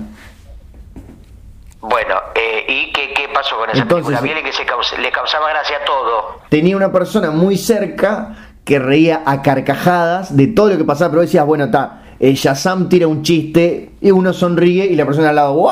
Bueno, 1.83 2.15
eh, 2.33 2.65
¿y 2.65 2.93
qué, 2.93 3.29
pasó 3.33 3.57
con 3.57 3.69
esa 3.69 3.81
Entonces, 3.81 4.05
película? 4.05 4.21
Viene 4.21 4.41
que 4.41 5.01
le 5.01 5.11
causaba 5.11 5.49
gracia 5.49 5.77
a 5.81 5.85
todo. 5.85 6.39
Tenía 6.47 6.77
una 6.77 6.93
persona 6.93 7.29
muy 7.29 7.57
cerca 7.57 8.35
que 8.63 8.79
reía 8.79 9.21
a 9.25 9.41
carcajadas 9.41 10.35
de 10.37 10.47
todo 10.47 10.69
lo 10.69 10.77
que 10.77 10.85
pasaba, 10.85 11.11
pero 11.11 11.21
decías, 11.23 11.45
bueno, 11.45 11.65
está, 11.65 12.03
el 12.21 12.35
Shazam 12.35 12.87
tira 12.87 13.07
un 13.07 13.21
chiste 13.21 13.91
y 13.99 14.11
uno 14.11 14.31
sonríe 14.31 14.85
y 14.85 14.95
la 14.95 15.05
persona 15.05 15.29
al 15.29 15.35
lado, 15.35 15.71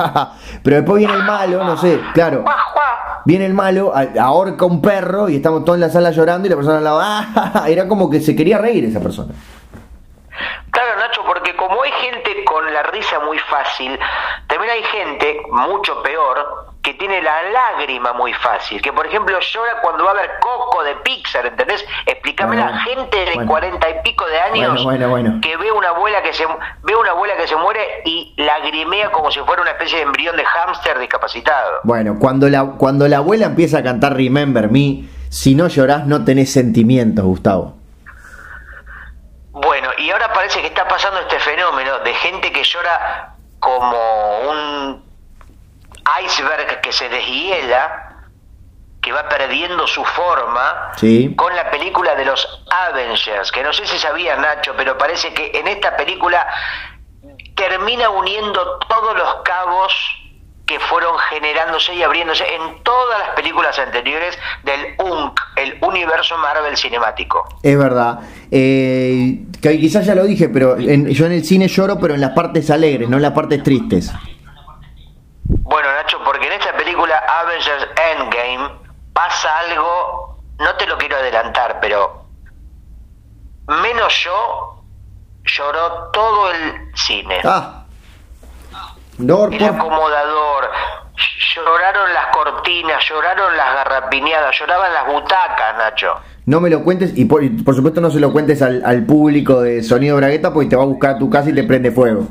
Pero 0.62 0.76
después 0.76 0.98
viene 0.98 1.12
el 1.12 1.24
malo, 1.24 1.62
no 1.62 1.76
sé, 1.76 2.00
claro 2.14 2.44
viene 3.24 3.46
el 3.46 3.54
malo, 3.54 3.92
ahorca 4.20 4.64
un 4.64 4.80
perro 4.80 5.28
y 5.28 5.36
estamos 5.36 5.64
todos 5.64 5.76
en 5.76 5.82
la 5.82 5.90
sala 5.90 6.10
llorando 6.10 6.46
y 6.46 6.50
la 6.50 6.56
persona 6.56 6.78
al 6.78 6.84
lado, 6.84 7.00
¡ah! 7.02 7.64
era 7.68 7.86
como 7.88 8.10
que 8.10 8.20
se 8.20 8.34
quería 8.34 8.58
reír 8.58 8.84
esa 8.84 9.00
persona. 9.00 9.32
Claro, 10.72 10.98
Nacho, 10.98 11.22
porque 11.26 11.54
como 11.54 11.82
hay 11.82 11.92
gente 11.92 12.44
con 12.44 12.72
la 12.72 12.82
risa 12.84 13.20
muy 13.20 13.38
fácil, 13.38 13.98
también 14.46 14.72
hay 14.72 14.82
gente, 14.84 15.42
mucho 15.50 16.02
peor, 16.02 16.72
que 16.82 16.94
tiene 16.94 17.20
la 17.22 17.42
lágrima 17.42 18.14
muy 18.14 18.32
fácil, 18.32 18.80
que 18.80 18.90
por 18.90 19.06
ejemplo 19.06 19.38
llora 19.38 19.80
cuando 19.82 20.04
va 20.04 20.12
a 20.12 20.14
ver 20.14 20.30
Coco 20.40 20.82
de 20.82 20.94
Pixar, 20.96 21.44
¿entendés? 21.44 21.84
Explícame 22.06 22.56
la 22.56 22.78
gente 22.80 23.16
de 23.24 23.46
cuarenta 23.46 23.88
y 23.90 24.02
pico 24.02 24.24
de 24.26 24.40
años 24.40 24.80
que 25.42 25.56
ve 25.58 25.70
una 25.70 25.90
abuela 25.90 26.22
que 26.22 26.32
se 26.32 26.44
ve 26.46 26.96
una 26.96 27.10
abuela 27.10 27.36
que 27.36 27.46
se 27.46 27.54
muere 27.54 28.02
y 28.06 28.34
lagrimea 28.38 29.12
como 29.12 29.30
si 29.30 29.40
fuera 29.40 29.60
una 29.60 29.72
especie 29.72 29.98
de 29.98 30.04
embrión 30.04 30.36
de 30.36 30.44
hámster 30.44 30.98
discapacitado. 30.98 31.80
Bueno, 31.84 32.16
cuando 32.18 32.48
la 32.48 32.64
cuando 32.78 33.06
la 33.06 33.18
abuela 33.18 33.46
empieza 33.46 33.78
a 33.78 33.82
cantar 33.82 34.16
Remember 34.16 34.70
Me, 34.70 35.04
si 35.28 35.54
no 35.54 35.68
llorás 35.68 36.06
no 36.06 36.24
tenés 36.24 36.50
sentimientos, 36.50 37.24
Gustavo. 37.24 37.81
Bueno, 39.52 39.90
y 39.98 40.10
ahora 40.10 40.32
parece 40.32 40.62
que 40.62 40.68
está 40.68 40.88
pasando 40.88 41.20
este 41.20 41.38
fenómeno 41.38 41.98
de 41.98 42.14
gente 42.14 42.50
que 42.50 42.64
llora 42.64 43.34
como 43.60 44.40
un 44.48 45.04
iceberg 46.24 46.80
que 46.80 46.90
se 46.90 47.08
deshiela, 47.10 48.16
que 49.02 49.12
va 49.12 49.28
perdiendo 49.28 49.86
su 49.86 50.02
forma, 50.04 50.92
con 51.36 51.54
la 51.54 51.70
película 51.70 52.14
de 52.14 52.24
los 52.24 52.64
Avengers, 52.70 53.52
que 53.52 53.62
no 53.62 53.74
sé 53.74 53.86
si 53.86 53.98
sabía 53.98 54.36
Nacho, 54.36 54.74
pero 54.74 54.96
parece 54.96 55.34
que 55.34 55.50
en 55.54 55.68
esta 55.68 55.96
película 55.98 56.46
termina 57.54 58.08
uniendo 58.08 58.78
todos 58.88 59.14
los 59.16 59.34
cabos 59.44 60.21
que 60.72 60.80
fueron 60.80 61.18
generándose 61.28 61.94
y 61.94 62.02
abriéndose 62.02 62.44
en 62.54 62.82
todas 62.82 63.18
las 63.18 63.28
películas 63.36 63.78
anteriores 63.78 64.38
del 64.64 64.94
UNC, 64.98 65.38
el 65.56 65.78
universo 65.82 66.38
Marvel 66.38 66.74
cinemático. 66.78 67.46
Es 67.62 67.76
verdad. 67.78 68.20
Eh, 68.50 69.44
que 69.60 69.78
quizás 69.78 70.06
ya 70.06 70.14
lo 70.14 70.24
dije, 70.24 70.48
pero 70.48 70.78
yo 70.78 71.26
en 71.26 71.32
el 71.32 71.44
cine 71.44 71.68
lloro, 71.68 71.98
pero 72.00 72.14
en 72.14 72.22
las 72.22 72.30
partes 72.30 72.70
alegres, 72.70 73.06
no 73.06 73.16
en 73.16 73.22
las 73.22 73.32
partes 73.32 73.62
tristes. 73.62 74.10
Bueno, 75.44 75.92
Nacho, 75.92 76.18
porque 76.24 76.46
en 76.46 76.54
esta 76.54 76.72
película 76.72 77.18
Avengers 77.18 77.88
Endgame 78.14 78.70
pasa 79.12 79.50
algo, 79.58 80.38
no 80.58 80.74
te 80.76 80.86
lo 80.86 80.96
quiero 80.96 81.16
adelantar, 81.16 81.80
pero 81.82 82.24
menos 83.66 84.24
yo 84.24 84.82
lloró 85.44 86.10
todo 86.14 86.50
el 86.50 86.90
cine. 86.94 87.42
Ah. 87.44 87.81
El 89.18 89.64
acomodador, 89.64 90.70
lloraron 91.54 92.12
las 92.12 92.26
cortinas, 92.34 93.04
lloraron 93.08 93.56
las 93.56 93.74
garrapiñadas, 93.74 94.58
lloraban 94.58 94.92
las 94.92 95.06
butacas, 95.06 95.76
Nacho. 95.76 96.14
No 96.46 96.60
me 96.60 96.70
lo 96.70 96.82
cuentes 96.82 97.16
y 97.16 97.24
por, 97.26 97.42
por 97.64 97.76
supuesto 97.76 98.00
no 98.00 98.10
se 98.10 98.18
lo 98.18 98.32
cuentes 98.32 98.62
al, 98.62 98.82
al, 98.84 99.04
público 99.04 99.60
de 99.60 99.82
Sonido 99.82 100.16
Bragueta 100.16 100.52
porque 100.52 100.70
te 100.70 100.76
va 100.76 100.82
a 100.82 100.86
buscar 100.86 101.16
a 101.16 101.18
tu 101.18 101.30
casa 101.30 101.50
y 101.50 101.54
te 101.54 101.62
prende 101.62 101.92
fuego. 101.92 102.26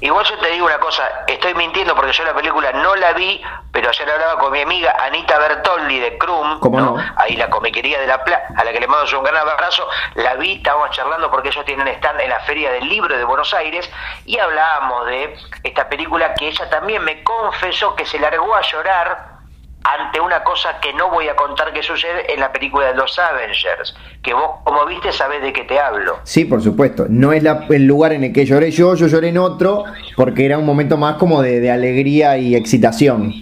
Igual 0.00 0.24
yo 0.24 0.38
te 0.38 0.50
digo 0.50 0.66
una 0.66 0.78
cosa, 0.78 1.24
estoy 1.26 1.54
mintiendo 1.54 1.94
porque 1.94 2.12
yo 2.12 2.24
la 2.24 2.34
película 2.34 2.72
no 2.72 2.94
la 2.96 3.12
vi, 3.12 3.42
pero 3.70 3.90
ayer 3.90 4.10
hablaba 4.10 4.38
con 4.38 4.50
mi 4.52 4.62
amiga 4.62 4.96
Anita 4.98 5.38
Bertoldi 5.38 5.98
de 5.98 6.16
Crum, 6.16 6.58
¿no? 6.72 6.96
ahí 7.16 7.36
la 7.36 7.50
comiquería 7.50 8.00
de 8.00 8.06
la 8.06 8.24
Plata, 8.24 8.46
a 8.56 8.64
la 8.64 8.72
que 8.72 8.80
le 8.80 8.86
mando 8.86 9.18
un 9.18 9.24
gran 9.24 9.36
abrazo, 9.36 9.86
la 10.14 10.34
vi, 10.36 10.54
estábamos 10.54 10.90
charlando 10.90 11.30
porque 11.30 11.48
ellos 11.48 11.64
tienen 11.66 11.86
stand 11.88 12.20
en 12.20 12.30
la 12.30 12.40
Feria 12.40 12.72
del 12.72 12.88
Libro 12.88 13.16
de 13.16 13.24
Buenos 13.24 13.52
Aires 13.52 13.90
y 14.24 14.38
hablábamos 14.38 15.06
de 15.06 15.36
esta 15.64 15.88
película 15.88 16.32
que 16.34 16.48
ella 16.48 16.70
también 16.70 17.04
me 17.04 17.22
confesó 17.22 17.94
que 17.94 18.06
se 18.06 18.18
largó 18.18 18.54
a 18.54 18.62
llorar 18.62 19.39
ante 19.84 20.20
una 20.20 20.42
cosa 20.44 20.78
que 20.80 20.92
no 20.92 21.10
voy 21.10 21.28
a 21.28 21.36
contar 21.36 21.72
que 21.72 21.82
sucede 21.82 22.32
en 22.32 22.40
la 22.40 22.52
película 22.52 22.88
de 22.88 22.94
los 22.94 23.18
Avengers, 23.18 23.96
que 24.22 24.34
vos 24.34 24.58
como 24.64 24.84
viste 24.86 25.10
sabés 25.12 25.42
de 25.42 25.52
qué 25.52 25.64
te 25.64 25.80
hablo. 25.80 26.18
Sí, 26.24 26.44
por 26.44 26.62
supuesto. 26.62 27.06
No 27.08 27.32
es 27.32 27.42
el 27.44 27.86
lugar 27.86 28.12
en 28.12 28.24
el 28.24 28.32
que 28.32 28.44
lloré 28.44 28.70
yo, 28.70 28.94
yo 28.94 29.06
lloré 29.06 29.28
en 29.28 29.38
otro, 29.38 29.84
porque 30.16 30.44
era 30.44 30.58
un 30.58 30.66
momento 30.66 30.96
más 30.96 31.16
como 31.16 31.42
de, 31.42 31.70
alegría 31.70 32.36
y 32.36 32.54
excitación. 32.54 33.32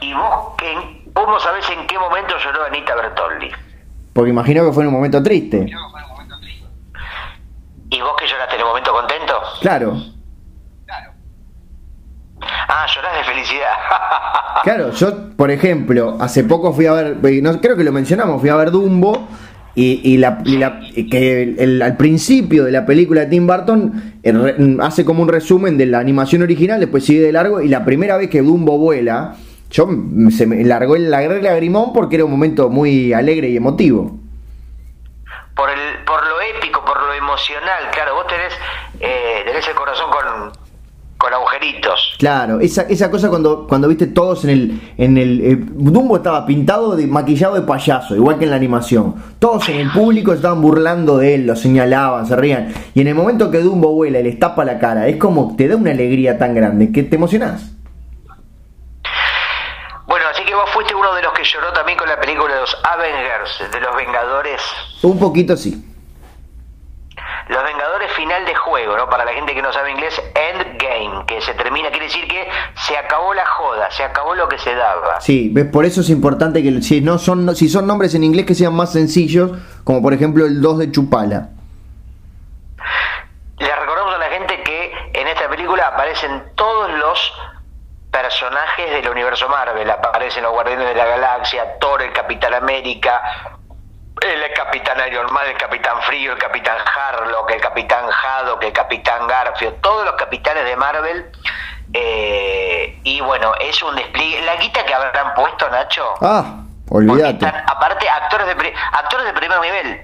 ¿Y 0.00 0.14
vos 0.14 0.54
cómo 1.12 1.38
sabés 1.40 1.68
en 1.70 1.86
qué 1.86 1.98
momento 1.98 2.34
lloró 2.38 2.64
Anita 2.64 2.94
Bertoldi? 2.94 3.50
Porque 4.12 4.30
imagino 4.30 4.64
que 4.64 4.72
fue 4.72 4.84
en 4.84 4.88
un 4.88 4.94
momento 4.94 5.22
triste. 5.22 5.66
¿Y 7.90 8.00
vos 8.00 8.12
que 8.18 8.26
lloraste 8.26 8.56
en 8.56 8.62
un 8.62 8.68
momento 8.68 8.92
contento? 8.92 9.34
Claro. 9.60 9.96
Ah, 12.68 12.86
llorás 12.94 13.16
de 13.16 13.24
felicidad. 13.24 13.72
claro, 14.62 14.90
yo, 14.92 15.30
por 15.36 15.50
ejemplo, 15.50 16.16
hace 16.20 16.44
poco 16.44 16.72
fui 16.72 16.86
a 16.86 16.92
ver, 16.92 17.16
eh, 17.24 17.40
no, 17.42 17.60
creo 17.60 17.76
que 17.76 17.84
lo 17.84 17.92
mencionamos, 17.92 18.40
fui 18.40 18.50
a 18.50 18.56
ver 18.56 18.70
Dumbo. 18.70 19.28
Y, 19.74 20.18
la, 20.18 20.42
que 21.10 21.56
al 21.82 21.96
principio 21.96 22.64
de 22.64 22.72
la 22.72 22.84
película 22.84 23.22
de 23.22 23.28
Tim 23.28 23.46
Burton 23.46 24.20
hace 24.82 25.02
como 25.02 25.22
un 25.22 25.28
resumen 25.28 25.78
de 25.78 25.86
la 25.86 25.98
animación 25.98 26.42
original, 26.42 26.78
después 26.78 27.06
sigue 27.06 27.22
de 27.22 27.32
largo 27.32 27.62
y 27.62 27.68
la 27.68 27.82
primera 27.82 28.18
vez 28.18 28.28
que 28.28 28.42
Dumbo 28.42 28.76
vuela, 28.76 29.34
yo 29.70 29.88
se 30.30 30.46
me 30.46 30.62
largó 30.62 30.94
el, 30.94 31.12
el 31.14 31.42
lagrimón 31.42 31.94
porque 31.94 32.16
era 32.16 32.26
un 32.26 32.30
momento 32.30 32.68
muy 32.68 33.14
alegre 33.14 33.48
y 33.48 33.56
emotivo. 33.56 34.18
Por, 35.54 35.70
el, 35.70 36.04
por 36.04 36.22
lo 36.26 36.40
épico, 36.42 36.84
por 36.84 37.00
lo 37.00 37.12
emocional, 37.14 37.88
claro, 37.92 38.14
vos 38.14 38.26
tenés, 38.26 38.52
eh, 39.00 39.42
tenés 39.46 39.66
el 39.66 39.74
corazón 39.74 40.10
con, 40.10 40.52
con 41.22 41.32
agujeritos. 41.32 42.14
Claro, 42.18 42.58
esa, 42.58 42.82
esa 42.82 43.08
cosa 43.08 43.28
cuando, 43.28 43.64
cuando 43.68 43.86
viste 43.86 44.08
todos 44.08 44.42
en 44.44 44.50
el. 44.50 44.80
En 44.98 45.16
el 45.16 45.40
eh, 45.40 45.56
Dumbo 45.56 46.16
estaba 46.16 46.44
pintado 46.44 46.96
de 46.96 47.06
maquillado 47.06 47.54
de 47.54 47.62
payaso, 47.62 48.16
igual 48.16 48.38
que 48.38 48.44
en 48.44 48.50
la 48.50 48.56
animación. 48.56 49.14
Todos 49.38 49.68
en 49.68 49.76
el 49.76 49.92
público 49.92 50.32
estaban 50.32 50.60
burlando 50.60 51.18
de 51.18 51.36
él, 51.36 51.46
lo 51.46 51.54
señalaban, 51.54 52.26
se 52.26 52.34
rían. 52.34 52.74
Y 52.94 53.02
en 53.02 53.06
el 53.06 53.14
momento 53.14 53.52
que 53.52 53.58
Dumbo 53.58 53.92
vuela 53.92 54.18
y 54.18 54.24
les 54.24 54.38
tapa 54.38 54.64
la 54.64 54.80
cara, 54.80 55.06
es 55.06 55.16
como 55.16 55.54
te 55.56 55.68
da 55.68 55.76
una 55.76 55.92
alegría 55.92 56.38
tan 56.38 56.56
grande 56.56 56.90
que 56.90 57.04
te 57.04 57.14
emocionás. 57.14 57.70
Bueno, 60.06 60.26
así 60.32 60.44
que 60.44 60.54
vos 60.54 60.68
fuiste 60.70 60.94
uno 60.94 61.14
de 61.14 61.22
los 61.22 61.32
que 61.34 61.44
lloró 61.44 61.72
también 61.72 61.96
con 61.96 62.08
la 62.08 62.18
película 62.18 62.52
de 62.52 62.60
los 62.62 62.76
Avengers, 62.82 63.72
de 63.72 63.80
los 63.80 63.96
Vengadores. 63.96 64.60
Un 65.02 65.18
poquito 65.20 65.56
sí. 65.56 65.91
Los 67.52 67.62
Vengadores 67.64 68.10
final 68.12 68.46
de 68.46 68.54
juego, 68.54 68.96
¿no? 68.96 69.10
Para 69.10 69.26
la 69.26 69.32
gente 69.34 69.54
que 69.54 69.60
no 69.60 69.70
sabe 69.74 69.90
inglés, 69.90 70.18
Endgame, 70.34 71.26
que 71.26 71.38
se 71.42 71.52
termina, 71.52 71.90
quiere 71.90 72.06
decir 72.06 72.26
que 72.26 72.48
se 72.76 72.96
acabó 72.96 73.34
la 73.34 73.44
joda, 73.44 73.90
se 73.90 74.02
acabó 74.04 74.34
lo 74.34 74.48
que 74.48 74.56
se 74.56 74.74
daba. 74.74 75.20
Sí, 75.20 75.50
ves, 75.52 75.66
por 75.66 75.84
eso 75.84 76.00
es 76.00 76.08
importante 76.08 76.62
que 76.62 76.80
si 76.80 77.02
no 77.02 77.18
son 77.18 77.54
si 77.54 77.68
son 77.68 77.86
nombres 77.86 78.14
en 78.14 78.24
inglés 78.24 78.46
que 78.46 78.54
sean 78.54 78.74
más 78.74 78.92
sencillos, 78.92 79.50
como 79.84 80.00
por 80.00 80.14
ejemplo 80.14 80.46
el 80.46 80.62
2 80.62 80.78
de 80.78 80.92
Chupala. 80.92 81.50
Le 83.58 83.76
recordamos 83.76 84.14
a 84.14 84.18
la 84.18 84.30
gente 84.30 84.62
que 84.62 84.92
en 85.12 85.28
esta 85.28 85.46
película 85.50 85.88
aparecen 85.88 86.52
todos 86.54 86.90
los 86.90 87.34
personajes 88.10 88.92
del 88.92 89.10
universo 89.10 89.46
Marvel. 89.50 89.90
Aparecen 89.90 90.42
los 90.42 90.52
Guardianes 90.52 90.88
de 90.88 90.94
la 90.94 91.04
Galaxia, 91.04 91.78
Thor, 91.78 92.00
el 92.00 92.14
Capitán 92.14 92.54
América, 92.54 93.58
el 94.22 94.52
Capitán 94.54 94.98
Iron 95.08 95.32
Man, 95.32 95.46
el 95.46 95.56
Capitán 95.56 96.00
Frío, 96.02 96.32
el 96.32 96.38
Capitán 96.38 96.76
Harlock, 96.78 97.50
el 97.50 97.60
Capitán 97.60 98.04
Haddock, 98.10 98.62
el 98.62 98.72
Capitán 98.72 99.26
Garfio, 99.26 99.74
todos 99.74 100.04
los 100.04 100.14
capitanes 100.14 100.64
de 100.64 100.76
Marvel. 100.76 101.30
Eh, 101.94 103.00
y 103.04 103.20
bueno, 103.20 103.52
es 103.60 103.82
un 103.82 103.94
despliegue. 103.96 104.42
La 104.42 104.56
guita 104.56 104.84
que 104.84 104.94
habrán 104.94 105.34
puesto, 105.34 105.68
Nacho. 105.68 106.14
Ah, 106.20 106.62
olvídate. 106.88 107.46
aparte, 107.46 108.08
actores 108.08 108.46
de, 108.46 108.74
actores 108.92 109.26
de 109.26 109.32
primer 109.32 109.60
nivel. 109.60 110.00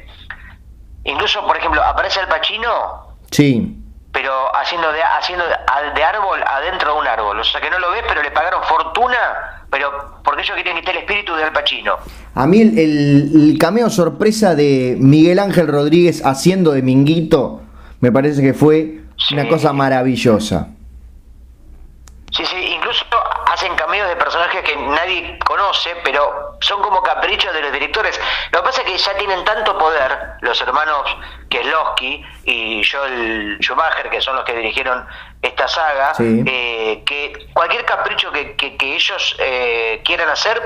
Incluso, 1.04 1.46
por 1.46 1.56
ejemplo, 1.56 1.82
aparece 1.82 2.20
el 2.20 2.28
Pacino. 2.28 3.16
Sí 3.30 3.84
pero 4.12 4.50
haciendo 4.56 4.90
de, 4.90 5.00
haciendo 5.00 5.44
de, 5.46 6.04
árbol 6.04 6.42
adentro 6.44 6.94
de 6.94 6.98
un 6.98 7.06
árbol. 7.06 7.38
O 7.38 7.44
sea 7.44 7.60
que 7.60 7.70
no 7.70 7.78
lo 7.78 7.90
ves, 7.92 8.02
pero 8.08 8.20
le 8.22 8.30
pagaron 8.32 8.64
fortuna, 8.64 9.57
pero 9.70 10.20
porque 10.24 10.42
ellos 10.42 10.56
querían 10.56 10.76
quitar 10.76 10.94
el 10.94 11.02
espíritu 11.02 11.34
de 11.34 11.44
Al 11.44 11.52
Pacino. 11.52 11.96
A 12.34 12.46
mí 12.46 12.60
el, 12.60 13.56
cameo 13.58 13.90
sorpresa 13.90 14.54
de 14.54 14.96
Miguel 14.98 15.38
Ángel 15.38 15.68
Rodríguez 15.68 16.24
haciendo 16.24 16.72
de 16.72 16.82
Minguito 16.82 17.62
me 18.00 18.12
parece 18.12 18.42
que 18.42 18.54
fue 18.54 19.00
una 19.32 19.48
cosa 19.48 19.72
maravillosa. 19.72 20.68
Sí, 22.30 22.44
sí, 22.44 22.56
incluso 22.56 23.04
hacen 23.52 23.74
cameos 23.74 24.08
de 24.08 24.16
personajes 24.16 24.62
que 24.62 24.76
nadie 24.76 25.38
conoce, 25.44 25.90
pero 26.04 26.56
son 26.60 26.80
como 26.82 27.02
caprichos 27.02 27.52
de 27.52 27.62
los 27.62 27.72
directores. 27.72 28.20
Lo 28.52 28.60
que 28.60 28.64
pasa 28.66 28.82
es 28.82 28.92
que 28.92 28.98
ya 28.98 29.16
tienen 29.16 29.44
tanto 29.44 29.76
poder 29.78 30.16
los 30.42 30.60
hermanos 30.60 31.16
Kieslowski 31.48 32.24
y 32.44 32.82
Joel 32.84 33.58
Schumacher, 33.60 34.10
que 34.10 34.20
son 34.20 34.36
los 34.36 34.44
que 34.44 34.54
dirigieron 34.54 35.04
esta 35.42 35.68
saga, 35.68 36.12
eh, 36.18 37.02
que 37.06 37.48
cualquier 37.52 37.84
capricho 37.84 38.32
que, 38.32 38.56
que, 38.56 38.94
ellos 38.94 39.36
eh, 39.38 40.00
quieran 40.04 40.28
hacer, 40.28 40.60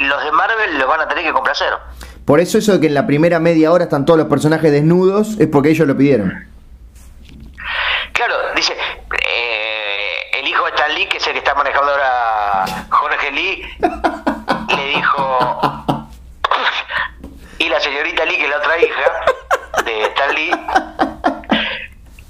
los 0.00 0.24
de 0.24 0.32
Marvel 0.32 0.78
los 0.78 0.86
van 0.86 1.00
a 1.00 1.08
tener 1.08 1.24
que 1.24 1.32
complacer. 1.32 1.72
Por 2.24 2.40
eso 2.40 2.58
eso 2.58 2.72
de 2.72 2.80
que 2.80 2.86
en 2.86 2.94
la 2.94 3.06
primera 3.06 3.40
media 3.40 3.72
hora 3.72 3.84
están 3.84 4.04
todos 4.04 4.18
los 4.18 4.28
personajes 4.28 4.70
desnudos 4.70 5.40
es 5.40 5.48
porque 5.48 5.70
ellos 5.70 5.88
lo 5.88 5.96
pidieron. 5.96 6.48
Claro, 8.12 8.34
dice, 8.54 8.76
el 10.32 10.48
hijo 10.48 10.64
de 10.64 10.70
Stan 10.70 10.94
Lee, 10.94 11.06
que 11.06 11.18
es 11.18 11.26
el 11.26 11.32
que 11.32 11.38
está 11.38 11.54
manejando 11.54 11.90
ahora 11.90 12.64
Jorge 12.90 13.30
Lee, 13.30 13.64
le 14.76 14.84
dijo, 14.86 15.60
y 17.58 17.68
la 17.68 17.80
señorita 17.80 18.24
Lee, 18.24 18.36
que 18.36 18.44
es 18.44 18.50
la 18.50 18.56
otra 18.56 18.78
hija 18.78 19.24
de 19.84 20.02
Stan 20.02 20.34
Lee, 20.34 20.50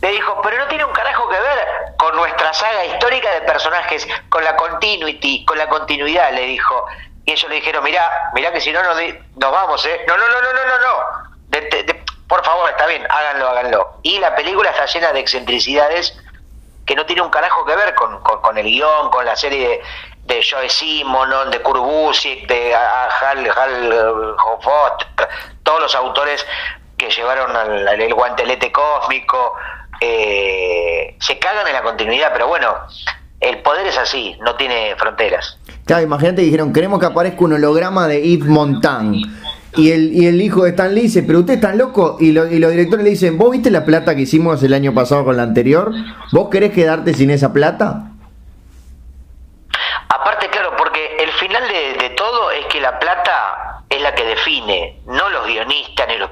le 0.03 0.11
dijo, 0.11 0.40
pero 0.42 0.59
no 0.59 0.66
tiene 0.66 0.84
un 0.84 0.92
carajo 0.92 1.28
que 1.28 1.38
ver 1.38 1.94
con 1.96 2.16
nuestra 2.16 2.53
saga 2.53 2.84
histórica 2.84 3.30
de 3.30 3.42
personajes, 3.42 4.07
con 4.28 4.42
la 4.42 4.57
continuity, 4.57 5.44
con 5.44 5.57
la 5.57 5.68
continuidad, 5.68 6.32
le 6.32 6.42
dijo. 6.42 6.86
Y 7.24 7.32
ellos 7.32 7.48
le 7.48 7.57
dijeron, 7.57 7.84
mirá, 7.84 8.30
mirá 8.34 8.53
que 8.53 8.61
si 8.61 8.72
no 8.72 8.82
nos, 8.82 8.96
nos 9.36 9.53
vamos, 9.53 9.86
¿eh? 9.86 10.00
No, 10.09 10.16
no, 10.16 10.28
no, 10.28 10.42
no, 10.42 10.53
no, 10.53 10.64
no, 10.66 10.78
no. 10.78 12.28
por 12.28 12.44
favor, 12.44 12.70
está 12.70 12.86
bien, 12.86 13.07
háganlo, 13.09 13.48
háganlo. 13.48 13.92
Y 14.03 14.18
la 14.18 14.34
película 14.34 14.70
está 14.70 14.86
llena 14.86 15.12
de 15.12 15.20
excentricidades 15.20 16.18
que 16.84 16.96
no 16.96 17.07
tiene 17.07 17.22
un 17.22 17.30
carajo 17.30 17.64
que 17.64 17.76
ver 17.76 17.94
con, 17.94 18.20
con, 18.22 18.59
el 18.59 18.66
guion, 18.66 19.09
con 19.11 19.24
la 19.24 19.36
serie 19.36 19.68
de, 19.68 19.82
de 20.34 20.44
Joe 20.44 20.68
Simon, 20.68 21.53
de 21.53 21.62
Kurt 21.62 21.80
de 22.48 22.74
Hal, 22.74 23.48
Hal 23.57 24.36
todos 25.62 25.80
los 25.80 25.94
autores 25.94 26.44
que 26.98 27.09
llevaron 27.09 27.57
al, 27.57 28.00
el 28.00 28.14
guantelete 28.14 28.70
cósmico, 28.72 29.57
eh, 30.03 31.16
se 31.20 31.38
cagan 31.38 31.66
en 31.66 31.72
la 31.72 31.82
continuidad, 31.82 32.30
pero 32.32 32.48
bueno, 32.48 32.74
el 33.40 33.59
poder 33.62 33.86
es 33.86 33.96
así, 33.96 34.36
no 34.40 34.57
tiene 34.57 34.94
fronteras. 34.96 35.59
Claro, 35.84 36.03
imagínate 36.03 36.42
dijeron, 36.42 36.72
queremos 36.72 36.98
que 36.98 37.07
aparezca 37.07 37.44
un 37.44 37.53
holograma 37.53 38.09
de 38.09 38.20
Yves 38.20 38.48
Montand 38.48 39.16
y 39.76 39.92
el, 39.92 40.12
y 40.12 40.26
el 40.26 40.40
hijo 40.42 40.64
de 40.64 40.70
Stan 40.70 40.94
Lee 40.94 41.03
dice, 41.03 41.22
pero 41.22 41.40
usted 41.40 41.55
es 41.55 41.61
tan 41.61 41.78
loco. 41.78 42.16
Y, 42.20 42.32
lo, 42.32 42.46
y 42.46 42.59
los 42.59 42.70
directores 42.70 43.05
le 43.05 43.11
dicen, 43.11 43.38
¿vos 43.38 43.50
viste 43.50 43.70
la 43.70 43.84
plata 43.84 44.14
que 44.14 44.22
hicimos 44.22 44.62
el 44.62 44.74
año 44.74 44.92
pasado 44.92 45.24
con 45.24 45.36
la 45.36 45.44
anterior? 45.44 45.92
¿Vos 46.30 46.48
querés 46.50 46.72
quedarte 46.72 47.14
sin 47.14 47.30
esa 47.30 47.53
plata? 47.53 48.11
Aparte, 50.09 50.48
claro, 50.50 50.74
porque 50.76 51.16
el 51.20 51.30
final 51.32 51.62
de, 51.98 52.11
todo 52.11 52.50
es 52.50 52.66
que 52.66 52.80
la 52.80 52.98
plata 52.98 53.84
es 53.88 54.00
la 54.03 54.14
que 54.14 54.24
define, 54.24 55.00
no 55.07 55.30
los 55.30 55.46
guionistas 55.46 56.07
ni 56.09 56.18
los 56.18 56.30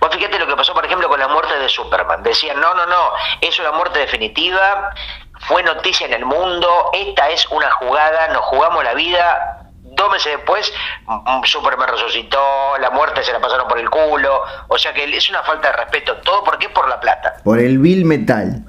Vos 0.00 0.14
fíjate 0.14 0.38
lo 0.38 0.46
que 0.46 0.56
pasó, 0.56 0.74
por 0.74 0.84
ejemplo, 0.84 1.08
con 1.08 1.20
la 1.20 1.28
muerte 1.28 1.58
de 1.58 1.68
Superman. 1.68 2.22
Decían, 2.22 2.60
no, 2.60 2.74
no, 2.74 2.86
no, 2.86 3.12
es 3.40 3.58
una 3.58 3.72
muerte 3.72 4.00
definitiva, 4.00 4.90
fue 5.40 5.62
noticia 5.62 6.06
en 6.06 6.14
el 6.14 6.24
mundo, 6.24 6.90
esta 6.92 7.30
es 7.30 7.46
una 7.50 7.70
jugada, 7.70 8.28
nos 8.28 8.42
jugamos 8.42 8.82
la 8.84 8.94
vida, 8.94 9.64
dos 9.94 10.10
meses 10.10 10.36
después 10.36 10.72
mm, 11.06 11.44
Superman 11.44 11.88
resucitó, 11.88 12.76
la 12.80 12.90
muerte 12.90 13.22
se 13.22 13.32
la 13.32 13.40
pasaron 13.40 13.68
por 13.68 13.78
el 13.78 13.88
culo, 13.90 14.42
o 14.68 14.78
sea 14.78 14.92
que 14.92 15.04
es 15.04 15.30
una 15.30 15.42
falta 15.42 15.70
de 15.70 15.76
respeto, 15.76 16.16
todo 16.18 16.44
porque 16.44 16.66
es 16.66 16.72
por 16.72 16.88
la 16.88 17.00
plata. 17.00 17.36
Por 17.44 17.58
el 17.58 17.78
Bill 17.78 18.04
Metal. 18.04 18.64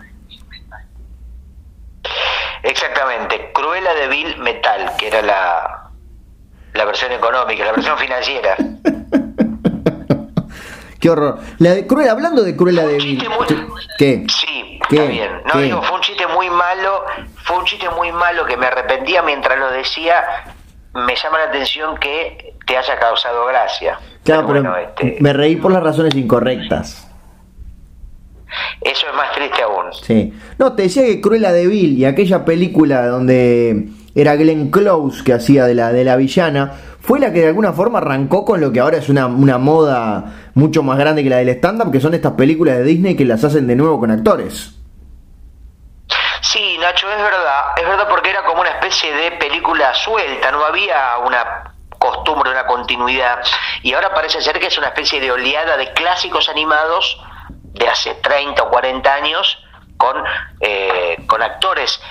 Exactamente, 2.63 3.51
Cruela 3.53 3.93
de 3.93 4.07
Bill 4.07 4.37
Metal, 4.37 4.91
que 4.97 5.07
era 5.07 5.21
la, 5.21 5.89
la 6.73 6.85
versión 6.85 7.11
económica, 7.11 7.63
la 7.65 7.71
versión 7.73 7.97
financiera. 7.97 8.55
Qué 11.05 11.11
horror. 11.11 11.37
La 11.59 11.75
de 11.75 11.85
Cruella, 11.85 12.13
hablando 12.13 12.41
de 12.41 12.55
Cruella 12.55 12.83
de 12.87 12.97
Bill. 12.97 13.23
¿Qué? 13.99 14.25
Sí, 14.27 14.79
¿Qué? 14.89 14.95
está 14.95 15.07
bien. 15.07 15.29
No 15.53 15.59
digo, 15.59 15.81
fue 15.83 15.97
un 15.97 16.01
chiste 16.01 16.25
muy 16.25 16.49
malo, 16.49 17.03
fue 17.43 17.59
un 17.59 17.65
chiste 17.65 17.87
muy 17.91 18.11
malo 18.11 18.43
que 18.47 18.57
me 18.57 18.65
arrepentía 18.65 19.21
mientras 19.21 19.59
lo 19.59 19.69
decía 19.69 20.23
me 20.95 21.15
llama 21.15 21.37
la 21.37 21.43
atención 21.43 21.95
que 21.97 22.55
te 22.65 22.75
haya 22.75 22.97
causado 22.97 23.45
gracia. 23.45 23.99
Claro, 24.23 24.47
pero, 24.47 24.77
este, 24.77 25.17
me 25.19 25.31
reí 25.31 25.57
por 25.57 25.71
las 25.71 25.83
razones 25.83 26.15
incorrectas. 26.15 27.07
Eso 28.81 29.05
es 29.07 29.15
más 29.15 29.31
triste 29.35 29.61
aún. 29.61 29.93
Sí. 30.01 30.33
No, 30.57 30.73
te 30.73 30.83
decía 30.83 31.03
que 31.03 31.21
Cruella 31.21 31.51
de 31.51 31.67
Vil 31.67 31.99
y 31.99 32.05
aquella 32.05 32.43
película 32.43 33.05
donde 33.05 33.89
era 34.15 34.35
Glenn 34.37 34.71
Close 34.71 35.23
que 35.23 35.33
hacía 35.33 35.65
de 35.65 35.75
la, 35.75 35.91
de 35.91 36.03
la 36.03 36.15
villana, 36.15 36.73
fue 37.05 37.19
la 37.19 37.31
que 37.31 37.41
de 37.41 37.47
alguna 37.49 37.71
forma 37.71 37.99
arrancó 37.99 38.43
con 38.45 38.59
lo 38.59 38.71
que 38.71 38.79
ahora 38.79 38.97
es 38.97 39.09
una, 39.09 39.27
una 39.27 39.59
moda 39.59 40.49
mucho 40.55 40.81
más 40.81 40.97
grande 40.97 41.23
que 41.23 41.29
la 41.29 41.37
del 41.37 41.49
stand-up, 41.49 41.91
que 41.91 41.99
son 41.99 42.15
estas 42.15 42.33
películas 42.33 42.77
de 42.77 42.83
Disney 42.83 43.15
que 43.15 43.25
las 43.25 43.43
hacen 43.43 43.67
de 43.67 43.75
nuevo 43.75 43.99
con 43.99 44.09
actores. 44.09 44.73
Sí, 46.41 46.77
Nacho, 46.79 47.07
es 47.11 47.17
verdad, 47.17 47.65
es 47.77 47.87
verdad 47.87 48.07
porque 48.09 48.31
era 48.31 48.43
como 48.43 48.61
una 48.61 48.71
especie 48.71 49.13
de 49.13 49.31
película 49.33 49.93
suelta, 49.93 50.51
no 50.51 50.65
había 50.65 51.19
una 51.23 51.75
costumbre, 51.99 52.49
una 52.49 52.65
continuidad, 52.65 53.39
y 53.83 53.93
ahora 53.93 54.11
parece 54.11 54.41
ser 54.41 54.59
que 54.59 54.67
es 54.67 54.77
una 54.77 54.87
especie 54.87 55.19
de 55.19 55.31
oleada 55.31 55.77
de 55.77 55.93
clásicos 55.93 56.49
animados 56.49 57.21
de 57.49 57.87
hace 57.87 58.15
30 58.15 58.63
o 58.63 58.69
40 58.69 59.13
años 59.13 59.63
con, 59.97 60.23
eh, 60.59 61.17
con 61.27 61.43
actores. 61.43 62.01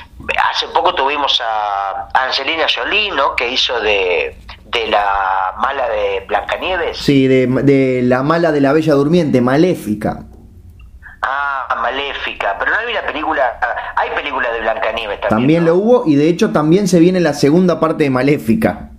Hace 0.51 0.69
poco 0.69 0.95
tuvimos 0.95 1.41
a 1.41 2.09
Angelina 2.15 2.67
Jolie, 2.73 3.11
¿no? 3.11 3.35
que 3.35 3.49
hizo 3.49 3.81
de, 3.81 4.37
de 4.75 4.89
la 4.89 5.55
mala 5.59 5.89
de 5.89 6.25
Blancanieves. 6.27 6.99
Sí, 6.99 7.27
de, 7.29 7.47
de 7.47 8.03
la 8.03 8.23
mala 8.23 8.53
de 8.53 8.61
la 8.61 8.73
Bella 8.73 8.95
Durmiente, 8.95 9.41
Maléfica. 9.41 10.25
Ah, 11.23 11.79
Maléfica, 11.81 12.57
pero 12.59 12.73
no 12.73 12.79
hay 12.79 12.93
una 12.93 13.07
película, 13.07 13.59
Hay 13.97 14.11
películas 14.11 14.53
de 14.53 14.61
Blancanieves 14.61 15.21
también. 15.21 15.31
También 15.31 15.65
lo 15.65 15.77
hubo 15.77 16.03
y 16.07 16.17
de 16.17 16.29
hecho 16.29 16.53
también 16.53 16.89
se 16.89 16.99
viene 17.01 17.21
la 17.21 17.33
segunda 17.33 17.81
parte 17.81 18.05
de 18.05 18.11
Maléfica. 18.11 18.91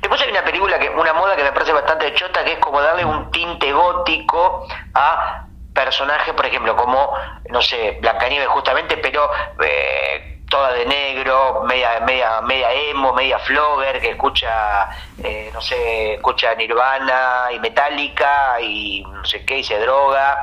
Después 0.00 0.20
hay 0.22 0.30
una 0.30 0.44
película, 0.44 0.78
que 0.78 0.90
una 0.90 1.12
moda 1.14 1.34
que 1.36 1.42
me 1.42 1.52
parece 1.52 1.72
bastante 1.72 2.12
chota, 2.14 2.44
que 2.44 2.52
es 2.52 2.58
como 2.58 2.80
darle 2.80 3.04
un 3.04 3.30
tinte 3.30 3.72
gótico 3.72 4.66
a 4.94 5.46
personajes, 5.74 6.34
por 6.34 6.46
ejemplo, 6.46 6.76
como, 6.76 7.10
no 7.50 7.62
sé, 7.62 7.98
Blancanieves 8.00 8.48
justamente, 8.48 8.96
pero 8.96 9.28
eh, 9.64 10.29
toda 10.50 10.72
de 10.72 10.84
negro, 10.84 11.62
media, 11.64 12.00
media, 12.00 12.42
media 12.42 12.72
emo, 12.72 13.14
media 13.14 13.38
flogger, 13.38 14.00
que 14.00 14.10
escucha, 14.10 14.90
eh, 15.22 15.48
no 15.54 15.60
sé, 15.62 16.14
escucha 16.14 16.54
Nirvana 16.56 17.50
y 17.54 17.60
Metallica 17.60 18.60
y 18.60 19.02
no 19.02 19.24
sé 19.24 19.44
qué, 19.46 19.60
y 19.60 19.64
se 19.64 19.78
droga, 19.78 20.36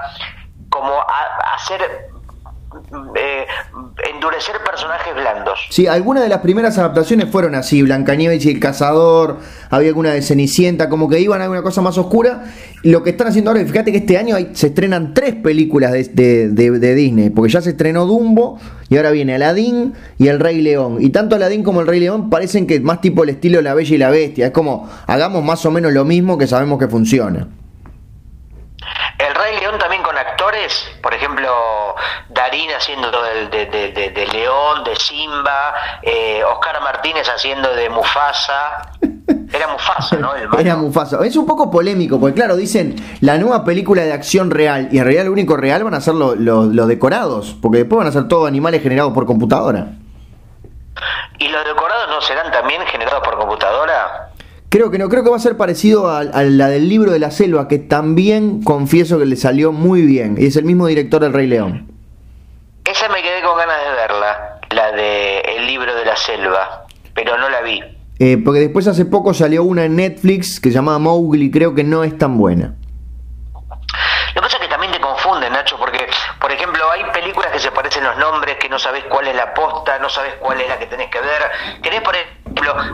como 0.70 1.06
hacer 1.54 2.10
eh, 3.16 3.46
endurecer 4.14 4.56
personajes 4.64 5.14
blandos. 5.16 5.68
Sí, 5.70 5.88
algunas 5.88 6.24
de 6.24 6.30
las 6.30 6.40
primeras 6.40 6.78
adaptaciones 6.78 7.30
fueron 7.30 7.56
así, 7.56 7.82
Blancanieves 7.82 8.46
y 8.46 8.52
el 8.52 8.60
cazador, 8.60 9.38
había 9.70 9.90
alguna 9.90 10.12
de 10.12 10.22
Cenicienta, 10.22 10.90
como 10.90 11.10
que 11.10 11.20
iban 11.20 11.42
a 11.42 11.46
alguna 11.46 11.62
cosa 11.62 11.82
más 11.82 11.98
oscura. 11.98 12.44
Lo 12.84 13.04
que 13.04 13.12
están 13.12 13.28
haciendo 13.28 13.52
ahora, 13.52 13.66
fíjate 13.66 13.92
que 13.92 14.00
este 14.00 14.18
año 14.18 14.36
se 14.54 14.68
estrenan 14.68 15.14
tres 15.14 15.36
películas 15.36 15.92
de, 15.92 16.50
de, 16.50 16.96
Disney, 16.96 17.30
porque 17.30 17.52
ya 17.52 17.62
se 17.62 17.72
estrenó 17.72 18.06
Dumbo 18.06 18.60
y 18.90 18.98
ahora 18.98 19.12
viene 19.12 19.36
Aladdin 19.36 19.94
y 20.18 20.28
El 20.28 20.40
Rey 20.40 20.62
León. 20.62 20.98
Y 21.00 21.10
tanto 21.10 21.36
Aladdin 21.36 21.64
como 21.64 21.82
El 21.82 21.88
Rey 21.88 22.00
León 22.00 22.30
parecen 22.30 22.68
que 22.68 22.80
más 22.80 23.02
tipo 23.02 23.24
el 23.24 23.30
estilo 23.30 23.62
La 23.62 23.74
Bella 23.74 23.96
y 23.96 23.98
la 23.98 24.10
Bestia, 24.10 24.48
es 24.48 24.52
como 24.52 24.90
hagamos 25.08 25.44
más 25.44 25.66
o 25.66 25.72
menos 25.72 25.94
lo 25.94 26.06
mismo 26.06 26.38
que 26.38 26.48
sabemos 26.48 26.80
que 26.80 26.88
funciona. 26.88 27.48
El 29.18 29.34
Rey 29.34 29.60
León 29.60 29.80
también 29.80 30.04
actores, 30.58 30.90
por 31.02 31.14
ejemplo, 31.14 31.96
Darín 32.30 32.70
haciendo 32.72 33.12
de, 33.12 33.66
de, 33.66 34.28
León, 34.32 34.84
de 34.84 34.96
Simba, 34.96 35.74
eh, 36.02 36.44
Oscar 36.44 36.82
Martínez 36.82 37.28
haciendo 37.28 37.74
de 37.74 37.90
Mufasa. 37.90 38.92
Era 39.54 39.68
Mufasa, 39.68 40.18
¿no? 40.18 40.36
Era 40.36 40.76
Mufasa. 40.76 41.26
Es 41.26 41.36
un 41.36 41.46
poco 41.46 41.70
polémico, 41.70 42.20
porque 42.20 42.36
claro, 42.36 42.56
dicen 42.56 42.96
la 43.22 43.38
nueva 43.38 43.64
película 43.64 44.04
de 44.04 44.14
acción 44.14 44.52
real, 44.52 44.90
y 44.92 44.98
en 44.98 45.04
realidad 45.04 45.26
lo 45.26 45.32
único 45.32 45.58
real 45.58 45.84
van 45.84 45.94
a 45.94 46.02
ser 46.02 46.16
los 46.16 46.88
decorados, 46.88 47.56
porque 47.62 47.80
después 47.80 47.98
van 47.98 48.08
a 48.08 48.12
ser 48.12 48.28
todos 48.28 48.48
animales 48.48 48.82
generados 48.82 49.14
por 49.14 49.26
computadora. 49.26 49.88
¿Y 51.40 51.48
los 51.50 51.66
decorados 51.66 52.10
no 52.10 52.22
serán 52.22 52.52
también 52.52 52.82
generados 52.88 53.22
por 53.24 53.38
computadora? 53.38 54.27
Creo 54.70 54.92
que 54.92 54.98
no, 54.98 55.08
creo 55.08 55.24
que 55.24 55.30
va 55.30 55.38
a 55.38 55.40
ser 55.40 55.56
parecido 55.56 56.10
a, 56.10 56.24
la 56.24 56.68
del 56.68 56.90
libro 56.90 57.12
de 57.12 57.20
la 57.20 57.32
selva, 57.32 57.70
que 57.70 57.80
también 57.80 58.64
confieso 58.64 59.18
que 59.18 59.26
le 59.26 59.38
salió 59.38 59.72
muy 59.72 60.02
bien. 60.02 60.36
Y 60.38 60.48
es 60.48 60.58
el 60.58 60.66
mismo 60.66 60.88
director 60.88 61.22
del 61.22 61.32
Rey 61.32 61.48
León. 61.48 61.88
Esa 62.84 63.08
me 63.08 63.22
quedé 63.22 63.42
con 63.42 63.58
ganas 63.58 63.78
de 63.82 63.92
verla, 63.92 64.60
la 64.72 64.92
de 64.92 65.40
El 65.40 65.68
libro 65.68 65.96
de 65.96 66.06
la 66.06 66.16
selva, 66.18 66.86
pero 67.14 67.38
no 67.38 67.50
la 67.50 67.62
vi. 67.62 67.82
Eh, 68.20 68.42
porque 68.44 68.60
después 68.60 68.88
hace 68.88 69.06
poco 69.06 69.34
salió 69.34 69.64
una 69.64 69.86
en 69.86 69.96
Netflix 69.96 70.60
que 70.60 70.70
se 70.70 70.76
llamaba 70.76 71.00
Mowgli, 71.00 71.50
creo 71.50 71.74
que 71.74 71.84
no 71.84 72.04
es 72.04 72.18
tan 72.18 72.38
buena. 72.38 72.76
Lo 74.38 74.42
que 74.42 74.42
pasa 74.42 74.58
es 74.58 74.64
que 74.64 74.70
también 74.70 74.92
te 74.92 75.00
confunde, 75.00 75.50
Nacho, 75.50 75.78
porque, 75.80 76.08
por 76.40 76.52
ejemplo, 76.52 76.84
hay 76.92 77.04
películas 77.12 77.52
que 77.52 77.60
se 77.60 77.72
parecen 77.72 78.04
los 78.04 78.18
nombres, 78.18 78.58
que 78.58 78.70
no 78.70 78.78
sabes 78.78 79.04
cuál 79.06 79.28
es 79.28 79.36
la 79.36 79.54
posta, 79.54 79.98
no 80.00 80.10
sabes 80.10 80.36
cuál 80.40 80.60
es 80.62 80.68
la 80.68 80.78
que 80.78 80.88
tenés 80.88 81.10
que 81.10 81.20
ver. 81.20 81.42
Querés, 81.82 82.02
por 82.02 82.16
ejemplo, 82.16 82.37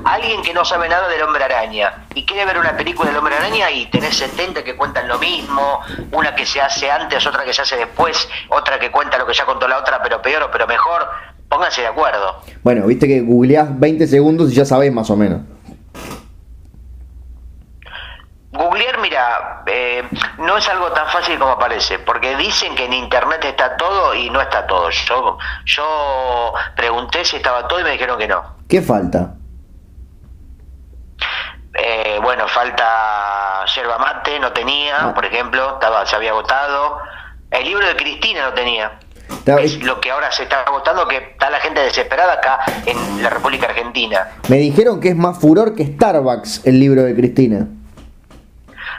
alguien 0.06 0.42
que 0.42 0.54
no 0.54 0.64
sabe 0.66 0.90
nada 0.90 1.08
del 1.08 1.22
hombre 1.22 1.44
araña 1.44 2.06
y 2.14 2.26
quiere 2.26 2.46
ver 2.46 2.58
una 2.58 2.76
película 2.76 3.10
del 3.10 3.18
hombre 3.18 3.36
araña 3.36 3.72
y 3.72 3.86
tenés 3.88 4.18
70 4.18 4.64
que 4.64 4.76
cuentan 4.76 5.08
lo 5.08 5.18
mismo, 5.20 5.82
una 6.12 6.36
que 6.36 6.46
se 6.46 6.62
hace 6.62 6.90
antes, 6.92 7.26
otra 7.26 7.44
que 7.44 7.54
se 7.54 7.62
hace 7.62 7.78
después, 7.78 8.28
otra 8.50 8.80
que 8.80 8.92
cuenta 8.92 9.18
lo 9.18 9.26
que 9.26 9.34
ya 9.34 9.46
contó 9.46 9.68
la 9.68 9.78
otra, 9.80 10.02
pero 10.02 10.22
peor 10.22 10.44
o 10.44 10.52
pero 10.52 10.68
mejor. 10.68 11.08
Pónganse 11.50 11.82
de 11.82 11.88
acuerdo. 11.88 12.42
Bueno, 12.64 12.88
viste 12.88 13.08
que 13.08 13.22
googleás 13.22 13.80
20 13.80 14.08
segundos 14.08 14.52
y 14.52 14.56
ya 14.56 14.66
sabés 14.66 14.92
más 14.92 15.10
o 15.10 15.16
menos. 15.16 15.42
Googlear, 18.52 19.00
mira, 19.00 19.64
eh, 19.66 20.04
no 20.38 20.58
es 20.58 20.70
algo 20.70 20.92
tan 20.92 21.08
fácil 21.08 21.40
como 21.40 21.58
parece, 21.58 21.98
porque 22.00 22.36
dicen 22.38 22.76
que 22.76 22.86
en 22.86 22.94
Internet 22.94 23.44
está 23.46 23.76
todo 23.78 24.14
y 24.14 24.30
no 24.30 24.40
está 24.42 24.68
todo. 24.68 24.90
Yo, 24.92 25.38
yo 25.66 26.54
pregunté 26.76 27.26
si 27.26 27.38
estaba 27.38 27.68
todo 27.68 27.80
y 27.80 27.84
me 27.84 27.92
dijeron 27.92 28.18
que 28.20 28.28
no. 28.28 28.44
¿Qué 28.70 28.82
falta? 28.82 29.34
Eh, 31.74 32.20
bueno, 32.22 32.48
falta 32.48 33.66
yerba 33.66 33.98
mate, 33.98 34.40
no 34.40 34.52
tenía, 34.52 35.08
ah. 35.08 35.14
por 35.14 35.26
ejemplo, 35.26 35.74
estaba, 35.74 36.06
se 36.06 36.16
había 36.16 36.32
agotado. 36.32 37.00
El 37.50 37.66
libro 37.66 37.86
de 37.86 37.96
Cristina 37.96 38.44
no 38.44 38.54
tenía. 38.54 39.00
Es 39.46 39.84
lo 39.84 40.00
que 40.00 40.12
ahora 40.12 40.32
se 40.32 40.44
está 40.44 40.62
agotando, 40.62 41.08
que 41.08 41.18
está 41.18 41.50
la 41.50 41.60
gente 41.60 41.82
desesperada 41.82 42.34
acá 42.34 42.60
en 42.86 43.22
la 43.22 43.30
República 43.30 43.68
Argentina. 43.68 44.28
Me 44.48 44.58
dijeron 44.58 45.02
que 45.02 45.10
es 45.10 45.16
más 45.16 45.40
furor 45.40 45.76
que 45.76 45.86
Starbucks 45.86 46.66
el 46.66 46.80
libro 46.80 47.04
de 47.04 47.16
Cristina. 47.16 47.68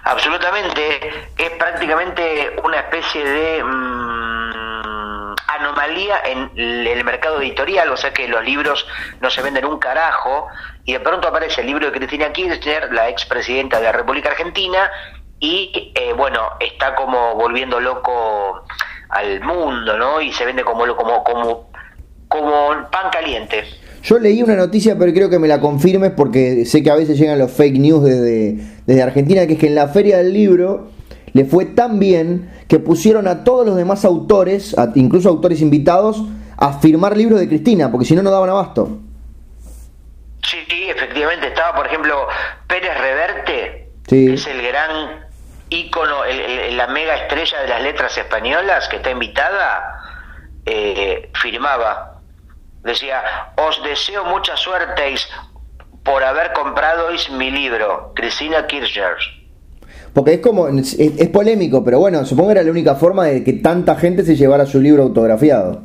Absolutamente, 0.05 1.31
es 1.39 1.51
prácticamente 1.51 2.57
una 2.62 2.79
especie 2.79 3.25
de 3.25 3.64
mm, 3.64 4.43
anomalía 5.59 6.16
en 6.24 6.50
el 6.57 7.05
mercado 7.05 7.40
editorial, 7.40 7.90
o 7.90 7.96
sea 7.96 8.12
que 8.12 8.28
los 8.28 8.44
libros 8.44 8.86
no 9.20 9.30
se 9.30 9.42
venden 9.42 9.64
un 9.64 9.78
carajo, 9.78 10.48
y 10.84 10.92
de 10.92 11.00
pronto 11.00 11.28
aparece 11.28 11.61
el 11.61 11.68
libro 11.68 11.86
de 11.86 11.92
Cristina 11.92 12.32
Kirchner, 12.32 12.92
la 12.92 13.09
expresidenta 13.09 13.78
de 13.78 13.84
la 13.84 13.92
República 13.92 14.30
Argentina, 14.30 14.90
y 15.40 15.92
eh, 15.94 16.12
bueno, 16.16 16.40
está 16.61 16.94
como 16.94 17.34
volviendo 17.34 17.80
loco 17.80 18.64
al 19.11 19.40
mundo, 19.42 19.96
¿no? 19.98 20.20
Y 20.20 20.32
se 20.32 20.44
vende 20.44 20.64
como, 20.64 20.86
como, 20.96 21.22
como, 21.22 21.70
como 22.28 22.90
pan 22.90 23.11
caliente. 23.12 23.64
Yo 24.02 24.18
leí 24.18 24.42
una 24.42 24.55
noticia, 24.55 24.98
pero 24.98 25.12
creo 25.12 25.30
que 25.30 25.38
me 25.38 25.48
la 25.48 25.61
confirmes 25.61 26.11
porque 26.11 26.66
sé 26.66 26.82
que 26.82 26.90
a 26.90 26.94
veces 26.94 27.18
llegan 27.18 27.38
los 27.38 27.50
fake 27.52 27.78
news 27.78 28.05
desde, 28.05 28.57
desde 28.86 29.02
Argentina, 29.02 29.46
que 29.46 29.55
es 29.55 29.59
que 29.59 29.68
en 29.68 29.74
la 29.74 29.88
feria 29.88 30.18
del 30.18 30.32
libro 30.32 30.90
le 31.35 31.45
fue 31.45 31.66
tan 31.66 31.99
bien 31.99 32.51
que 32.68 32.78
pusieron 32.78 33.28
a 33.28 33.45
todos 33.45 33.66
los 33.66 33.76
demás 33.76 34.05
autores, 34.07 34.74
incluso 34.95 35.28
autores 35.28 35.61
invitados, 35.61 36.22
a 36.57 36.78
firmar 36.78 37.16
libros 37.16 37.39
de 37.39 37.49
Cristina, 37.49 37.91
porque 37.91 38.07
si 38.07 38.14
no, 38.16 38.22
no 38.22 38.30
daban 38.30 38.49
abasto. 38.49 39.01
Sí, 40.43 40.64
efectivamente, 40.89 41.49
estaba 41.49 41.76
por 41.76 41.87
ejemplo 41.87 42.26
Pérez 42.66 42.97
Reverte, 42.99 43.91
que 44.07 44.35
es 44.35 44.47
el 44.47 44.62
gran 44.62 45.26
ícono, 45.68 46.20
la 46.70 46.87
mega 46.87 47.16
estrella 47.16 47.61
de 47.61 47.68
las 47.68 47.82
letras 47.82 48.16
españolas 48.16 48.89
que 48.89 48.97
está 48.97 49.11
invitada, 49.11 50.01
eh, 50.64 51.30
firmaba 51.35 52.14
Decía, 52.85 53.53
os 53.57 53.82
deseo 53.82 54.26
mucha 54.26 54.59
suerte 54.59 55.14
por 56.05 56.22
haber 56.22 56.53
comprado 56.53 57.09
mi 57.30 57.51
libro, 57.51 58.12
Cristina 58.14 58.66
Kirchner. 58.66 59.16
Porque 60.14 60.34
es 60.34 60.40
como, 60.40 60.68
es, 60.68 61.28
polémico, 61.30 61.84
pero 61.84 61.98
bueno, 61.98 62.24
supongo 62.24 62.50
que 62.50 62.52
era 62.52 62.62
la 62.62 62.70
única 62.70 62.94
forma 62.94 63.24
de 63.24 63.42
que 63.42 63.54
tanta 63.54 63.96
gente 63.96 64.24
se 64.24 64.36
llevara 64.36 64.64
su 64.64 64.80
libro 64.80 65.02
autografiado. 65.02 65.82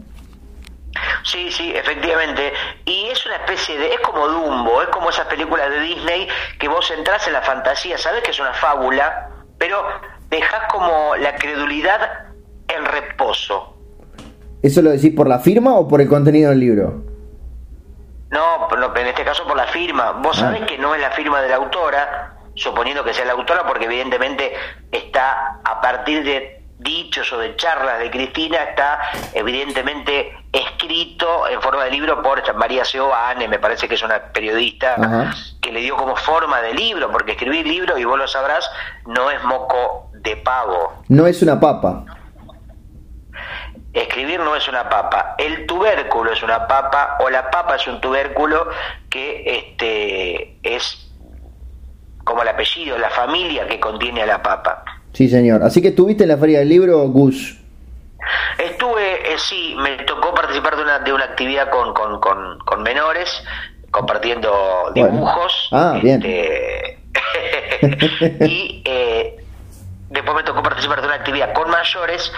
Sí, 1.24 1.52
sí, 1.52 1.74
efectivamente. 1.76 2.54
Y 2.86 3.08
es 3.08 3.26
una 3.26 3.38
especie 3.38 3.78
de. 3.78 3.88
Es 3.88 4.00
como 4.02 4.28
Dumbo, 4.28 4.84
es 4.84 4.90
como 4.90 5.10
esas 5.10 5.26
películas 5.26 5.72
de 5.72 5.80
Disney 5.80 6.28
que 6.60 6.68
vos 6.68 6.90
entras 6.96 7.26
en 7.26 7.34
la 7.34 7.42
fantasía, 7.42 7.98
sabes 7.98 8.22
que 8.22 8.30
es 8.30 8.40
una 8.40 8.54
fábula, 8.54 9.30
pero 9.58 9.84
dejas 10.30 10.62
como 10.72 11.16
la 11.16 11.36
credulidad 11.36 12.00
en 12.68 12.86
reposo. 12.86 13.76
¿Eso 14.62 14.84
lo 14.84 14.92
decís 14.92 15.14
por 15.16 15.28
la 15.28 15.40
firma 15.40 15.76
o 15.76 15.88
por 15.88 16.02
el 16.02 16.08
contenido 16.08 16.52
del 16.52 16.60
libro? 16.60 17.04
No, 18.30 18.68
en 18.96 19.08
este 19.08 19.24
caso 19.24 19.44
por 19.48 19.58
la 19.58 19.66
firma. 19.68 20.12
Vos 20.12 20.38
ah. 20.38 20.42
sabés 20.42 20.68
que 20.68 20.78
no 20.78 20.94
es 20.94 21.02
la 21.02 21.10
firma 21.12 21.42
de 21.42 21.50
la 21.50 21.56
autora, 21.56 22.39
suponiendo 22.60 23.04
que 23.04 23.14
sea 23.14 23.26
la 23.26 23.34
autora, 23.34 23.66
porque 23.66 23.86
evidentemente 23.86 24.54
está 24.92 25.60
a 25.64 25.82
partir 25.82 26.24
de 26.24 26.60
dichos 26.80 27.32
o 27.34 27.38
de 27.38 27.56
charlas 27.58 28.00
de 28.00 28.10
Cristina, 28.10 28.58
está 28.64 29.00
evidentemente 29.34 30.34
escrito 30.52 31.48
en 31.48 31.62
forma 31.62 31.84
de 31.84 31.92
libro 31.92 32.22
por 32.22 32.42
María 32.56 32.86
Seoane, 32.86 33.48
me 33.48 33.60
parece 33.60 33.88
que 33.88 33.96
es 33.96 34.04
una 34.04 34.20
periodista, 34.32 35.34
que 35.62 35.72
le 35.72 35.82
dio 35.82 35.96
como 35.98 36.16
forma 36.16 36.62
de 36.62 36.74
libro, 36.74 37.12
porque 37.12 37.34
escribir 37.34 37.68
libro, 37.68 37.98
y 37.98 38.06
vos 38.06 38.18
lo 38.18 38.28
sabrás, 38.28 38.70
no 39.06 39.30
es 39.30 39.44
moco 39.44 40.10
de 40.14 40.38
pavo. 40.38 41.04
No 41.10 41.28
es 41.28 41.42
una 41.42 41.60
papa. 41.60 42.06
Escribir 43.92 44.40
no 44.40 44.56
es 44.56 44.68
una 44.68 44.88
papa, 44.88 45.36
el 45.38 45.66
tubérculo 45.66 46.32
es 46.32 46.44
una 46.44 46.68
papa 46.68 47.18
o 47.20 47.30
la 47.30 47.50
papa 47.50 47.76
es 47.76 47.88
un 47.88 48.00
tubérculo 48.00 48.70
que 49.10 49.44
este 49.46 50.60
es 50.62 51.09
como 52.24 52.42
el 52.42 52.48
apellido, 52.48 52.98
la 52.98 53.10
familia 53.10 53.68
que 53.68 53.80
contiene 53.80 54.22
a 54.22 54.26
la 54.26 54.42
papa. 54.42 54.84
Sí, 55.14 55.28
señor. 55.30 55.64
Así 55.64 55.82
que 55.82 55.90
estuviste 55.90 56.24
en 56.24 56.30
la 56.30 56.38
feria 56.38 56.60
del 56.60 56.70
libro, 56.70 57.00
Gus. 57.08 57.58
Estuve, 58.58 59.34
eh, 59.34 59.38
sí, 59.38 59.76
me 59.78 59.98
tocó 60.04 60.34
participar 60.34 60.76
de 60.76 60.84
una, 60.84 61.00
de 61.00 61.14
una 61.14 61.26
actividad 61.26 61.70
con, 61.70 61.94
con, 61.94 62.20
con, 62.60 62.84
menores, 62.84 63.30
compartiendo 63.92 64.92
dibujos. 64.94 65.70
Ah, 65.72 66.00
bien. 66.02 66.22
Este, 66.24 67.00
y 68.46 68.84
eh, 68.86 69.44
después 70.10 70.36
me 70.36 70.44
tocó 70.44 70.62
participar 70.62 71.02
de 71.02 71.08
una 71.08 71.16
actividad 71.16 71.54
con 71.54 71.70
mayores 71.70 72.32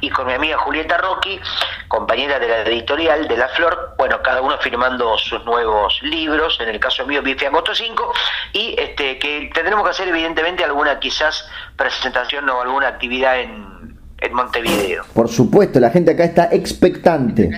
y 0.00 0.10
con 0.10 0.26
mi 0.26 0.34
amiga 0.34 0.58
Julieta 0.58 0.98
Rocky, 0.98 1.40
compañera 1.88 2.38
de 2.38 2.48
la 2.48 2.62
editorial 2.62 3.28
de 3.28 3.36
La 3.36 3.48
Flor, 3.48 3.94
bueno, 3.98 4.20
cada 4.22 4.40
uno 4.40 4.58
firmando 4.58 5.16
sus 5.18 5.44
nuevos 5.44 5.98
libros, 6.02 6.58
en 6.60 6.68
el 6.68 6.80
caso 6.80 7.06
mío 7.06 7.22
Bife 7.22 7.46
Agosto 7.46 7.74
5, 7.74 8.12
y 8.52 8.74
este, 8.78 9.18
que 9.18 9.50
tendremos 9.54 9.84
que 9.84 9.90
hacer 9.90 10.08
evidentemente 10.08 10.64
alguna 10.64 10.98
quizás 10.98 11.48
presentación 11.76 12.48
o 12.48 12.60
alguna 12.60 12.88
actividad 12.88 13.38
en, 13.40 13.98
en 14.18 14.34
Montevideo. 14.34 15.04
Por 15.14 15.28
supuesto, 15.28 15.80
la 15.80 15.90
gente 15.90 16.12
acá 16.12 16.24
está 16.24 16.48
expectante. 16.52 17.50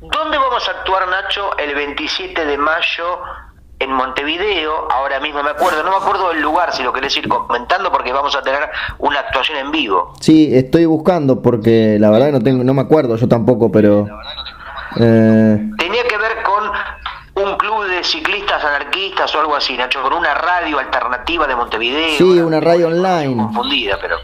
¿Dónde 0.00 0.38
vamos 0.38 0.66
a 0.66 0.70
actuar, 0.72 1.06
Nacho, 1.08 1.58
el 1.58 1.74
27 1.74 2.46
de 2.46 2.56
mayo 2.56 3.20
en 3.80 3.92
Montevideo, 3.92 4.88
ahora 4.92 5.20
mismo 5.20 5.42
me 5.42 5.50
acuerdo, 5.50 5.82
no 5.82 5.90
me 5.90 5.96
acuerdo 5.96 6.28
del 6.28 6.42
lugar, 6.42 6.70
si 6.72 6.82
lo 6.82 6.92
querés 6.92 7.16
ir 7.16 7.26
comentando, 7.26 7.90
porque 7.90 8.12
vamos 8.12 8.36
a 8.36 8.42
tener 8.42 8.60
una 8.98 9.20
actuación 9.20 9.56
en 9.56 9.70
vivo. 9.70 10.14
Sí, 10.20 10.54
estoy 10.54 10.84
buscando 10.84 11.40
porque 11.40 11.96
la 11.98 12.10
verdad 12.10 12.30
no 12.30 12.40
tengo, 12.40 12.62
no 12.62 12.74
me 12.74 12.82
acuerdo 12.82 13.16
yo 13.16 13.26
tampoco, 13.26 13.72
pero 13.72 14.06
eh... 14.96 15.70
tenía 15.78 16.04
que 16.04 16.18
ver 16.18 16.42
con 16.42 17.42
un 17.42 17.56
club 17.56 17.86
de 17.86 18.04
ciclistas 18.04 18.62
anarquistas 18.62 19.34
o 19.34 19.40
algo 19.40 19.56
así, 19.56 19.74
Nacho, 19.78 20.02
con 20.02 20.12
una 20.12 20.34
radio 20.34 20.78
alternativa 20.78 21.46
de 21.46 21.56
Montevideo. 21.56 22.18
Sí, 22.18 22.38
una 22.38 22.60
radio 22.60 22.88
online. 22.88 23.34
Confundida, 23.34 23.98
pero. 23.98 24.18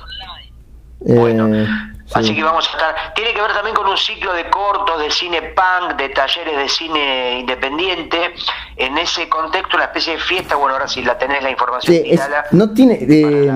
Eh, 1.06 1.66
Así 2.14 2.34
que 2.34 2.42
vamos 2.42 2.68
a 2.68 2.72
estar. 2.72 3.14
Tiene 3.14 3.34
que 3.34 3.40
ver 3.40 3.52
también 3.52 3.74
con 3.74 3.86
un 3.86 3.96
ciclo 3.96 4.32
de 4.32 4.48
cortos, 4.48 5.00
de 5.00 5.10
cine 5.10 5.42
punk, 5.42 5.96
de 5.96 6.08
talleres 6.10 6.56
de 6.56 6.68
cine 6.68 7.40
independiente. 7.40 8.34
En 8.76 8.96
ese 8.98 9.28
contexto, 9.28 9.76
una 9.76 9.86
especie 9.86 10.14
de 10.14 10.18
fiesta. 10.20 10.54
Bueno, 10.54 10.74
ahora 10.74 10.88
si 10.88 11.02
la 11.02 11.18
tenés 11.18 11.42
la 11.42 11.50
información. 11.50 12.04
no 12.52 12.70
tiene. 12.72 12.98
Eh, 13.00 13.50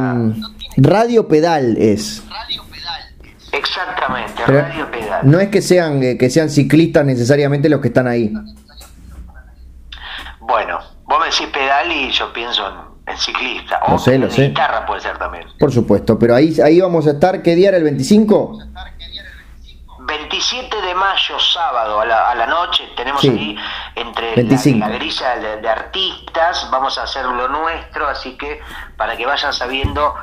Radio 0.77 1.29
Pedal 1.29 1.77
es. 1.79 2.23
Radio 2.29 2.65
Pedal. 2.71 3.15
Exactamente, 3.53 4.45
Radio 4.47 4.91
Pedal. 4.91 5.21
No 5.23 5.39
es 5.39 5.49
que 5.49 5.63
sean, 5.63 6.03
eh, 6.03 6.19
que 6.19 6.29
sean 6.29 6.51
ciclistas 6.51 7.05
necesariamente 7.05 7.69
los 7.69 7.81
que 7.81 7.89
están 7.89 8.09
ahí. 8.09 8.33
Bueno, 10.41 10.81
vos 11.05 11.21
me 11.21 11.27
decís 11.27 11.47
pedal 11.53 11.93
y 11.93 12.11
yo 12.11 12.33
pienso 12.33 12.67
en 12.67 12.89
el 13.11 13.19
ciclista. 13.19 13.81
o 13.89 13.99
sé, 13.99 14.19
lo 14.19 14.31
sé. 14.31 14.49
guitarra 14.49 14.87
puede 14.87 15.01
ser 15.01 15.19
también. 15.19 15.45
Por 15.59 15.73
supuesto, 15.73 16.19
pero 16.19 16.35
ahí, 16.35 16.55
ahí 16.65 16.81
vamos 16.81 17.07
a 17.07 17.13
estar. 17.13 17.43
¿Qué 17.43 17.55
día 17.55 17.69
era 17.69 17.79
el 17.79 17.85
25? 17.85 18.59
27 20.11 20.77
de 20.83 20.95
mayo, 20.95 21.39
sábado 21.39 22.01
a 22.01 22.05
la, 22.05 22.31
a 22.31 22.35
la 22.35 22.47
noche, 22.47 22.83
tenemos 22.97 23.23
ahí 23.23 23.57
entre 23.95 24.43
la, 24.43 24.89
grilla 24.89 25.37
de, 25.61 25.69
artistas, 25.69 26.69
vamos 26.71 26.99
a 26.99 27.05
hacer 27.05 27.25
lo 27.25 27.49
nuestro, 27.49 28.09
así 28.09 28.37
que 28.37 28.61
para 28.97 29.17
que 29.17 29.25
vayan 29.25 29.53
sabiendo, 29.53 30.15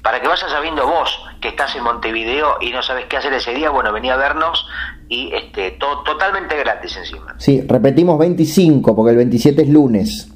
para 0.00 0.20
que 0.20 0.28
vayan 0.28 0.48
sabiendo 0.48 0.86
vos 0.86 1.24
que 1.40 1.48
estás 1.48 1.74
en 1.74 1.82
Montevideo 1.82 2.58
y 2.60 2.70
no 2.70 2.82
sabes 2.82 3.06
qué 3.06 3.16
hacer 3.16 3.32
ese 3.32 3.52
día, 3.52 3.70
bueno, 3.70 3.92
venía 3.92 4.14
a 4.14 4.16
vernos 4.16 4.64
y 5.08 5.34
este 5.34 5.72
todo 5.72 6.04
totalmente 6.04 6.56
gratis 6.56 6.96
encima. 6.96 7.34
Sí, 7.38 7.62
repetimos 7.66 8.18
25 8.18 8.94
porque 8.94 9.10
el 9.10 9.16
27 9.16 9.62
es 9.62 9.68
lunes. 9.68 10.28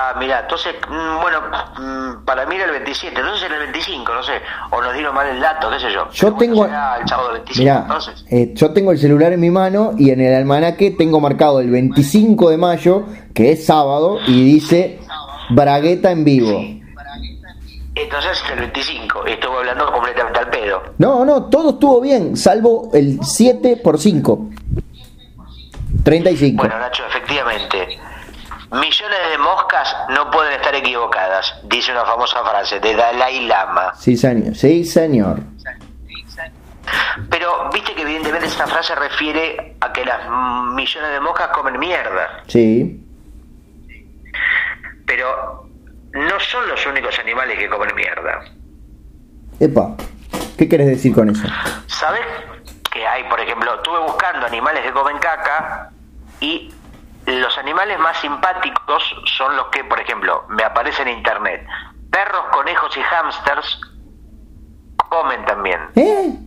Ah, 0.00 0.14
mira, 0.16 0.42
entonces, 0.42 0.76
mm, 0.88 1.20
bueno, 1.20 1.40
mm, 1.76 2.24
para 2.24 2.46
mí 2.46 2.54
era 2.54 2.66
el 2.66 2.70
27, 2.70 3.18
entonces 3.18 3.42
era 3.42 3.56
el 3.56 3.62
25, 3.72 4.14
no 4.14 4.22
sé, 4.22 4.34
o 4.70 4.80
nos 4.80 4.94
dieron 4.94 5.12
mal 5.12 5.26
el 5.26 5.40
dato, 5.40 5.68
qué 5.70 5.80
sé 5.80 5.92
yo. 5.92 6.08
Yo 6.12 6.34
tengo, 6.34 6.66
el 6.66 6.72
eh, 8.30 8.52
yo 8.54 8.72
tengo 8.72 8.92
el 8.92 8.98
celular 8.98 9.32
en 9.32 9.40
mi 9.40 9.50
mano 9.50 9.94
y 9.98 10.10
en 10.10 10.20
el 10.20 10.32
almanaque 10.36 10.92
tengo 10.92 11.18
marcado 11.18 11.58
el 11.58 11.72
25 11.72 12.48
de 12.50 12.56
mayo, 12.58 13.06
que 13.34 13.50
es 13.50 13.66
sábado, 13.66 14.20
y 14.24 14.44
dice 14.44 15.00
Bragueta 15.50 16.12
en 16.12 16.24
vivo. 16.24 16.60
Entonces 17.96 18.40
el 18.52 18.60
25, 18.60 19.26
estuvo 19.26 19.58
hablando 19.58 19.90
completamente 19.90 20.38
al 20.38 20.48
pedo. 20.48 20.82
No, 20.98 21.24
no, 21.24 21.46
todo 21.46 21.70
estuvo 21.70 22.00
bien, 22.00 22.36
salvo 22.36 22.90
el 22.94 23.18
7 23.20 23.80
por 23.82 23.98
5. 23.98 24.46
35. 26.04 26.62
Bueno, 26.62 26.78
Nacho, 26.78 27.02
efectivamente. 27.08 27.98
Millones 28.70 29.18
de 29.30 29.38
moscas 29.38 29.96
no 30.10 30.30
pueden 30.30 30.52
estar 30.52 30.74
equivocadas, 30.74 31.54
dice 31.64 31.90
una 31.90 32.04
famosa 32.04 32.44
frase 32.44 32.78
de 32.80 32.94
Dalai 32.94 33.46
Lama. 33.46 33.94
Sí, 33.94 34.16
señor. 34.16 34.54
Sí, 34.54 34.84
señor. 34.84 35.40
Pero 37.30 37.70
viste 37.72 37.94
que 37.94 38.02
evidentemente 38.02 38.46
esta 38.46 38.66
frase 38.66 38.94
refiere 38.94 39.76
a 39.80 39.92
que 39.92 40.04
las 40.04 40.20
millones 40.74 41.10
de 41.12 41.20
moscas 41.20 41.48
comen 41.48 41.78
mierda. 41.78 42.42
Sí. 42.46 43.04
Pero 45.06 45.66
no 46.12 46.40
son 46.40 46.68
los 46.68 46.84
únicos 46.86 47.18
animales 47.18 47.58
que 47.58 47.68
comen 47.68 47.94
mierda. 47.94 48.40
Epa, 49.60 49.96
¿qué 50.56 50.68
quieres 50.68 50.86
decir 50.86 51.14
con 51.14 51.30
eso? 51.30 51.46
¿Sabes 51.86 52.20
que 52.92 53.06
hay, 53.06 53.24
por 53.24 53.40
ejemplo, 53.40 53.74
estuve 53.74 54.00
buscando 54.00 54.46
animales 54.46 54.82
que 54.84 54.92
comen 54.92 55.18
caca 55.18 55.90
y 56.40 56.72
los 57.36 57.58
animales 57.58 57.98
más 57.98 58.16
simpáticos 58.18 59.02
son 59.36 59.56
los 59.56 59.66
que, 59.68 59.84
por 59.84 60.00
ejemplo, 60.00 60.44
me 60.48 60.64
aparecen 60.64 61.08
en 61.08 61.18
internet. 61.18 61.66
Perros, 62.10 62.44
conejos 62.52 62.96
y 62.96 63.02
hámsters 63.02 63.80
comen 64.96 65.44
también. 65.44 65.90
¿Eh? 65.96 66.38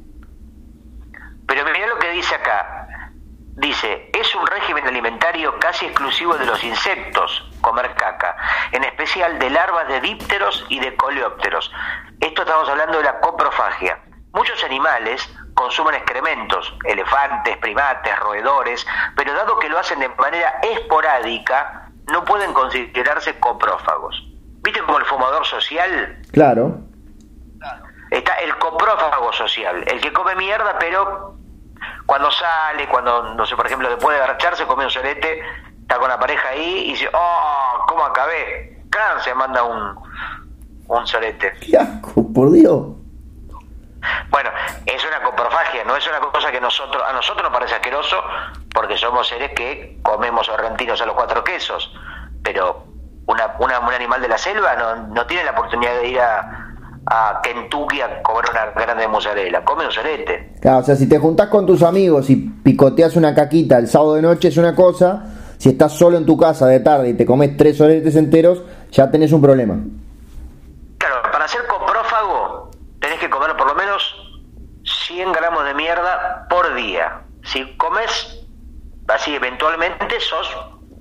Pero 1.48 1.66
mira 1.66 1.88
lo 1.88 2.00
que 2.00 2.12
dice 2.12 2.36
acá. 2.36 2.88
Dice, 3.58 4.10
es 4.14 4.34
un 4.34 4.48
régimen 4.48 4.88
alimentario 4.88 5.60
casi 5.60 5.86
exclusivo 5.86 6.36
de 6.36 6.46
los 6.46 6.64
insectos, 6.64 7.52
comer 7.60 7.94
caca, 7.96 8.36
en 8.72 8.84
especial 8.84 9.38
de 9.38 9.50
larvas 9.50 9.88
de 9.88 10.00
dípteros 10.00 10.66
y 10.70 10.80
de 10.80 10.96
coleópteros. 10.96 11.72
Esto 12.22 12.42
estamos 12.44 12.70
hablando 12.70 12.98
de 12.98 13.04
la 13.04 13.20
coprofagia. 13.20 14.02
Muchos 14.34 14.64
animales 14.64 15.30
consumen 15.54 15.96
excrementos, 15.96 16.74
elefantes, 16.86 17.58
primates, 17.58 18.20
roedores, 18.20 18.86
pero 19.16 19.34
dado 19.34 19.60
que 19.60 19.70
lo 19.70 19.80
hacen 19.80 20.00
de 20.00 20.10
manera 20.10 20.60
esporádica, 20.62 21.90
no 22.12 22.24
pueden 22.26 22.54
considerarse 22.54 23.40
coprófagos. 23.40 24.28
¿Viste 24.64 24.82
como 24.82 25.00
el 25.00 25.06
fumador 25.06 25.46
social? 25.46 26.22
Claro. 26.32 26.80
Está 28.10 28.36
el 28.36 28.58
coprófago 28.58 29.32
social, 29.34 29.84
el 29.88 30.02
que 30.02 30.12
come 30.12 30.36
mierda, 30.36 30.78
pero 30.80 31.36
cuando 32.06 32.30
sale, 32.32 32.88
cuando, 32.90 33.34
no 33.36 33.46
sé, 33.46 33.56
por 33.56 33.66
ejemplo, 33.66 33.90
después 33.90 34.18
de 34.18 34.24
agacharse, 34.24 34.66
come 34.66 34.86
un 34.86 34.92
solete, 34.92 35.42
está 35.82 35.98
con 35.98 36.10
la 36.10 36.20
pareja 36.20 36.50
ahí 36.50 36.86
y 36.88 36.92
dice, 36.92 37.10
¡oh! 37.14 37.86
¿Cómo 37.88 38.04
acabé? 38.04 38.84
¡Can! 38.90 39.22
Se 39.22 39.34
manda 39.34 39.64
un, 39.64 39.96
un 40.88 41.08
solete. 41.08 41.54
¡Qué 41.62 41.78
asco, 41.78 42.32
por 42.34 42.52
Dios! 42.52 42.88
Bueno, 44.30 44.50
es 44.86 45.04
una 45.06 45.22
coprofagia, 45.22 45.84
no 45.84 45.96
es 45.96 46.08
una 46.08 46.20
cosa 46.20 46.52
que 46.52 46.60
nosotros 46.60 47.04
a 47.08 47.14
nosotros 47.14 47.44
nos 47.44 47.54
parece 47.54 47.76
asqueroso 47.76 48.18
porque 48.74 48.98
somos 48.98 49.28
seres 49.28 49.52
que 49.56 50.00
comemos 50.02 50.50
argentinos 50.50 51.02
a 51.02 51.06
los 51.06 51.16
cuatro 51.16 51.44
quesos, 51.44 51.94
pero 52.44 52.86
una, 53.28 53.56
una, 53.60 53.80
un 53.80 53.94
animal 53.94 54.22
de 54.22 54.28
la 54.28 54.38
selva 54.38 54.76
no, 54.76 55.08
no 55.08 55.26
tiene 55.26 55.44
la 55.44 55.52
oportunidad 55.52 56.00
de 56.00 56.08
ir 56.08 56.20
a, 56.20 56.76
a 57.06 57.40
Kentucky 57.44 58.02
a 58.02 58.22
comer 58.22 58.46
una 58.52 58.66
grande 58.72 59.08
mozzarella, 59.08 59.64
come 59.64 59.86
un 59.86 59.92
solete. 59.92 60.54
Claro, 60.62 60.80
o 60.80 60.84
sea, 60.84 60.96
si 60.96 61.08
te 61.08 61.18
juntás 61.18 61.48
con 61.50 61.66
tus 61.66 61.84
amigos 61.84 62.30
y 62.30 62.36
picoteas 62.36 63.16
una 63.16 63.34
caquita 63.34 63.78
el 63.78 63.88
sábado 63.88 64.16
de 64.16 64.22
noche 64.22 64.48
es 64.50 64.58
una 64.58 64.76
cosa, 64.76 65.26
si 65.58 65.70
estás 65.70 65.94
solo 65.94 66.18
en 66.18 66.26
tu 66.26 66.38
casa 66.38 66.68
de 66.68 66.80
tarde 66.80 67.10
y 67.10 67.14
te 67.14 67.26
comes 67.26 67.58
tres 67.58 67.78
soletes 67.78 68.16
enteros, 68.16 68.64
ya 68.92 69.10
tenés 69.10 69.32
un 69.32 69.42
problema. 69.42 69.78
Claro, 70.98 71.22
para 71.32 71.48
ser 71.48 71.66
coprófago 71.68 72.72
tenés 73.00 73.20
que 73.20 73.30
comer 73.30 73.56
por 73.58 73.68
lo 73.68 73.76
menos 73.76 74.16
100 75.12 75.32
gramos 75.34 75.66
de 75.66 75.74
mierda 75.74 76.48
por 76.50 76.74
día. 76.74 77.22
Si 77.44 77.76
comes 77.78 78.46
así 79.08 79.36
eventualmente, 79.36 80.20
sos 80.20 80.50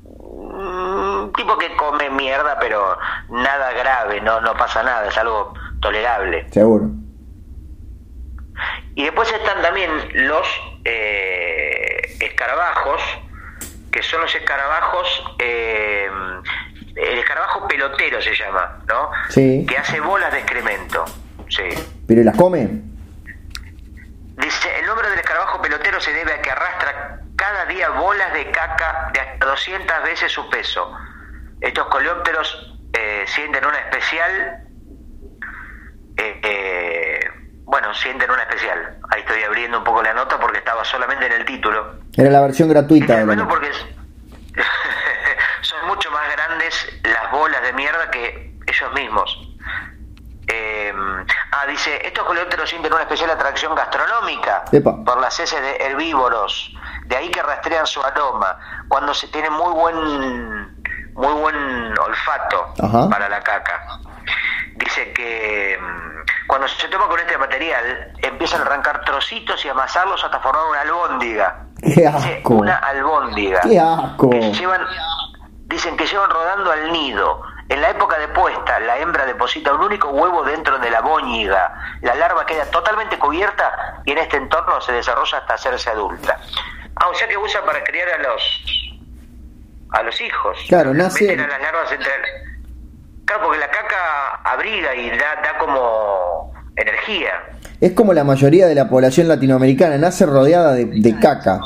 un 0.08 1.32
tipo 1.36 1.56
que 1.58 1.74
come 1.76 2.10
mierda, 2.10 2.58
pero 2.58 2.98
nada 3.30 3.72
grave, 3.72 4.20
no, 4.20 4.40
no 4.40 4.54
pasa 4.54 4.82
nada, 4.82 5.08
es 5.08 5.16
algo 5.16 5.54
tolerable. 5.80 6.46
Seguro. 6.50 6.86
Y 8.94 9.04
después 9.04 9.32
están 9.32 9.62
también 9.62 9.90
los 10.26 10.46
eh, 10.84 12.16
escarabajos, 12.20 13.00
que 13.92 14.02
son 14.02 14.20
los 14.22 14.34
escarabajos, 14.34 15.24
eh, 15.38 16.10
el 16.96 17.18
escarabajo 17.18 17.66
pelotero 17.68 18.20
se 18.20 18.34
llama, 18.34 18.80
¿no? 18.88 19.10
Sí. 19.28 19.64
Que 19.68 19.78
hace 19.78 20.00
bolas 20.00 20.32
de 20.32 20.40
excremento. 20.40 21.04
Sí. 21.48 21.68
¿Pero 22.06 22.22
las 22.24 22.36
come? 22.36 22.90
Dice, 24.36 24.78
el 24.80 24.86
nombre 24.86 25.08
del 25.10 25.20
se 26.00 26.12
debe 26.12 26.32
a 26.32 26.42
que 26.42 26.50
arrastra 26.50 27.20
cada 27.36 27.66
día 27.66 27.90
bolas 27.90 28.32
de 28.32 28.50
caca 28.50 29.10
de 29.12 29.20
hasta 29.20 29.46
200 29.46 30.02
veces 30.02 30.32
su 30.32 30.48
peso. 30.50 30.92
Estos 31.60 31.86
coleópteros 31.88 32.76
eh, 32.92 33.24
sienten 33.26 33.64
una 33.64 33.78
especial... 33.78 34.64
Eh, 36.16 36.40
eh, 36.42 37.20
bueno, 37.64 37.94
sienten 37.94 38.30
una 38.30 38.42
especial. 38.42 38.98
Ahí 39.10 39.20
estoy 39.20 39.42
abriendo 39.44 39.78
un 39.78 39.84
poco 39.84 40.02
la 40.02 40.12
nota 40.12 40.40
porque 40.40 40.58
estaba 40.58 40.84
solamente 40.84 41.26
en 41.26 41.32
el 41.32 41.44
título. 41.44 42.00
Era 42.16 42.30
la 42.30 42.40
versión 42.40 42.68
gratuita. 42.68 43.24
Bueno, 43.24 43.46
porque 43.48 43.70
son 45.60 45.86
mucho 45.86 46.10
más 46.10 46.32
grandes 46.32 47.00
las 47.04 47.30
bolas 47.30 47.62
de 47.62 47.72
mierda 47.72 48.10
que 48.10 48.54
ellos 48.66 48.92
mismos. 48.92 49.50
Ah, 51.52 51.66
dice, 51.66 52.00
estos 52.06 52.24
coleópteros 52.24 52.68
sienten 52.70 52.92
una 52.92 53.02
especial 53.02 53.30
atracción 53.30 53.74
gastronómica 53.74 54.64
Epa. 54.70 54.94
por 55.04 55.20
las 55.20 55.38
heces 55.40 55.60
de 55.60 55.76
herbívoros, 55.84 56.72
de 57.06 57.16
ahí 57.16 57.28
que 57.30 57.42
rastrean 57.42 57.86
su 57.86 58.00
aroma, 58.02 58.56
cuando 58.88 59.12
se 59.14 59.26
tiene 59.28 59.50
muy 59.50 59.72
buen 59.72 60.80
muy 61.14 61.32
buen 61.34 61.98
olfato 61.98 62.72
Ajá. 62.82 63.08
para 63.10 63.28
la 63.28 63.40
caca. 63.42 63.82
Dice 64.76 65.12
que 65.12 65.76
mm, 65.78 66.46
cuando 66.46 66.68
se 66.68 66.88
toma 66.88 67.08
con 67.08 67.18
este 67.18 67.36
material 67.36 68.12
empiezan 68.22 68.60
a 68.62 68.64
arrancar 68.64 69.04
trocitos 69.04 69.62
y 69.64 69.68
amasarlos 69.68 70.22
hasta 70.24 70.38
formar 70.40 70.62
una 70.70 70.80
albóndiga. 70.82 71.64
¡Qué 71.82 71.88
Dice, 71.88 72.06
asco! 72.06 72.54
una 72.54 72.76
albóndiga. 72.76 73.60
¡Qué 73.62 73.78
asco! 73.78 74.30
Que 74.30 74.52
llevan, 74.52 74.82
dicen 75.66 75.96
que 75.96 76.06
llevan 76.06 76.30
rodando 76.30 76.70
al 76.70 76.92
nido. 76.92 77.42
En 77.70 77.80
la 77.80 77.90
época 77.90 78.18
de 78.18 78.28
puesta, 78.28 78.78
la 78.80 78.98
hembra 78.98 79.24
deposita 79.24 79.72
un 79.72 79.80
único 79.82 80.08
huevo 80.10 80.42
dentro 80.44 80.78
de 80.80 80.90
la 80.90 81.00
bóñiga. 81.00 81.72
La 82.02 82.14
larva 82.16 82.44
queda 82.44 82.64
totalmente 82.66 83.16
cubierta 83.18 84.02
y 84.04 84.10
en 84.12 84.18
este 84.18 84.36
entorno 84.38 84.80
se 84.80 84.92
desarrolla 84.92 85.38
hasta 85.38 85.54
hacerse 85.54 85.88
adulta. 85.88 86.36
Ah, 86.96 87.08
o 87.08 87.14
sea 87.14 87.28
que 87.28 87.36
usa 87.38 87.64
para 87.64 87.82
criar 87.84 88.08
a 88.08 88.18
los 88.18 88.42
a 89.92 90.02
los 90.02 90.20
hijos. 90.20 90.58
Claro, 90.68 90.92
nace- 90.94 91.26
Meten 91.26 91.40
a 91.40 91.46
las 91.48 91.60
larvas 91.62 91.90
entre... 91.92 92.10
Claro, 93.24 93.42
porque 93.44 93.58
la 93.58 93.68
caca 93.70 94.34
abriga 94.44 94.94
y 94.94 95.10
da, 95.10 95.36
da 95.42 95.58
como 95.58 96.52
energía. 96.76 97.30
Es 97.80 97.92
como 97.92 98.12
la 98.12 98.22
mayoría 98.24 98.66
de 98.66 98.74
la 98.74 98.88
población 98.88 99.26
latinoamericana, 99.28 99.96
nace 99.96 100.26
rodeada 100.26 100.72
de, 100.74 100.84
de 100.86 101.18
caca. 101.20 101.60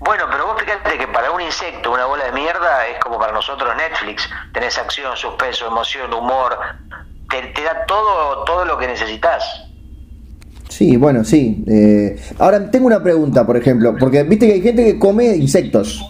Bueno, 0.00 0.24
pero 0.30 0.46
vos 0.46 0.60
fíjate 0.60 0.98
que 0.98 1.06
para 1.08 1.30
un 1.30 1.40
insecto 1.40 1.92
una 1.92 2.06
bola 2.06 2.24
de 2.24 2.32
mierda 2.32 2.86
es 2.86 2.98
como 3.00 3.18
para 3.18 3.32
nosotros 3.32 3.74
Netflix. 3.76 4.28
Tenés 4.52 4.78
acción, 4.78 5.16
suspenso, 5.16 5.66
emoción, 5.66 6.12
humor. 6.12 6.58
Te, 7.28 7.42
te 7.48 7.62
da 7.62 7.84
todo, 7.86 8.44
todo 8.44 8.64
lo 8.64 8.78
que 8.78 8.86
necesitas. 8.86 9.44
Sí, 10.68 10.96
bueno, 10.96 11.22
sí. 11.24 11.62
Eh, 11.68 12.18
ahora 12.38 12.70
tengo 12.70 12.86
una 12.86 13.02
pregunta, 13.02 13.44
por 13.44 13.56
ejemplo, 13.56 13.94
porque 13.98 14.22
viste 14.22 14.46
que 14.46 14.52
hay 14.54 14.62
gente 14.62 14.84
que 14.84 14.98
come 14.98 15.26
insectos. 15.36 16.02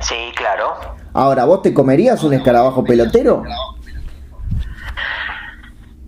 Sí, 0.00 0.32
claro. 0.34 0.74
Ahora, 1.12 1.44
¿vos 1.44 1.60
te 1.60 1.74
comerías 1.74 2.22
un 2.24 2.32
escarabajo 2.32 2.82
pelotero? 2.84 3.42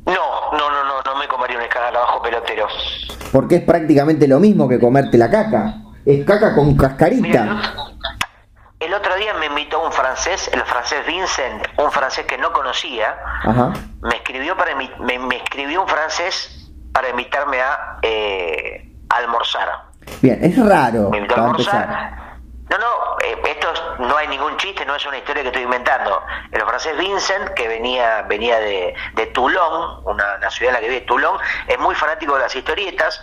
No, 0.06 0.14
no, 0.52 0.70
no, 0.70 0.84
no, 0.84 1.02
no 1.04 1.16
me 1.16 1.28
comería 1.28 1.58
un 1.58 1.64
escarabajo 1.64 2.22
pelotero. 2.22 2.66
Porque 3.34 3.56
es 3.56 3.62
prácticamente 3.62 4.28
lo 4.28 4.38
mismo 4.38 4.68
que 4.68 4.78
comerte 4.78 5.18
la 5.18 5.28
caca. 5.28 5.74
Es 6.06 6.24
caca 6.24 6.54
con 6.54 6.68
Mira, 6.68 6.88
cascarita. 6.88 7.62
el 8.78 8.94
otro 8.94 9.16
día 9.16 9.34
me 9.34 9.46
invitó 9.46 9.84
un 9.84 9.90
francés, 9.90 10.48
el 10.52 10.60
francés 10.60 11.04
Vincent, 11.04 11.66
un 11.78 11.90
francés 11.90 12.26
que 12.26 12.38
no 12.38 12.52
conocía, 12.52 13.16
Ajá. 13.42 13.72
me 14.02 14.14
escribió 14.14 14.56
para 14.56 14.76
me, 14.76 15.18
me 15.18 15.36
escribió 15.38 15.82
un 15.82 15.88
francés 15.88 16.70
para 16.92 17.08
invitarme 17.08 17.60
a 17.60 17.98
eh, 18.02 18.92
almorzar. 19.08 19.68
Bien, 20.22 20.38
es 20.40 20.56
raro 20.64 21.10
me 21.10 21.18
invitó 21.18 21.34
a 21.34 21.44
almorzar. 21.46 22.38
No, 22.70 22.78
no, 22.78 23.13
eh, 23.24 23.36
esto 23.46 23.72
es- 23.72 23.82
no 24.00 24.16
hay 24.16 24.28
ningún 24.28 24.56
chiste, 24.58 24.84
no 24.84 24.94
es 24.94 25.04
una 25.06 25.18
historia 25.18 25.42
que 25.42 25.48
estoy 25.48 25.62
inventando. 25.62 26.22
El 26.52 26.60
francés 26.62 26.96
Vincent, 26.96 27.50
que 27.50 27.68
venía 27.68 28.22
venía 28.22 28.58
de, 28.60 28.94
de 29.14 29.26
Toulon, 29.26 30.00
una, 30.04 30.34
una 30.36 30.50
ciudad 30.50 30.70
en 30.70 30.74
la 30.74 30.80
que 30.80 30.88
vive 30.88 31.00
Toulon, 31.02 31.38
es 31.66 31.78
muy 31.78 31.94
fanático 31.94 32.34
de 32.34 32.40
las 32.40 32.54
historietas 32.54 33.20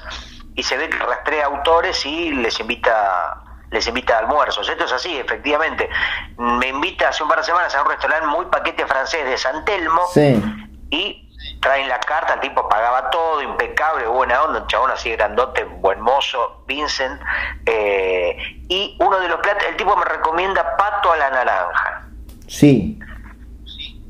y 0.55 0.63
se 0.63 0.77
ve 0.77 0.89
que 0.89 0.97
rastrea 0.97 1.45
autores 1.45 2.05
y 2.05 2.31
les 2.31 2.59
invita 2.59 3.37
les 3.71 3.87
invita 3.87 4.17
a 4.17 4.19
almuerzos. 4.19 4.67
Esto 4.67 4.83
es 4.83 4.91
así, 4.91 5.17
efectivamente. 5.17 5.89
Me 6.37 6.67
invita 6.67 7.07
hace 7.07 7.23
un 7.23 7.29
par 7.29 7.37
de 7.37 7.45
semanas 7.45 7.73
a 7.73 7.81
un 7.81 7.89
restaurante 7.89 8.27
muy 8.27 8.45
paquete 8.47 8.85
francés 8.85 9.23
de 9.25 9.37
San 9.37 9.63
Telmo 9.63 10.07
Sí. 10.13 10.43
y 10.89 11.20
traen 11.61 11.87
la 11.87 11.99
carta, 11.99 12.33
el 12.33 12.39
tipo 12.39 12.67
pagaba 12.67 13.09
todo, 13.11 13.41
impecable, 13.41 14.07
buena 14.07 14.41
onda, 14.41 14.61
un 14.61 14.67
chabón 14.67 14.91
así 14.91 15.11
grandote, 15.11 15.63
buen 15.63 16.01
mozo, 16.01 16.63
Vincent, 16.67 17.21
eh, 17.65 18.35
y 18.67 18.97
uno 18.99 19.19
de 19.19 19.29
los 19.29 19.39
platos, 19.39 19.63
el 19.69 19.77
tipo 19.77 19.95
me 19.95 20.03
recomienda 20.05 20.75
pato 20.75 21.11
a 21.11 21.17
la 21.17 21.29
naranja. 21.29 22.07
Sí. 22.47 22.99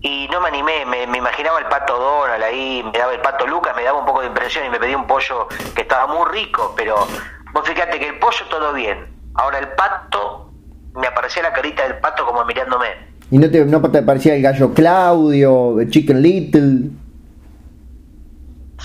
Y 0.02 0.30
no 0.32 0.40
me 0.42 0.48
animé, 0.48 0.86
me, 0.86 1.06
me 1.08 1.18
imaginaba 1.18 1.60
el 1.60 1.66
pato 1.66 2.00
Donald 2.00 2.42
ahí, 2.42 2.90
me 2.92 2.98
daba 2.98 3.14
el 3.14 3.20
pato 3.20 3.46
Lucas, 3.46 3.76
me 3.76 3.84
daba 3.84 4.00
un 4.00 4.06
poco 4.06 4.22
de 4.22 4.28
impresión 4.28 4.66
y 4.66 4.70
me 4.70 4.80
pedí 4.80 4.96
un 4.96 5.06
pollo 5.06 5.48
que 5.76 5.82
estaba 5.82 6.08
muy 6.08 6.32
rico, 6.32 6.74
pero 6.76 7.06
vos 7.54 7.68
fíjate 7.68 8.00
que 8.00 8.08
el 8.08 8.18
pollo 8.18 8.46
todo 8.50 8.74
bien. 8.74 9.08
Ahora 9.36 9.60
el 9.60 9.68
pato, 9.70 10.50
me 10.96 11.06
aparecía 11.06 11.44
la 11.44 11.54
carita 11.54 11.84
del 11.84 12.00
pato 12.00 12.26
como 12.26 12.44
mirándome. 12.46 12.88
¿Y 13.30 13.38
no 13.38 13.52
te, 13.52 13.64
no 13.66 13.82
te 13.92 14.02
parecía 14.02 14.36
el 14.36 14.42
gallo 14.42 14.74
Claudio, 14.74 15.76
Chicken 15.90 16.22
Little? 16.22 17.01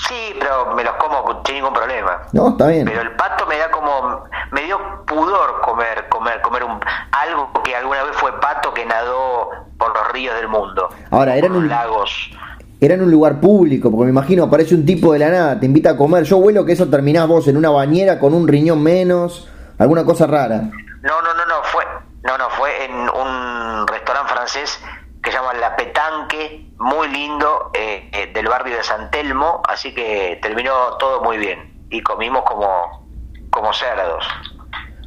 Sí, 0.09 0.35
pero 0.39 0.75
me 0.75 0.85
los 0.85 0.95
como 0.95 1.43
sin 1.45 1.57
ningún 1.57 1.73
problema. 1.73 2.23
No, 2.33 2.51
está 2.51 2.69
bien. 2.69 2.85
Pero 2.87 3.01
el 3.03 3.13
pato 3.17 3.47
me 3.47 3.59
da 3.59 3.71
como 3.71 4.25
me 4.53 4.63
dio 4.63 4.79
pudor 5.07 5.61
comer 5.63 6.09
comer 6.09 6.41
comer 6.43 6.65
un 6.65 6.79
algo 7.13 7.51
que 7.65 7.75
alguna 7.75 8.05
vez 8.05 8.17
fue 8.17 8.39
pato 8.41 8.73
que 8.73 8.85
nadó 8.85 9.51
por 9.79 9.95
los 9.95 10.13
ríos 10.13 10.35
del 10.37 10.49
mundo. 10.49 10.89
Ahora, 11.11 11.37
eran 11.37 11.53
un- 11.53 11.69
lagos. 11.69 12.31
Era 12.79 12.95
en 12.95 13.03
un 13.03 13.11
lugar 13.11 13.41
público, 13.41 13.91
porque 13.91 14.05
me 14.05 14.11
imagino 14.11 14.45
aparece 14.45 14.75
un 14.75 14.85
tipo 14.85 15.13
de 15.15 15.19
la 15.19 15.31
nada, 15.31 15.59
te 15.59 15.65
invita 15.65 15.91
a 15.93 15.97
comer. 15.97 16.25
Yo 16.25 16.37
vuelo 16.39 16.65
que 16.67 16.73
eso 16.73 16.87
terminás 16.89 17.27
vos 17.27 17.49
en 17.49 17.57
una 17.57 17.71
bañera 17.71 18.19
con 18.21 18.35
un 18.35 18.47
riñón 18.47 18.83
menos, 18.83 19.49
alguna 19.79 20.05
cosa 20.05 20.27
rara. 20.27 20.57
No, 21.03 21.23
no, 21.23 21.35
no, 21.35 21.47
no, 21.47 21.55
fue 21.65 21.85
no, 22.23 22.37
no, 22.37 22.51
fue 22.51 22.85
en 22.85 22.93
un 23.09 23.87
restaurante 23.87 24.31
francés 24.33 24.79
que 25.27 25.33
se 25.33 25.39
llama 25.39 25.55
La 25.55 25.75
Petanque, 25.75 26.71
muy 26.79 27.09
lindo, 27.09 27.73
eh, 27.75 28.09
eh, 28.13 28.31
del 28.33 28.47
barrio 28.47 28.77
de 28.77 28.85
San 28.85 29.11
Telmo, 29.11 29.61
así 29.69 29.93
que 29.93 30.39
terminó 30.41 30.97
todo 31.01 31.21
muy 31.21 31.37
bien 31.37 31.85
y 31.91 32.01
comimos 32.01 32.45
como 32.45 33.05
como 33.51 33.73
cerdos. 33.73 34.25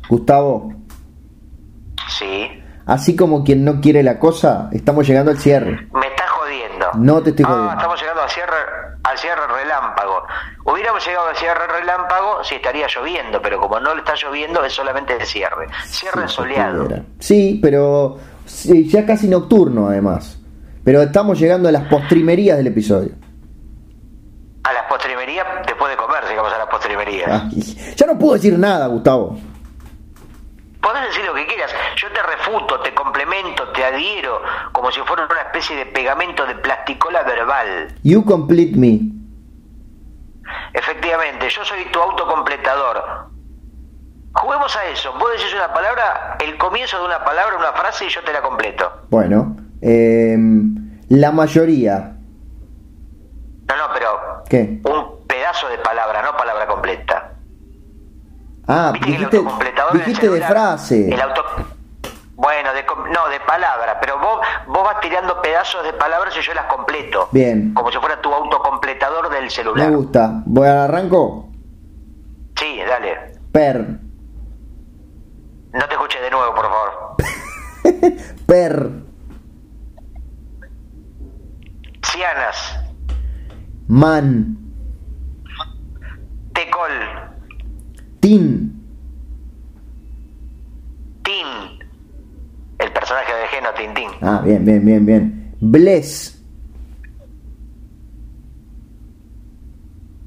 Gustavo, 0.09 0.73
Sí. 2.09 2.61
así 2.85 3.15
como 3.15 3.45
quien 3.45 3.63
no 3.63 3.79
quiere 3.79 4.03
la 4.03 4.19
cosa, 4.19 4.69
estamos 4.73 5.07
llegando 5.07 5.31
al 5.31 5.37
cierre. 5.37 5.87
Me 5.93 6.07
estás 6.07 6.29
jodiendo. 6.31 6.89
No 6.95 7.21
te 7.23 7.29
estoy 7.29 7.45
Ah, 7.47 7.49
jodiendo. 7.51 7.73
estamos 7.75 8.01
llegando 8.01 8.21
al 8.23 8.29
cierre, 8.29 8.55
al 9.03 9.17
cierre 9.17 9.47
relámpago. 9.47 10.23
Hubiéramos 10.65 11.05
llegado 11.07 11.29
al 11.29 11.35
cierre 11.37 11.65
relámpago 11.67 12.43
si 12.43 12.55
estaría 12.55 12.87
lloviendo, 12.87 13.41
pero 13.41 13.59
como 13.61 13.79
no 13.79 13.93
le 13.93 13.99
está 14.01 14.15
lloviendo, 14.15 14.63
es 14.65 14.73
solamente 14.73 15.13
el 15.15 15.25
cierre. 15.25 15.67
Cierre 15.85 16.27
Sí, 16.27 16.33
soleado. 16.35 16.87
Sí, 17.19 17.59
pero 17.61 18.17
ya 18.87 19.05
casi 19.05 19.27
nocturno 19.27 19.87
además. 19.87 20.39
Pero 20.83 21.01
estamos 21.01 21.39
llegando 21.39 21.69
a 21.69 21.71
las 21.71 21.87
postrimerías 21.87 22.57
del 22.57 22.67
episodio. 22.67 23.11
A 24.63 24.73
las 24.73 24.85
postrimerías, 24.85 25.45
después 25.65 25.91
de 25.91 25.97
comer, 25.97 26.23
llegamos 26.27 26.51
a 26.53 26.57
las 26.57 26.67
postrimerías. 26.67 27.29
Ay, 27.29 27.93
ya 27.95 28.05
no 28.05 28.17
puedo 28.17 28.33
decir 28.33 28.57
nada, 28.57 28.87
Gustavo. 28.87 29.37
Podés 30.81 31.03
decir 31.09 31.25
lo 31.25 31.33
que 31.33 31.45
quieras. 31.45 31.71
Yo 32.01 32.07
te 32.11 32.23
refuto, 32.23 32.79
te 32.79 32.93
complemento, 32.93 33.67
te 33.69 33.83
adhiero, 33.83 34.41
como 34.71 34.91
si 34.91 35.01
fuera 35.01 35.27
una 35.29 35.41
especie 35.41 35.75
de 35.75 35.85
pegamento 35.87 36.45
de 36.45 36.55
plasticola 36.55 37.23
verbal. 37.23 37.93
You 38.03 38.23
complete 38.23 38.75
me. 38.75 38.99
Efectivamente, 40.73 41.49
yo 41.49 41.63
soy 41.65 41.85
tu 41.91 41.99
autocompletador. 41.99 43.29
Juguemos 44.39 44.73
a 44.77 44.85
eso. 44.85 45.11
Vos 45.19 45.29
decís 45.33 45.53
una 45.53 45.73
palabra, 45.73 46.37
el 46.39 46.57
comienzo 46.57 46.97
de 46.97 47.05
una 47.05 47.23
palabra, 47.25 47.57
una 47.57 47.73
frase 47.73 48.05
y 48.05 48.09
yo 48.09 48.23
te 48.23 48.31
la 48.31 48.41
completo. 48.41 48.89
Bueno, 49.09 49.57
em, 49.81 50.97
la 51.09 51.31
mayoría. 51.33 52.15
No, 53.67 53.75
no, 53.77 53.93
pero 53.93 54.43
¿Qué? 54.49 54.79
un 54.85 55.27
pedazo 55.27 55.67
de 55.67 55.77
palabra, 55.79 56.21
no 56.21 56.37
palabra 56.37 56.67
completa. 56.67 57.33
Ah, 58.65 58.93
Viste 58.93 59.39
dijiste, 59.93 60.29
de 60.29 60.41
frase. 60.41 61.13
El 61.13 61.19
auto... 61.19 61.43
Bueno, 62.35 62.73
de, 62.73 62.85
no, 63.13 63.27
de 63.27 63.39
palabra, 63.41 63.97
pero 63.99 64.19
vos, 64.19 64.39
vos 64.67 64.83
vas 64.85 65.01
tirando 65.01 65.41
pedazos 65.41 65.83
de 65.83 65.91
palabras 65.91 66.33
y 66.37 66.41
yo 66.41 66.53
las 66.53 66.67
completo. 66.67 67.27
Bien. 67.33 67.73
Como 67.73 67.91
si 67.91 67.97
fuera 67.97 68.21
tu 68.21 68.33
autocompletador 68.33 69.29
del 69.29 69.51
celular. 69.51 69.89
Me 69.89 69.97
gusta. 69.97 70.43
Voy 70.45 70.65
a 70.65 70.85
arranco. 70.85 71.49
Sí, 72.55 72.79
dale. 72.87 73.33
Per. 73.51 74.08
No 75.73 75.87
te 75.87 75.93
escuché 75.93 76.19
de 76.19 76.31
nuevo, 76.31 76.55
por 76.55 76.65
favor. 76.65 77.15
Per. 78.47 78.89
Cianas, 82.03 82.79
Man. 83.87 84.57
Tecol, 86.53 86.91
Tin. 88.19 88.75
Tin. 91.23 91.47
El 92.79 92.93
personaje 92.93 93.33
de 93.33 93.47
Geno, 93.47 93.73
Tintín. 93.73 94.09
Ah, 94.21 94.41
bien, 94.43 94.65
bien, 94.65 94.85
bien, 94.85 95.05
bien. 95.05 95.55
Bless. 95.59 96.41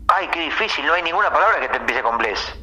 Ay, 0.09 0.29
qué 0.33 0.41
difícil, 0.41 0.85
no 0.87 0.93
hay 0.93 1.03
ninguna 1.03 1.31
palabra 1.31 1.61
que 1.61 1.69
te 1.69 1.77
empiece 1.79 2.03
con 2.03 2.19
bless. 2.19 2.62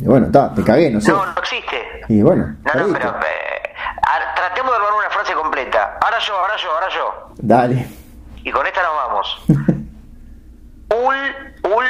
Y 0.00 0.04
bueno, 0.06 0.26
está, 0.26 0.52
te 0.54 0.62
cagué, 0.64 0.90
no 0.90 1.00
sé. 1.00 1.10
No, 1.12 1.24
no 1.26 1.32
existe. 1.40 1.76
Y 2.08 2.22
bueno, 2.22 2.56
No, 2.64 2.86
no, 2.86 2.92
pero 2.92 3.10
eh, 3.10 3.74
a- 4.02 4.34
tratemos 4.34 4.70
de 4.72 4.76
armar 4.76 4.92
una 4.98 5.10
frase 5.10 5.32
completa. 5.34 5.98
Ahora 6.00 6.18
yo, 6.18 6.34
ahora 6.38 6.54
yo, 6.56 6.72
ahora 6.72 6.86
yo. 6.88 7.34
Dale. 7.36 7.86
Y 8.42 8.50
con 8.50 8.66
esta 8.66 8.80
nos 8.82 8.94
vamos. 8.96 9.44
ul, 10.90 11.70
ul. 11.70 11.86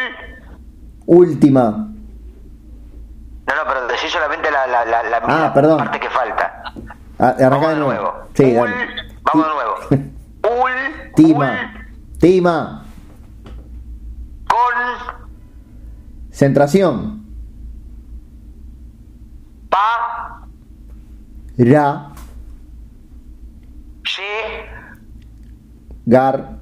Última. 1.06 1.70
No, 1.70 3.56
no, 3.56 3.62
pero 3.66 3.86
decí 3.88 4.08
solamente 4.08 4.50
la, 4.50 4.66
la, 4.66 4.84
la, 4.84 5.02
la 5.04 5.16
Ah, 5.24 5.52
perdón. 5.54 5.78
parte 5.78 6.00
que 6.00 6.10
falta. 6.10 6.62
Ah, 7.18 7.34
arrancá 7.38 7.68
de 7.70 7.76
nuevo. 7.76 8.02
nuevo. 8.02 8.14
Sí, 8.34 8.44
ul, 8.56 8.70
dale. 8.70 8.86
vamos 9.22 9.46
de 9.46 9.54
nuevo. 9.54 9.74
Ul, 10.64 11.12
Tima. 11.14 11.84
Tima. 12.18 12.84
ul, 14.44 14.46
con, 14.48 15.20
Centración. 16.32 17.19
Pa, 19.70 20.42
Ra. 21.58 22.12
ye, 24.04 24.66
Gar. 26.06 26.58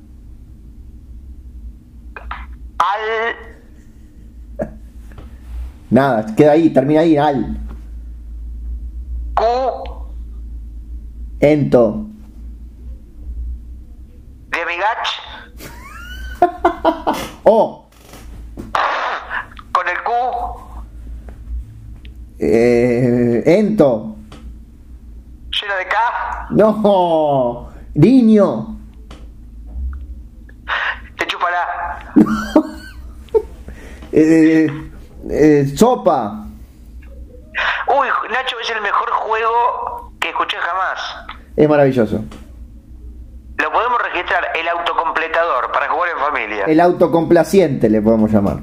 al, 2.79 3.35
Nada, 5.91 6.35
queda 6.37 6.53
ahí, 6.53 6.71
termina 6.71 7.01
ahí. 7.01 7.17
Al. 7.17 7.57
cu, 9.35 10.07
Ento. 11.41 12.05
de 14.51 14.65
migach, 14.67 15.09
O. 17.45 17.87
con 19.73 19.89
el 19.89 19.97
Q, 20.05 20.11
Eh, 22.39 23.43
ento. 23.47 24.14
lleno 25.51 25.74
de 25.76 25.86
K, 25.86 26.47
No. 26.51 27.68
Niño. 27.95 28.76
te 31.16 31.26
chupará. 31.26 32.12
Eh, 34.11 34.66
eh, 35.30 35.66
sopa. 35.76 36.45
Uy, 37.89 38.07
Nacho, 38.32 38.57
es 38.62 38.70
el 38.70 38.80
mejor 38.82 39.11
juego 39.11 40.12
que 40.18 40.30
escuché 40.30 40.57
jamás. 40.57 40.99
Es 41.55 41.68
maravilloso. 41.68 42.24
Lo 43.59 43.72
podemos 43.72 44.03
registrar, 44.03 44.45
el 44.59 44.66
autocompletador, 44.68 45.70
para 45.72 45.89
jugar 45.91 46.09
en 46.11 46.18
familia. 46.18 46.64
El 46.64 46.80
autocomplaciente 46.80 47.91
le 47.91 48.01
podemos 48.01 48.32
llamar. 48.32 48.57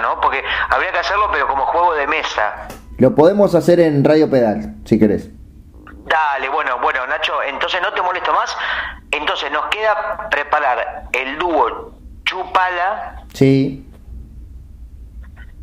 ¿No? 0.00 0.20
Porque 0.20 0.42
habría 0.68 0.92
que 0.92 0.98
hacerlo, 0.98 1.28
pero 1.32 1.46
como 1.48 1.66
juego 1.66 1.94
de 1.94 2.06
mesa. 2.06 2.68
Lo 2.98 3.14
podemos 3.14 3.54
hacer 3.54 3.80
en 3.80 4.04
Radio 4.04 4.30
Pedal, 4.30 4.74
si 4.84 4.98
querés. 4.98 5.28
Dale, 6.06 6.48
bueno, 6.48 6.78
bueno, 6.80 7.06
Nacho, 7.06 7.42
entonces 7.42 7.80
no 7.82 7.92
te 7.92 8.00
molesto 8.00 8.32
más. 8.32 8.56
Entonces 9.10 9.50
nos 9.50 9.66
queda 9.66 10.28
preparar 10.30 11.04
el 11.12 11.38
dúo 11.38 11.92
Chupala 12.24 13.22
Sí. 13.32 13.86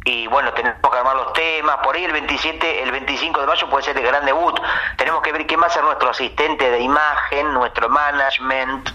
Y 0.05 0.27
bueno, 0.27 0.51
tenemos 0.53 0.79
que 0.81 0.97
armar 0.97 1.15
los 1.15 1.33
temas. 1.33 1.77
Por 1.83 1.95
ahí 1.95 2.03
el 2.03 2.11
27, 2.11 2.83
el 2.83 2.91
25 2.91 3.39
de 3.39 3.47
mayo 3.47 3.69
puede 3.69 3.83
ser 3.83 3.97
el 3.97 4.03
gran 4.03 4.25
debut. 4.25 4.59
Tenemos 4.97 5.21
que 5.21 5.31
ver 5.31 5.45
va 5.61 5.67
a 5.67 5.69
ser 5.69 5.83
nuestro 5.83 6.09
asistente 6.09 6.69
de 6.69 6.79
imagen, 6.79 7.53
nuestro 7.53 7.87
management. 7.87 8.89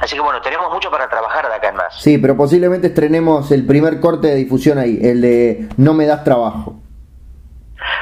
Así 0.00 0.14
que 0.14 0.20
bueno, 0.20 0.40
tenemos 0.40 0.72
mucho 0.72 0.90
para 0.90 1.08
trabajar 1.08 1.48
de 1.48 1.54
acá 1.54 1.68
en 1.68 1.76
más. 1.76 2.00
Sí, 2.00 2.18
pero 2.18 2.36
posiblemente 2.36 2.88
estrenemos 2.88 3.50
el 3.50 3.66
primer 3.66 4.00
corte 4.00 4.28
de 4.28 4.34
difusión 4.36 4.78
ahí, 4.78 4.98
el 5.02 5.20
de 5.20 5.68
No 5.76 5.92
me 5.92 6.06
das 6.06 6.24
trabajo. 6.24 6.76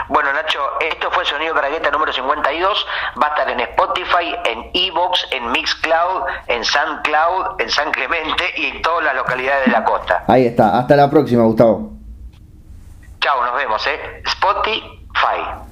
Bueno, 0.09 0.33
Nacho, 0.33 0.61
esto 0.81 1.11
fue 1.11 1.25
Sonido 1.25 1.55
Bragueta 1.55 1.91
número 1.91 2.13
52. 2.13 2.87
Va 3.21 3.27
a 3.27 3.31
estar 3.31 3.51
en 3.51 3.61
Spotify, 3.61 4.37
en 4.45 4.71
Evox, 4.75 5.27
en 5.33 5.51
Mixcloud, 5.51 6.23
en 6.47 6.65
SoundCloud, 6.65 7.61
en 7.61 7.71
San 7.71 7.91
Clemente 7.91 8.45
y 8.57 8.67
en 8.67 8.83
todas 8.83 9.05
las 9.05 9.15
localidades 9.17 9.67
de 9.67 9.73
la 9.73 9.85
costa. 9.85 10.25
Ahí 10.29 10.47
está. 10.47 10.79
Hasta 10.79 10.95
la 10.95 11.11
próxima, 11.11 11.43
Gustavo. 11.43 12.02
Chao, 13.23 13.41
nos 13.45 13.55
vemos, 13.55 13.87
¿eh? 13.87 14.21
Spotify. 14.25 15.63